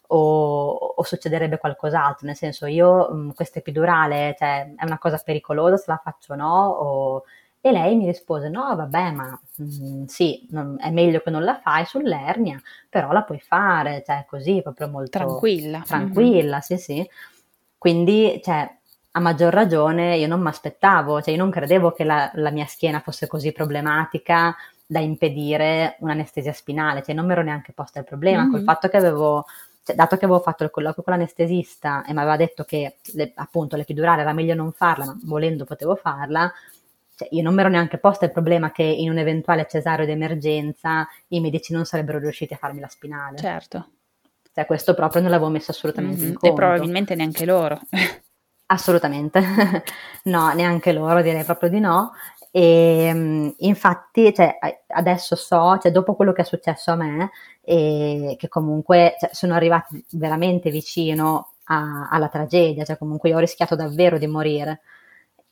[0.08, 2.26] o, o succederebbe qualcos'altro?
[2.26, 6.66] Nel senso, io questa epidurale, cioè, è una cosa pericolosa se la faccio o no?
[6.68, 7.24] O,
[7.66, 11.58] e lei mi rispose: No, vabbè, ma mh, sì, non, è meglio che non la
[11.62, 12.60] fai sull'ernia,
[12.90, 15.80] però la puoi fare, cioè così, proprio molto tranquilla.
[15.80, 16.60] Tranquilla, mm-hmm.
[16.60, 17.10] sì, sì.
[17.78, 18.70] Quindi, cioè,
[19.12, 22.66] a maggior ragione io non mi aspettavo, cioè io non credevo che la, la, mia
[22.66, 24.54] schiena fosse così problematica
[24.84, 28.50] da impedire un'anestesia spinale, cioè non mi ero neanche posta il problema, mm-hmm.
[28.50, 29.46] col fatto che avevo,
[29.82, 33.32] cioè, dato che avevo fatto il colloquio con l'anestesista e mi aveva detto che le,
[33.36, 36.52] appunto l'epidurale era meglio non farla, ma volendo potevo farla,
[37.16, 41.06] cioè, io non mi ero neanche posta il problema che in un eventuale cesareo d'emergenza
[41.28, 43.36] i medici non sarebbero riusciti a farmi la spinale.
[43.38, 43.88] Certo.
[44.52, 46.28] Cioè, questo proprio non l'avevo messo assolutamente mm-hmm.
[46.28, 46.54] in conto.
[46.54, 47.80] E probabilmente neanche loro.
[48.66, 49.42] Assolutamente,
[50.24, 52.12] no, neanche loro, direi proprio di no.
[52.50, 57.30] E ehm, infatti, cioè, adesso so, cioè, dopo quello che è successo a me,
[57.60, 63.40] e che comunque cioè, sono arrivati veramente vicino a, alla tragedia, cioè comunque io ho
[63.40, 64.80] rischiato davvero di morire.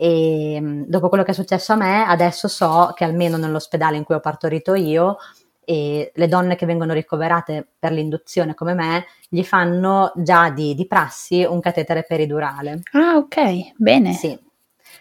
[0.02, 4.02] E mm, dopo quello che è successo a me, adesso so che almeno nell'ospedale in
[4.02, 5.16] cui ho partorito io,
[5.64, 11.44] le donne che vengono ricoverate per l'induzione come me, gli fanno già di, di prassi
[11.44, 12.82] un catetere peridurale.
[12.90, 14.12] Ah, ok, bene.
[14.12, 14.36] Sì.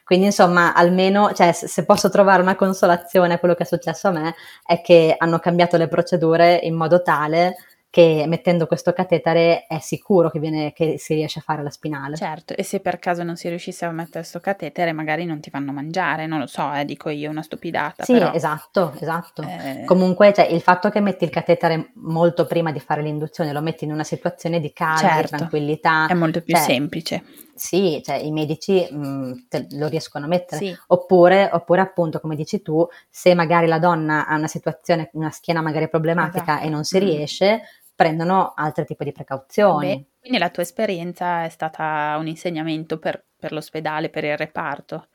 [0.04, 4.12] Quindi insomma, almeno, cioè, se posso trovare una consolazione a quello che è successo a
[4.12, 7.56] me, è che hanno cambiato le procedure in modo tale
[7.92, 12.16] che mettendo questo catetere è sicuro che, viene, che, si riesce a fare la spinale.
[12.16, 15.50] Certo, e se per caso non si riuscisse a mettere questo catetere, magari non ti
[15.50, 18.06] fanno mangiare, non lo so, eh, dico io, una stupidata.
[18.06, 19.42] Sì, però, esatto, esatto.
[19.42, 19.84] Eh...
[19.86, 23.84] Comunque, cioè, il fatto che metti il catetere molto prima di fare l'induzione, lo metti
[23.84, 26.08] in una situazione di calma, certo, di tranquillità.
[26.08, 27.24] È molto più cioè, semplice.
[27.54, 29.34] Sì, cioè i medici mh, mm,
[29.72, 30.66] lo riescono a mettere.
[30.66, 30.78] Sì.
[30.88, 35.62] Oppure, oppure, appunto, come dici tu, se magari la donna ha una situazione, una schiena
[35.62, 36.66] magari problematica esatto.
[36.66, 37.02] e non si mm.
[37.02, 37.62] riesce,
[37.96, 39.88] prendono altri tipi di precauzioni.
[39.88, 45.08] Beh, quindi la tua esperienza è stata un insegnamento per, per l'ospedale, per il reparto?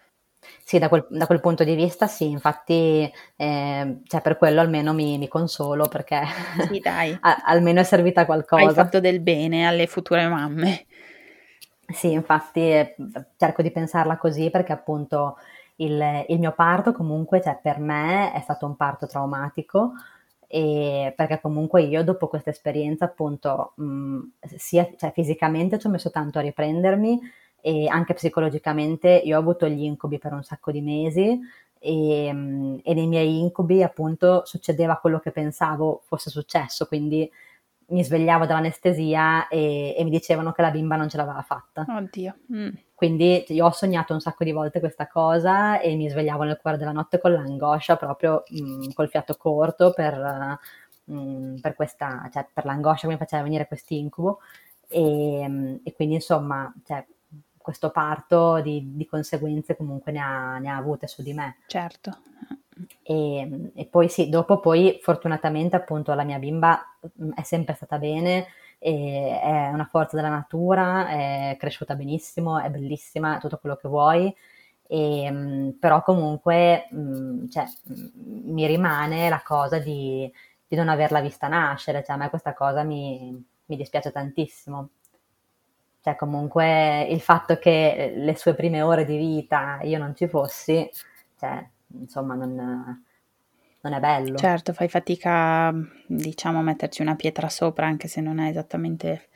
[0.62, 4.92] Sì, da quel, da quel, punto di vista sì, infatti eh, cioè per quello almeno
[4.92, 6.22] mi, mi consolo perché
[6.68, 8.64] sì, a, almeno è servita qualcosa.
[8.64, 10.86] Hai fatto del bene alle future mamme.
[11.88, 12.96] Sì, infatti eh,
[13.36, 15.36] cerco di pensarla così perché appunto
[15.76, 19.92] il, il mio parto comunque cioè, per me è stato un parto traumatico
[20.48, 24.18] e perché comunque io dopo questa esperienza appunto mh,
[24.56, 27.20] sia cioè, fisicamente ci ho messo tanto a riprendermi
[27.60, 31.38] e anche psicologicamente io ho avuto gli incubi per un sacco di mesi
[31.78, 37.30] e, mh, e nei miei incubi appunto succedeva quello che pensavo fosse successo quindi
[37.88, 41.84] mi svegliavo dall'anestesia e, e, mi dicevano che la bimba non ce l'aveva fatta.
[41.88, 42.34] Oddio.
[42.52, 42.68] Mm.
[42.96, 46.78] Quindi io ho sognato un sacco di volte questa cosa e mi svegliavo nel cuore
[46.78, 50.58] della notte con l'angoscia, proprio mh, mm, col fiato corto per,
[51.04, 54.40] mh, mm, per, questa, cioè, per l'angoscia che mi faceva venire quest'incubo.
[54.88, 57.04] E, mm, e quindi insomma, cioè,
[57.58, 61.58] questo parto di, di, conseguenze comunque ne ha, ne ha avute su di me.
[61.66, 62.16] Certo.
[63.02, 66.96] E, e, poi sì, dopo poi fortunatamente appunto la mia bimba
[67.34, 68.46] è sempre stata bene,
[68.78, 74.34] è una forza della natura, è cresciuta benissimo, è bellissima, tutto quello che vuoi,
[74.88, 76.88] e, però comunque
[77.50, 77.64] cioè,
[78.14, 80.30] mi rimane la cosa di,
[80.66, 84.90] di, non averla vista nascere, cioè a me questa cosa mi, mi dispiace tantissimo.
[86.00, 90.88] Cioè, comunque il fatto che le sue prime ore di vita io non ci fossi,
[91.36, 93.04] cioè, insomma, non,
[93.88, 94.36] non è bello.
[94.36, 95.72] Certo, fai fatica,
[96.06, 99.28] diciamo, a metterci una pietra sopra, anche se non è esattamente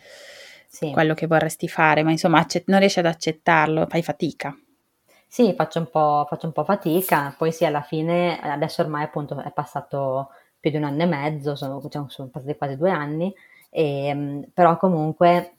[0.68, 0.90] sì.
[0.90, 4.56] quello che vorresti fare, ma insomma, accett- non riesci ad accettarlo, fai fatica.
[5.26, 9.40] Sì, faccio un, po', faccio un po' fatica, poi sì, alla fine, adesso ormai appunto
[9.40, 13.32] è passato più di un anno e mezzo, sono, cioè, sono passati quasi due anni,
[13.70, 15.54] e, però comunque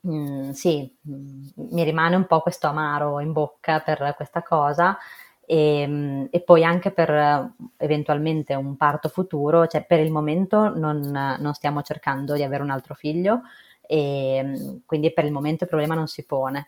[0.00, 4.42] mh, mm, sì, mh, mm, mi rimane un po' questo amaro in bocca per questa
[4.42, 4.98] cosa,
[5.46, 11.00] e, ehm, e, poi anche per eventualmente un parto futuro, cioè per il momento non,
[11.00, 13.42] non stiamo cercando di avere un altro figlio
[13.86, 16.66] e ehm, quindi per il momento il problema non si pone.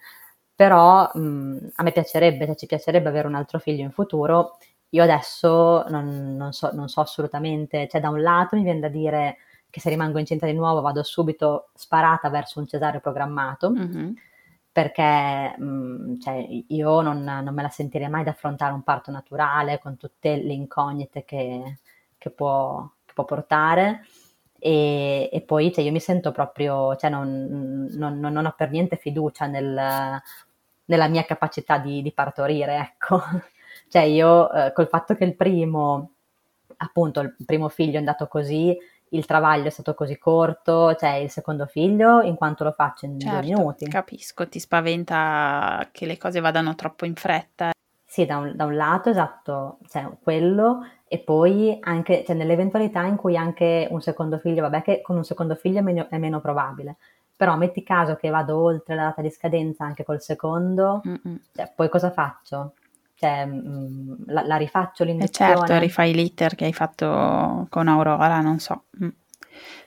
[0.55, 4.59] Però mh, a me piacerebbe, cioè ci piacerebbe avere un altro figlio in futuro.
[4.91, 8.89] Io adesso non, non, so, non so assolutamente, cioè da un lato mi viene da
[8.89, 9.39] dire
[9.69, 13.71] che se rimango incinta di nuovo vado subito sparata verso un cesareo programmato.
[13.71, 14.13] Mm-hmm
[14.77, 19.11] perché mh, mm, cioè, io non, non, me la sentirei mai di affrontare un parto
[19.11, 21.79] naturale con tutte le incognite che,
[22.19, 24.05] che, può, che può, portare.
[24.59, 28.97] E, e poi cioè, io mi sento proprio, cioè, non, non, non, ho per niente
[28.97, 30.21] fiducia nel,
[30.85, 33.23] nella mia capacità di, di partorire, ecco.
[33.89, 36.11] cioè io eh, col fatto che il primo,
[36.77, 38.77] appunto, il primo figlio è andato così,
[39.11, 43.21] il travaglio è stato così corto, cioè il secondo figlio, in quanto lo faccio in
[43.21, 43.87] certo, due minuti.
[43.87, 47.71] Capisco, ti spaventa che le cose vadano troppo in fretta.
[48.05, 53.17] Sì, da un, da un lato, esatto, cioè quello, e poi anche cioè, nell'eventualità in
[53.17, 56.41] cui anche un secondo figlio, vabbè che con un secondo figlio è meno, è meno
[56.41, 56.97] probabile,
[57.37, 61.03] però metti caso che vado oltre la data di scadenza anche col secondo,
[61.55, 62.73] cioè, poi cosa faccio?
[63.19, 65.53] Cioè, mh, mm, la, la, rifaccio eh, l'induzione.
[65.53, 68.85] E certo, rifai l'iter che hai fatto con Aurora, non so.
[69.03, 69.09] Mm.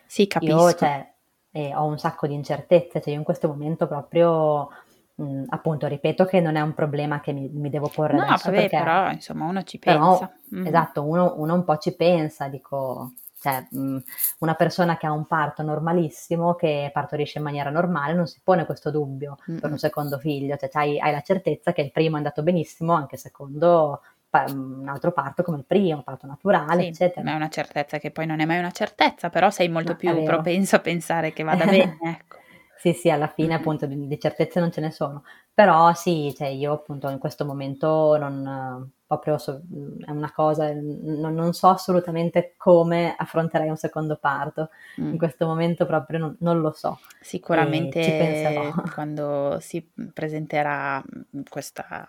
[0.05, 0.67] Sì, capisco.
[0.67, 1.13] Io, cioè,
[1.51, 4.69] eh, ho un sacco di incertezze, cioè io in questo momento proprio,
[5.15, 8.23] mh, mm, appunto, ripeto che non è un problema che mi, mi devo porre no,
[8.23, 8.49] adesso.
[8.49, 9.99] No, vabbè, però, insomma, uno ci pensa.
[9.99, 10.65] Però, mm.
[10.65, 15.63] Esatto, uno, uno un po' ci pensa, dico, cioè, una persona che ha un parto
[15.63, 19.59] normalissimo, che partorisce in maniera normale, non si pone questo dubbio mm-hmm.
[19.59, 22.93] per un secondo figlio, cioè hai, hai, la certezza che il primo è andato benissimo,
[22.93, 24.01] anche il secondo
[24.31, 27.23] un altro parto come il primo, un parto naturale, sì, eccetera.
[27.23, 29.97] Ma è una certezza che poi non è mai una certezza, però sei molto no,
[29.97, 32.37] più propenso a pensare che vada bene, ecco.
[32.77, 36.47] Sì, sì, alla fine appunto di, di, certezze non ce ne sono, però sì, cioè
[36.47, 39.63] io appunto in questo momento non, proprio so,
[40.05, 44.69] è una cosa, non, non, so assolutamente come affronterei un secondo parto,
[45.01, 45.13] mm.
[45.13, 46.99] in questo momento proprio non, non lo so.
[47.19, 49.83] Sicuramente quando si
[50.13, 51.03] presenterà
[51.49, 52.07] questa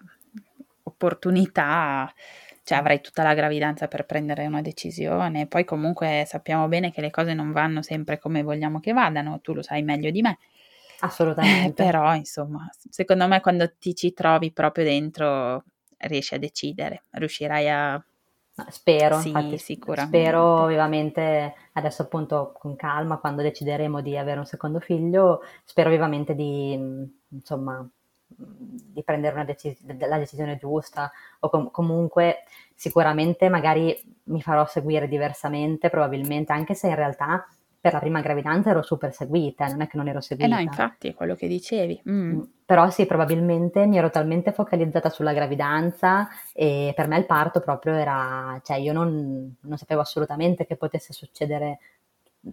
[0.82, 2.12] opportunità
[2.62, 7.10] cioè avrai tutta la gravidanza per prendere una decisione, poi comunque sappiamo bene che le
[7.10, 10.38] cose non vanno sempre come vogliamo che vadano, tu lo sai meglio di me.
[11.00, 11.70] Assolutamente.
[11.70, 15.64] Eh, però, insomma, secondo me quando ti ci trovi proprio dentro
[16.00, 18.04] riesci a decidere, riuscirai a
[18.68, 24.80] Spero, sì, infatti, spero vivamente, adesso appunto con calma, quando decideremo di avere un secondo
[24.80, 26.72] figlio, spero vivamente di,
[27.28, 27.88] insomma,
[28.26, 31.10] di prendere decis- la decisione giusta
[31.40, 32.44] o com- comunque
[32.74, 37.46] sicuramente magari mi farò seguire diversamente, probabilmente, anche se in realtà
[37.80, 40.52] per la prima gravidanza ero super seguita, non è che non ero seguita.
[40.52, 42.02] Eh no, infatti, è quello che dicevi.
[42.08, 42.32] Mm.
[42.32, 42.40] mm.
[42.66, 47.94] Però sì, probabilmente mi ero talmente focalizzata sulla gravidanza e per me il parto proprio
[47.94, 51.78] era, cioè io non, non sapevo assolutamente che potesse succedere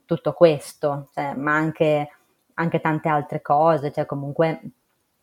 [0.05, 2.09] tutto questo, cioè, ma anche,
[2.55, 4.61] anche, tante altre cose, cioè comunque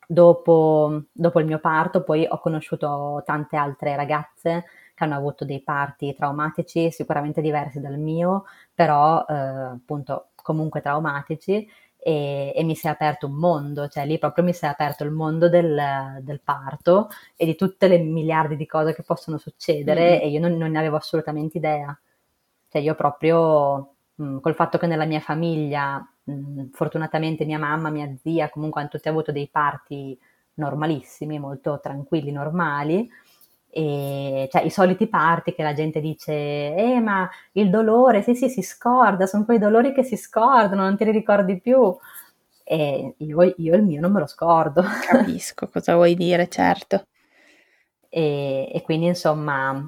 [0.06, 4.64] dopo, dopo il mio parto poi ho conosciuto tante altre ragazze
[4.94, 11.68] che hanno avuto dei parti traumatici sicuramente diversi dal mio, però eh, appunto comunque traumatici
[12.06, 15.04] e, e, mi si è aperto un mondo, cioè lì proprio mi si è aperto
[15.04, 20.10] il mondo del, del parto e di tutte le miliardi di cose che possono succedere
[20.10, 20.20] mm-hmm.
[20.20, 21.98] e io non, non, ne avevo assolutamente idea.
[22.68, 27.58] Cioè io proprio mh, mm, col fatto che nella mia famiglia, mh, mm, fortunatamente mia
[27.58, 30.18] mamma, mia zia, comunque hanno tutti avuto dei parti
[30.54, 33.08] normalissimi, molto tranquilli, normali,
[33.76, 38.48] e, cioè i soliti parti che la gente dice, eh ma il dolore, sì sì
[38.48, 41.92] si scorda, sono quei dolori che si scordano, non te li ricordi più.
[42.62, 44.84] E io, io il mio non me lo scordo.
[45.04, 47.06] Capisco cosa vuoi dire, certo.
[48.08, 49.84] E, e quindi insomma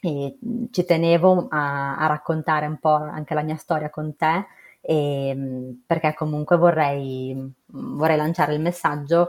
[0.00, 0.36] e
[0.72, 4.46] ci tenevo a, a, raccontare un po' anche la mia storia con te
[4.80, 7.36] e, perché comunque vorrei,
[7.66, 9.28] vorrei lanciare il messaggio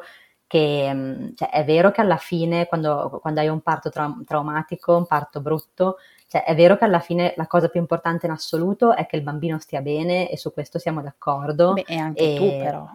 [0.54, 4.96] che mm, cioè, è vero che alla fine quando, quando hai un parto tra- traumatico,
[4.96, 5.98] un parto brutto,
[6.28, 9.24] cioè, è vero che alla fine la cosa più importante in assoluto è che il
[9.24, 11.74] bambino stia bene e su questo siamo d'accordo.
[11.74, 12.88] Beh, e anche e, tu però.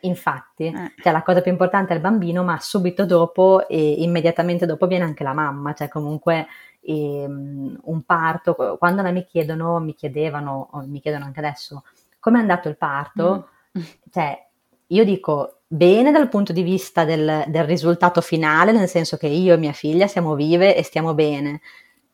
[0.00, 0.94] Infatti, eh.
[1.00, 5.04] cioè, la cosa più importante è il bambino, ma subito dopo e immediatamente dopo viene
[5.04, 6.48] anche la mamma, cioè comunque
[6.80, 11.84] ehm, un parto, quando mi chiedono, mi chiedevano, mi chiedono anche adesso,
[12.18, 13.82] come è andato il parto, mm.
[14.10, 14.48] cioè
[14.88, 19.54] io dico bene dal punto di vista del, del, risultato finale, nel senso che io
[19.54, 21.62] e mia figlia siamo vive e stiamo bene,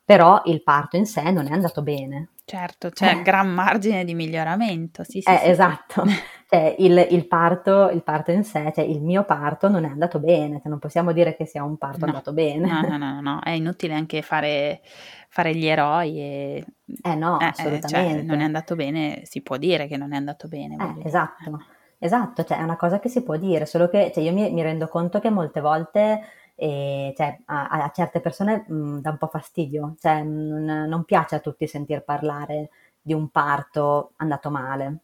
[0.05, 2.29] però il parto in sé non è andato bene.
[2.45, 3.23] Certo, c'è eh.
[3.23, 5.29] gran margine di miglioramento, sì, sì.
[5.29, 6.05] Eh, sì esatto,
[6.49, 10.21] cioè, il, il, parto, il, parto, in sé, cioè il mio parto non è andato
[10.21, 12.13] bene, cioè, non possiamo dire che sia un parto no.
[12.13, 12.71] andato bene.
[12.71, 14.81] No, no, no, no, è inutile anche fare,
[15.29, 16.65] fare gli eroi e...
[17.03, 17.89] Eh no, eh, assolutamente.
[17.89, 20.77] Cioè, non è andato bene, si può dire che non è andato bene.
[21.03, 21.77] Eh, esatto.
[22.01, 24.63] Esatto, cioè è una cosa che si può dire, solo che cioè, io mi, mi
[24.63, 26.21] rendo conto che molte volte
[26.55, 31.05] eh, cioè, a, a, certe persone mh, mm, dà un po' fastidio, cioè non, non
[31.05, 32.71] piace a tutti sentir parlare
[33.01, 34.99] di un parto andato male.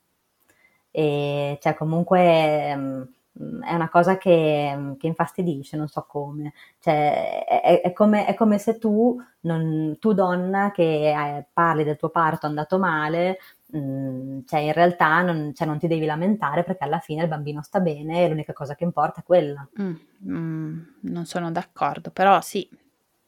[0.91, 3.09] E cioè comunque mh,
[3.43, 6.53] mm, è una cosa che, che, infastidisce, non so come.
[6.81, 11.97] Cioè, è, è, come, è come, se tu, non, tu donna che eh, parli del
[11.97, 13.39] tuo parto andato male,
[13.77, 17.61] Mm, cioè in realtà non, cioè non, ti devi lamentare perché alla fine il bambino
[17.63, 19.67] sta bene e l'unica cosa che importa è quella.
[19.81, 19.95] Mm,
[20.29, 22.69] mm, non sono d'accordo, però sì,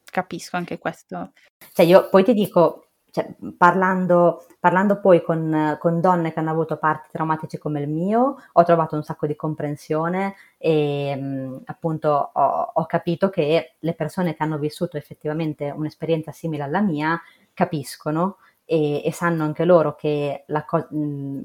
[0.05, 1.33] capisco anche questo.
[1.73, 6.77] Cioè io poi ti dico, cioè, parlando, parlando, poi con, con, donne che hanno avuto
[6.77, 12.31] parti traumatici come il mio, ho trovato un sacco di comprensione e mh, mm, appunto
[12.33, 17.21] ho, ho capito che le persone che hanno vissuto effettivamente un'esperienza simile alla mia
[17.53, 18.37] capiscono
[18.67, 20.67] e, e sanno anche loro che, la,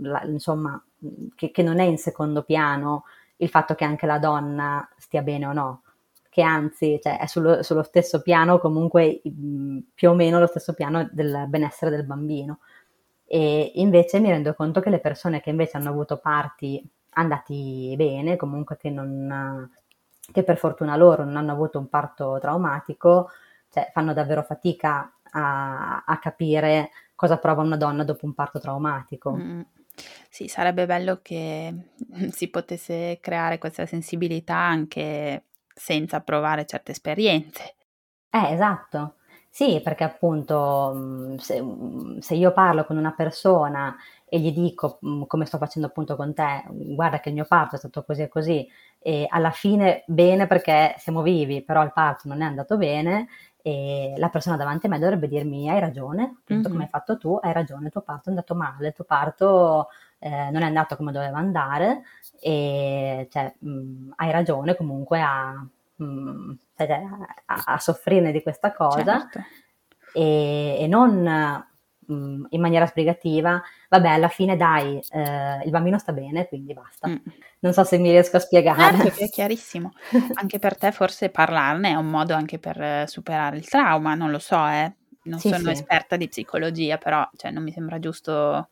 [0.02, 0.84] la, insomma,
[1.36, 3.06] che, che non è in secondo piano
[3.38, 5.84] il fatto che anche la donna stia bene o no,
[6.30, 9.22] che anzi cioè, è sullo, sullo, stesso piano, comunque
[9.94, 12.60] più o meno lo stesso piano del benessere del bambino.
[13.26, 18.36] E invece mi rendo conto che le persone che invece hanno avuto parti andati bene,
[18.36, 19.70] comunque che, non,
[20.32, 23.30] che per fortuna loro non hanno avuto un parto traumatico,
[23.70, 26.92] cioè, fanno davvero fatica a, a capire
[27.22, 29.34] cosa prova una donna dopo un parto traumatico.
[29.34, 29.62] Mm.
[30.28, 31.72] Sì, sarebbe bello che
[32.32, 37.76] si potesse creare questa sensibilità anche senza provare certe esperienze.
[38.28, 39.18] Eh, esatto.
[39.54, 43.96] Sì, perché appunto mm, se, mm, se, io parlo con una persona
[44.26, 47.76] e gli dico, mm, come sto facendo appunto con te, guarda che il mio parto
[47.76, 48.68] è stato così e così,
[48.98, 53.28] e alla fine bene perché siamo vivi, però il parto non è andato bene,
[53.62, 56.72] e la persona davanti a me dovrebbe dirmi hai ragione, appunto mm-hmm.
[56.72, 59.88] come hai fatto tu, hai ragione, il tuo parto è andato male, il tuo parto
[60.20, 62.04] eh, non è andato come doveva andare
[62.40, 65.66] e cioè, mh, hai ragione comunque a,
[65.96, 69.40] mh, a, a, soffrirne di questa cosa certo.
[70.14, 71.66] e, e, non
[72.12, 77.08] mh, in maniera sbrigativa, vabbè alla fine dai, eh, il bambino sta bene, quindi basta.
[77.08, 77.16] Mm.
[77.60, 78.98] Non so se mi riesco a spiegare.
[78.98, 79.94] Certo, è chiarissimo.
[80.36, 84.32] anche per te forse parlarne è un modo anche per eh, superare il trauma, non
[84.32, 84.94] lo so, eh.
[85.24, 85.72] Non sì, sono sì.
[85.72, 88.70] esperta di psicologia, però cioè, non mi sembra giusto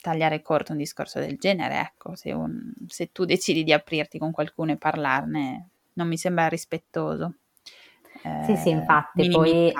[0.00, 4.30] tagliare corto un discorso del genere, ecco, se, un, se tu decidi di aprirti con
[4.30, 7.34] qualcuno e parlarne, non mi sembra rispettoso.
[8.22, 9.72] Eh, sì, sì, infatti, poi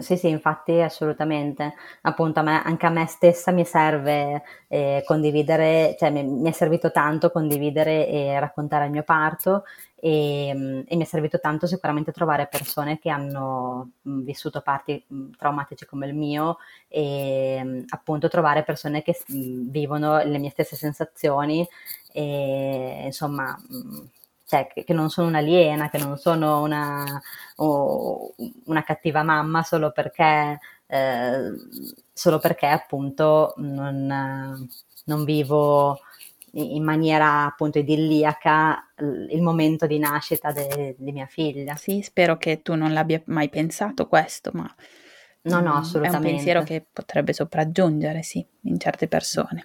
[0.00, 1.74] sì, sì, infatti assolutamente.
[2.02, 6.52] Appunto, a me, anche a me stessa mi serve eh, condividere, cioè mi, mi, è
[6.52, 9.64] servito tanto condividere e raccontare il mio parto
[9.94, 15.02] e, mm, e mi è servito tanto sicuramente trovare persone che hanno mm, vissuto parti
[15.12, 16.58] mm, traumatici come il mio
[16.88, 21.66] e appunto trovare persone che vivono le mie stesse sensazioni
[22.12, 23.56] e insomma
[24.46, 27.20] cioè, che, che, non sono un'aliena, che non sono una,
[27.56, 28.34] oh,
[28.66, 31.52] una cattiva mamma solo perché, eh,
[32.12, 34.68] solo perché appunto non,
[35.04, 36.00] non vivo
[36.52, 41.74] in maniera appunto idilliaca il momento di nascita di mia figlia.
[41.74, 44.72] Sì, spero che tu non l'abbia mai pensato questo, ma
[45.42, 46.28] no, no, assolutamente.
[46.28, 49.64] è un pensiero che potrebbe sopraggiungere, sì, in certe persone.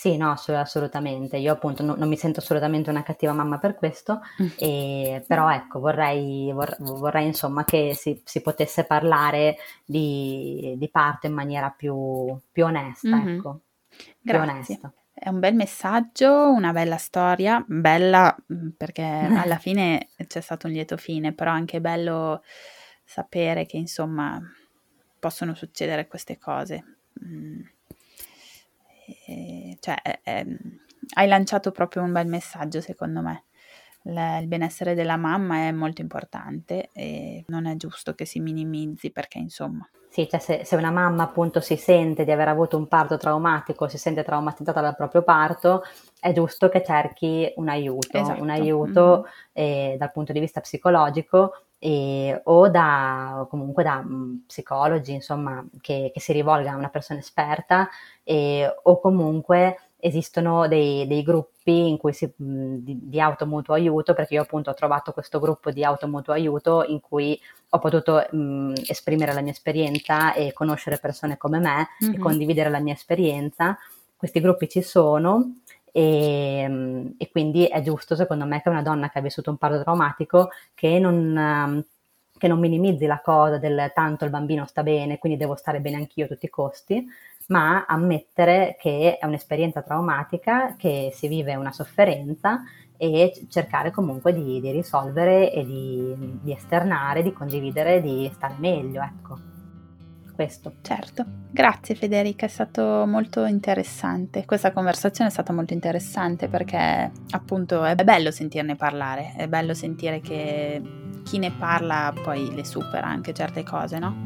[0.00, 1.36] Sì, no, assolutamente.
[1.36, 4.46] Io appunto no, non mi sento assolutamente una cattiva mamma per questo, mm.
[4.56, 11.26] e, però ecco, vorrei, vor, vorrei insomma che si, si potesse parlare di, di, parto
[11.26, 13.36] in maniera più, più onesta, mm-hmm.
[13.36, 13.60] ecco.
[14.22, 14.50] Grazie.
[14.50, 14.92] Onesta.
[15.12, 20.72] È un bel messaggio, una bella storia, bella mm, perché alla fine c'è stato un
[20.72, 22.42] lieto fine, però anche bello
[23.04, 24.40] sapere che insomma
[25.18, 26.84] possono succedere queste cose.
[27.22, 27.60] Mm
[29.80, 30.56] cioè, eh,
[31.14, 33.44] hai lanciato proprio un bel messaggio secondo me.
[34.02, 39.10] Le, il benessere della mamma è molto importante e non è giusto che si minimizzi
[39.10, 39.88] perché insomma...
[40.08, 43.86] Sì, cioè se, se, una mamma appunto si sente di aver avuto un parto traumatico,
[43.86, 45.82] si sente traumatizzata dal proprio parto,
[46.18, 48.42] è giusto che cerchi un aiuto, esatto.
[48.42, 49.92] un aiuto mm-hmm.
[49.92, 56.10] eh, dal punto di vista psicologico e, o da comunque da mh, psicologi, insomma, che,
[56.12, 57.88] che, si rivolga a una persona esperta
[58.22, 64.12] e, o comunque esistono dei, dei gruppi in cui si, mh, di, di automutuo aiuto,
[64.12, 67.40] perché io appunto ho trovato questo gruppo di automutuo aiuto in cui
[67.70, 72.14] ho potuto mh, esprimere la mia esperienza e conoscere persone come me mm-hmm.
[72.14, 73.78] e condividere la mia esperienza.
[74.18, 75.60] Questi gruppi ci sono
[75.92, 79.82] e, e, quindi è giusto secondo me che una donna che ha vissuto un parto
[79.82, 81.84] traumatico che non,
[82.36, 85.96] che non minimizzi la cosa del tanto il bambino sta bene, quindi devo stare bene
[85.96, 87.06] anch'io a tutti i costi,
[87.48, 92.62] ma ammettere che è un'esperienza traumatica, che si vive una sofferenza
[92.96, 99.02] e cercare comunque di, di risolvere e di, di, esternare, di condividere, di stare meglio,
[99.02, 99.59] ecco.
[100.40, 100.76] Questo.
[100.80, 104.46] Certo, grazie Federica, è stato molto interessante.
[104.46, 110.22] Questa conversazione è stata molto interessante perché appunto è bello sentirne parlare, è bello sentire
[110.22, 110.80] che
[111.24, 114.16] chi ne parla poi le supera anche certe cose, no?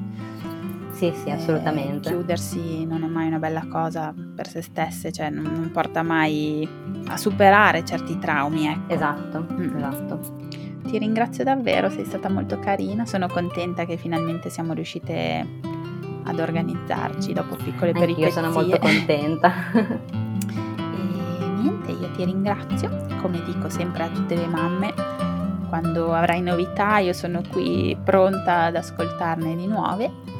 [0.92, 2.10] Sì, sì, assolutamente.
[2.10, 6.68] Chiudersi non è mai una bella cosa per se stesse, cioè non, non porta mai
[7.08, 8.68] a superare certi traumi.
[8.68, 8.94] Ecco.
[8.94, 9.76] Esatto, mm.
[9.76, 10.20] esatto.
[10.84, 15.72] Ti ringrazio davvero, sei stata molto carina, sono contenta che finalmente siamo riuscite
[16.24, 18.26] ad organizzarci dopo piccole Anch'io peripezie.
[18.26, 19.52] Io sono molto contenta.
[19.72, 24.92] e niente, io ti ringrazio, come dico sempre a tutte le mamme,
[25.68, 30.32] quando avrai novità io sono qui pronta ad ascoltarne di nuove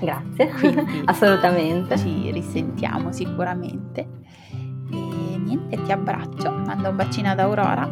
[0.00, 0.52] Grazie,
[1.06, 1.96] assolutamente.
[1.98, 4.08] Ci risentiamo sicuramente.
[4.90, 7.88] E niente, ti abbraccio, mando un bacino ad Aurora.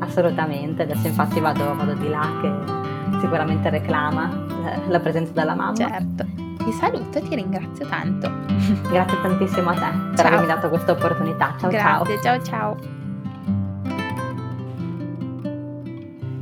[0.00, 4.46] Assolutamente, adesso infatti vado, vado di là che sicuramente reclama
[4.86, 5.74] la presenza della mamma.
[5.74, 6.47] Certo.
[6.68, 8.30] Ti saluto e ti ringrazio tanto.
[8.92, 10.26] Grazie tantissimo a te per ciao.
[10.26, 11.54] avermi dato questa opportunità.
[11.58, 12.42] Ciao Grazie, ciao.
[12.42, 12.76] ciao ciao.